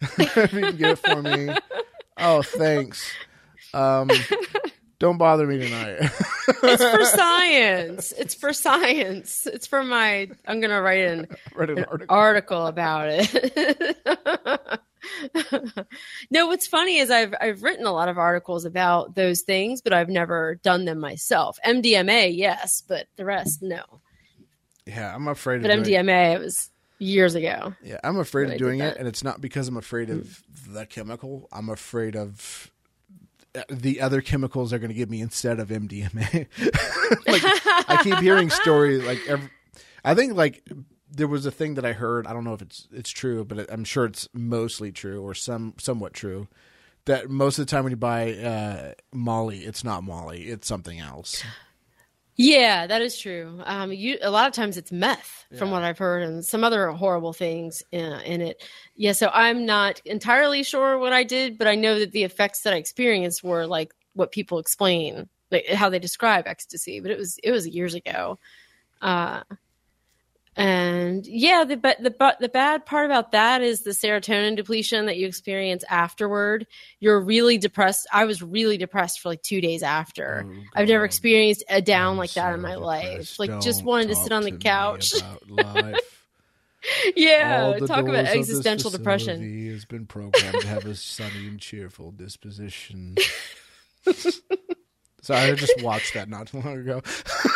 [0.01, 1.53] if you can get it for me.
[2.17, 3.11] Oh, thanks.
[3.73, 4.09] Um,
[4.99, 5.97] don't bother me tonight.
[6.63, 8.13] it's for science.
[8.17, 9.47] It's for science.
[9.47, 10.29] It's for my.
[10.47, 12.15] I'm gonna write an, Read an an article.
[12.15, 14.79] article about it.
[16.31, 19.93] no, what's funny is I've I've written a lot of articles about those things, but
[19.93, 21.57] I've never done them myself.
[21.65, 23.83] MDMA, yes, but the rest, no.
[24.85, 25.61] Yeah, I'm afraid.
[25.61, 26.69] But of doing, MDMA, it was
[26.99, 27.73] years ago.
[27.83, 31.47] Yeah, I'm afraid of doing it, and it's not because I'm afraid of the chemical.
[31.51, 32.71] I'm afraid of
[33.53, 36.47] uh, the other chemicals they're going to give me instead of MDMA.
[37.27, 37.43] like
[37.89, 39.49] I keep hearing stories like every,
[40.03, 40.63] I think like
[41.11, 42.25] there was a thing that I heard.
[42.25, 45.73] I don't know if it's it's true, but I'm sure it's mostly true or some
[45.77, 46.47] somewhat true.
[47.05, 50.99] That most of the time when you buy uh, Molly, it's not Molly; it's something
[50.99, 51.43] else.
[52.37, 53.59] Yeah, that is true.
[53.65, 56.89] Um, you a lot of times it's meth, from what I've heard, and some other
[56.91, 58.63] horrible things in, in it.
[58.95, 62.61] Yeah, so I'm not entirely sure what I did, but I know that the effects
[62.61, 66.99] that I experienced were like what people explain, like how they describe ecstasy.
[66.99, 68.39] But it was it was years ago.
[69.01, 69.43] Uh,
[70.61, 75.07] and yeah, the but the but the bad part about that is the serotonin depletion
[75.07, 76.67] that you experience afterward.
[76.99, 78.05] You're really depressed.
[78.13, 80.45] I was really depressed for like two days after.
[80.47, 83.39] Oh, I've never experienced a down I'm like that in so my life.
[83.39, 85.13] Like just Don't wanted to sit on the couch.
[87.15, 89.71] yeah, talk about doors of this existential depression.
[89.71, 93.15] Has been programmed to have a sunny and cheerful disposition.
[95.21, 97.01] so I just watched that not too long ago.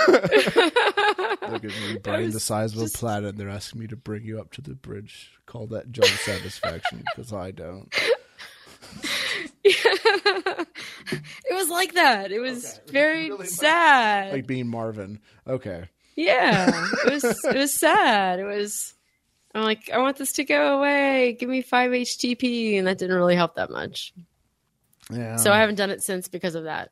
[0.07, 3.29] They're giving me a brain the size of just- a planet.
[3.31, 5.31] and They're asking me to bring you up to the bridge.
[5.45, 7.93] Call that job satisfaction because I don't.
[9.63, 10.67] it
[11.51, 12.31] was like that.
[12.31, 12.91] It was Okay.
[12.91, 14.31] very Really sad.
[14.33, 15.19] Like being Marvin.
[15.47, 15.89] Okay.
[16.15, 17.23] yeah, it was.
[17.45, 18.39] It was sad.
[18.39, 18.93] It was.
[19.53, 21.37] I'm like, I want this to go away.
[21.39, 24.13] Give me five HTP, and that didn't really help that much.
[25.11, 25.37] Yeah.
[25.37, 26.91] So I haven't done it since because of that.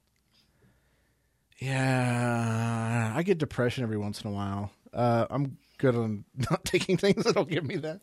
[1.60, 4.72] Yeah, I get depression every once in a while.
[4.94, 8.02] Uh, I'm good on not taking things that'll give me that.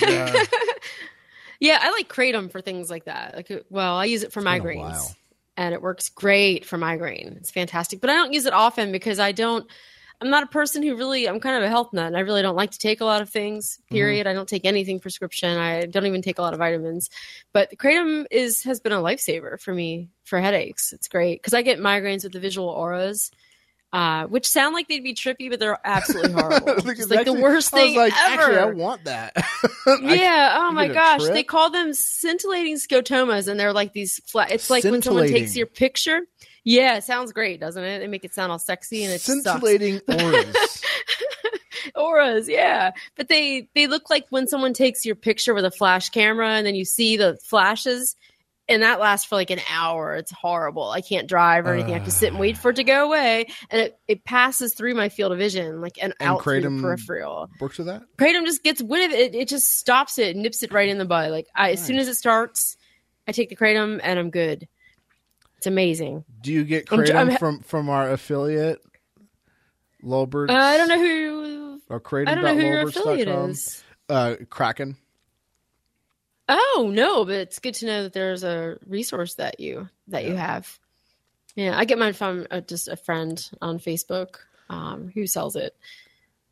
[0.00, 0.44] Yeah,
[1.60, 3.36] Yeah, I like kratom for things like that.
[3.36, 5.14] Like, uh, well, I use it for a migraines,
[5.56, 7.36] and it works great for migraine.
[7.38, 9.66] It's fantastic, but I don't use it often because I don't.
[10.20, 11.28] I'm not a person who really.
[11.28, 12.06] I'm kind of a health nut.
[12.06, 13.76] And I really don't like to take a lot of things.
[13.76, 13.94] Mm-hmm.
[13.94, 14.26] Period.
[14.26, 15.58] I don't take anything prescription.
[15.58, 17.10] I don't even take a lot of vitamins.
[17.52, 20.92] But the kratom is has been a lifesaver for me for headaches.
[20.92, 23.30] It's great because I get migraines with the visual auras.
[23.92, 26.66] Uh, which sound like they'd be trippy, but they're absolutely horrible.
[26.84, 28.42] Like, it's like actually- the worst I was thing like, ever.
[28.42, 29.36] Actually, I want that.
[30.00, 30.56] Yeah.
[30.62, 31.20] Oh my gosh.
[31.20, 31.34] trip?
[31.34, 34.50] They call them scintillating scotomas, and they're like these flat.
[34.50, 36.22] It's like when someone takes your picture.
[36.64, 37.98] Yeah, it sounds great, doesn't it?
[37.98, 39.42] They make it sound all sexy, and it sucks.
[39.44, 40.82] scintillating auras.
[41.94, 42.48] auras.
[42.48, 46.48] Yeah, but they they look like when someone takes your picture with a flash camera,
[46.50, 48.16] and then you see the flashes.
[48.66, 50.14] And that lasts for like an hour.
[50.14, 50.88] It's horrible.
[50.88, 51.92] I can't drive or anything.
[51.92, 53.44] I have to sit and wait for it to go away.
[53.68, 57.50] And it, it passes through my field of vision, like an And out kratom- peripheral.
[57.60, 58.04] Works with that.
[58.16, 59.34] kratom just gets rid of it.
[59.34, 61.30] It just stops it, nips it right in the bud.
[61.30, 62.78] Like I, as soon as it starts,
[63.28, 64.66] I take the kratom and I'm good.
[65.64, 66.26] It's amazing.
[66.42, 68.82] Do you get I'm- kratom I'm- from from our affiliate,
[70.04, 70.50] Lolbert?
[70.50, 71.80] Uh, I don't know who.
[71.88, 72.28] Or kratom.
[72.28, 73.82] I don't know who your affiliate is.
[74.06, 74.98] Uh, Kraken.
[76.50, 80.36] Oh no, but it's good to know that there's a resource that you that you
[80.36, 80.78] have.
[81.56, 84.36] Yeah, I get mine from uh, just a friend on Facebook
[84.68, 85.74] um, who sells it.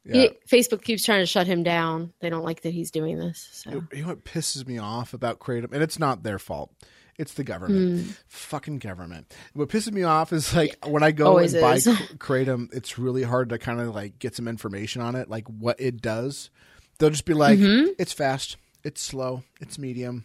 [0.06, 0.14] Yeah.
[0.14, 2.14] He, Facebook keeps trying to shut him down.
[2.20, 3.46] They don't like that he's doing this.
[3.52, 3.72] So.
[3.72, 6.72] You you know what pisses me off about kratom, and it's not their fault.
[7.18, 8.10] It's the government, Hmm.
[8.28, 9.32] fucking government.
[9.52, 11.86] What pisses me off is like when I go Always and buy is.
[12.18, 15.78] kratom, it's really hard to kind of like get some information on it, like what
[15.78, 16.50] it does.
[16.98, 17.90] They'll just be like, Mm-hmm.
[17.98, 20.24] "It's fast, it's slow, it's medium,"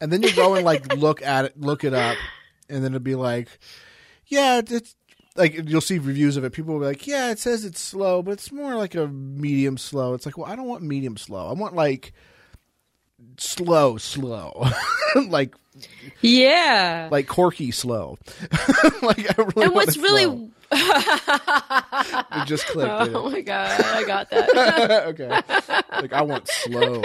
[0.00, 2.16] and then you go and like look at it, look it up,
[2.68, 3.48] and then it'll be like,
[4.26, 4.94] "Yeah, it's."
[5.36, 8.22] Like you'll see reviews of it, people will be like, "Yeah, it says it's slow,
[8.22, 11.48] but it's more like a medium slow." It's like, well, I don't want medium slow.
[11.48, 12.14] I want like
[13.38, 14.66] slow, slow,
[15.28, 15.54] like
[16.20, 17.08] Yeah.
[17.10, 18.18] like Corky slow.
[19.02, 20.50] like I really and what's really
[22.46, 22.90] just clicked.
[23.14, 25.06] oh my god, I got that.
[25.08, 25.28] okay,
[26.00, 27.02] like I want slow.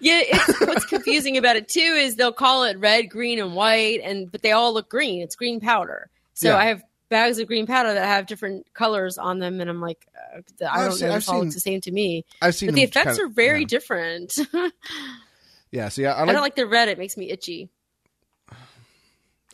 [0.00, 4.00] yeah, it's, what's confusing about it too is they'll call it red, green, and white,
[4.02, 5.22] and but they all look green.
[5.22, 6.08] It's green powder.
[6.34, 6.56] So Yeah.
[6.58, 10.06] I have bags of green powder that have different colors on them, and I'm like,
[10.36, 10.40] uh,
[10.70, 11.14] I don't seen- know.
[11.14, 13.24] I've This all seen- looks the same to me, I've seen but the effects kinda-
[13.24, 13.66] are very yeah.
[13.66, 14.34] different.
[15.76, 17.68] Yeah, see, I, I, I don't like the red; it makes me itchy.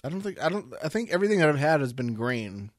[0.04, 0.72] I don't think I don't.
[0.82, 2.70] I think everything that I've had has been green,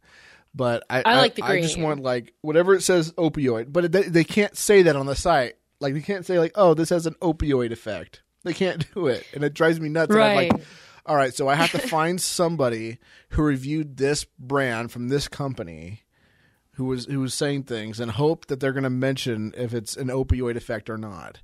[0.56, 1.60] but I I like the green.
[1.60, 5.08] I just want like whatever it says opioid, but they, they can't say that on
[5.08, 5.56] the site.
[5.82, 8.22] Like they can't say like, oh, this has an opioid effect.
[8.44, 10.14] They can't do it, and it drives me nuts.
[10.14, 10.52] And I'm Right.
[10.54, 10.66] like,
[11.06, 12.98] all right, so I have to find somebody
[13.32, 16.00] who reviewed this brand from this company.
[16.78, 19.96] Who was who was saying things and hope that they're going to mention if it's
[19.98, 21.40] an opioid effect or not.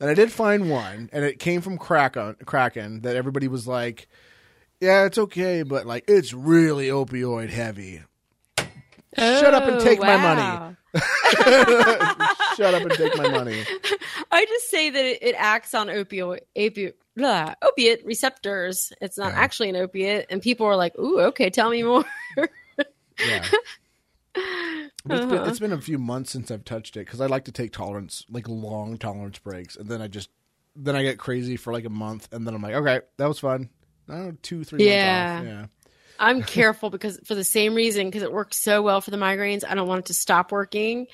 [0.00, 2.36] And I did find one, and it came from Kraken.
[2.44, 4.08] Kraken that everybody was like,
[4.80, 8.02] "Yeah, it's okay, but like it's really opioid heavy."
[9.18, 10.76] Shut up and Oh, take my money.
[12.56, 13.62] Shut up and take my money.
[14.30, 18.92] I just say that it, it acts on opioid, opi- blah, opiate receptors.
[19.00, 19.38] It's not Yeah.
[19.40, 22.04] actually an opiate, and people are like, "Ooh, okay, tell me more."
[23.18, 23.44] Yeah.
[25.06, 25.48] But It's been, Uh-huh.
[25.50, 28.24] it's been a few months since I've touched it because I like to take tolerance,
[28.30, 30.30] like long tolerance breaks, and then I just
[30.74, 33.38] then I get crazy for like a month, and then I'm like, okay, that was
[33.38, 33.70] fun.
[34.42, 35.38] Two, three Yeah.
[35.38, 35.44] months off.
[35.46, 35.66] Yeah.
[36.18, 39.64] I'm careful because for the same reason because it works so well for the migraines.
[39.68, 41.06] I don't want it to stop working.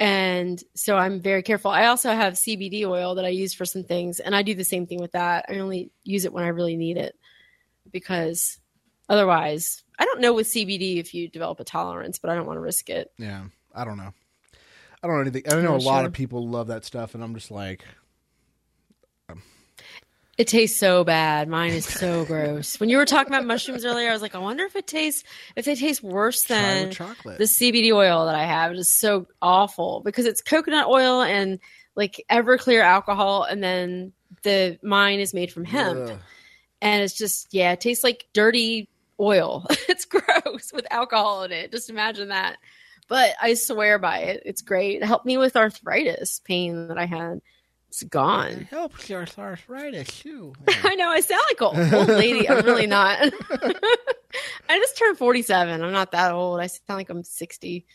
[0.00, 1.70] And so I'm very careful.
[1.70, 4.64] I also have CBD oil that I use for some things and I do the
[4.64, 5.46] same thing with that.
[5.48, 7.16] I only use it when I really need it
[7.90, 8.58] because
[9.08, 12.56] otherwise, I don't know with CBD if you develop a tolerance, but I don't want
[12.56, 13.10] to risk it.
[13.18, 13.44] Yeah.
[13.74, 14.12] I don't know.
[15.02, 15.44] I don't know anything.
[15.50, 17.84] I know a lot of people love that stuff, and I'm just like,
[19.28, 19.42] um.
[20.36, 21.48] It tastes so bad.
[21.48, 22.78] Mine is so gross.
[22.80, 25.24] When you were talking about mushrooms earlier, I was like, I wonder if it tastes
[25.56, 27.38] if they taste worse than chocolate.
[27.38, 28.72] the CBD oil that I have.
[28.72, 31.58] It is so awful because it's coconut oil and
[31.94, 34.12] like Everclear alcohol, and then
[34.42, 36.18] the mine is made from hemp, Ugh.
[36.80, 38.88] and it's just yeah, it tastes like dirty
[39.20, 39.66] oil.
[39.88, 41.72] it's gross with alcohol in it.
[41.72, 42.56] Just imagine that.
[43.08, 44.42] But I swear by it.
[44.44, 45.02] It's great.
[45.02, 47.40] It helped me with arthritis pain that I had.
[47.88, 48.48] It's gone.
[48.48, 50.52] It helps your arthritis too.
[50.84, 52.48] I know I sound like an old lady.
[52.48, 53.18] I'm really not.
[54.68, 55.82] I just turned 47.
[55.82, 56.60] I'm not that old.
[56.60, 57.86] I sound like I'm 60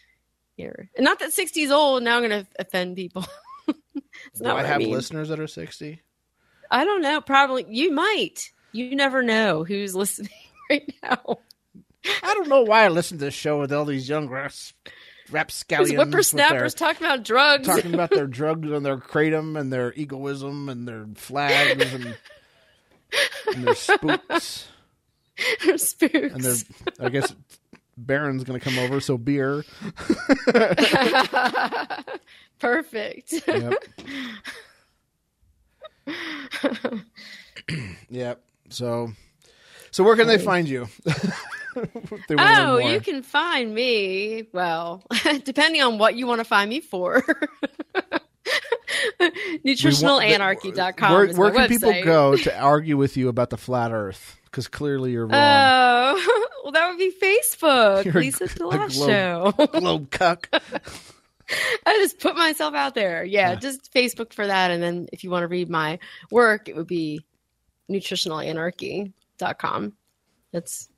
[0.57, 0.89] here.
[0.97, 2.01] And not that 60 is old.
[2.01, 3.23] Now I'm going to offend people.
[3.67, 4.91] Do I have I mean.
[4.91, 6.01] listeners that are 60?
[6.71, 7.21] I don't know.
[7.21, 8.51] Probably you might.
[8.71, 10.31] You never know who's listening
[10.69, 11.39] right now.
[12.21, 14.73] I don't know why I listen to this show with all these young raps,
[15.31, 15.93] rapscallions.
[15.93, 17.67] Whippersnappers their- talking about drugs.
[17.67, 22.17] talking about their drugs and their kratom and their egoism and their flags and,
[23.55, 24.67] and their spooks
[25.77, 26.13] spooks.
[26.13, 26.55] and their
[26.99, 27.33] I guess
[27.95, 29.63] Baron's gonna come over, so beer.
[32.59, 33.33] Perfect.
[33.47, 33.73] Yep.
[38.09, 38.41] yep.
[38.69, 39.11] So
[39.93, 40.87] so where can they find you?
[42.37, 44.47] Oh, you can find me.
[44.53, 45.01] Well,
[45.43, 47.23] depending on what you want to find me for.
[49.65, 51.11] Nutritionalanarchy.com.
[51.11, 54.39] Where, where my can people go to argue with you about the flat Earth?
[54.45, 55.33] Because clearly you're wrong.
[55.35, 58.05] Oh, well, that would be Facebook.
[58.05, 59.71] You're Lisa DeLasho.
[59.79, 60.47] Globe cuck.
[61.85, 63.23] I just put myself out there.
[63.23, 63.55] Yeah, Yeah.
[63.55, 64.69] just Facebook for that.
[64.71, 65.97] And then if you want to read my
[66.29, 67.21] work, it would be
[69.43, 69.93] nutritionalanarchy.com.
[70.51, 70.89] That's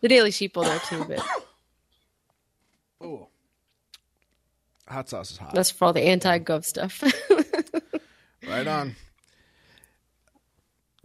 [0.00, 1.26] the Daily Sheeple there too, but
[3.00, 3.28] Oh,
[4.88, 5.54] hot sauce is hot.
[5.54, 7.02] that's for all the anti-gov stuff.
[8.48, 8.96] right on.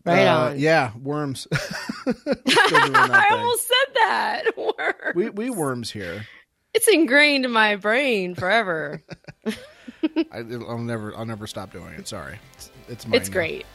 [0.05, 0.59] right Uh, on.
[0.59, 1.47] Yeah, worms.
[1.53, 4.43] Still doing that I almost said that.
[4.57, 5.13] Worm.
[5.15, 6.27] we we worms here.
[6.73, 9.01] It's ingrained in my brain forever.
[9.45, 12.07] I, I'll never I'll never stop doing it.
[12.07, 13.65] Sorry, it's it's, it's great.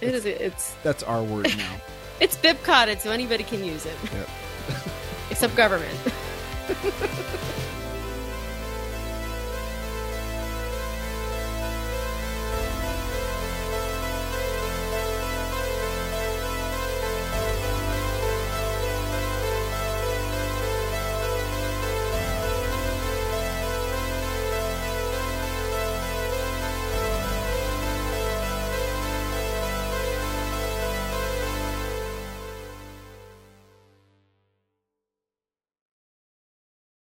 [0.00, 0.24] It is.
[0.26, 1.76] It's That's our word now.
[2.20, 4.28] it's bibcotted, so anybody can use it, Yep.
[5.30, 5.96] except government.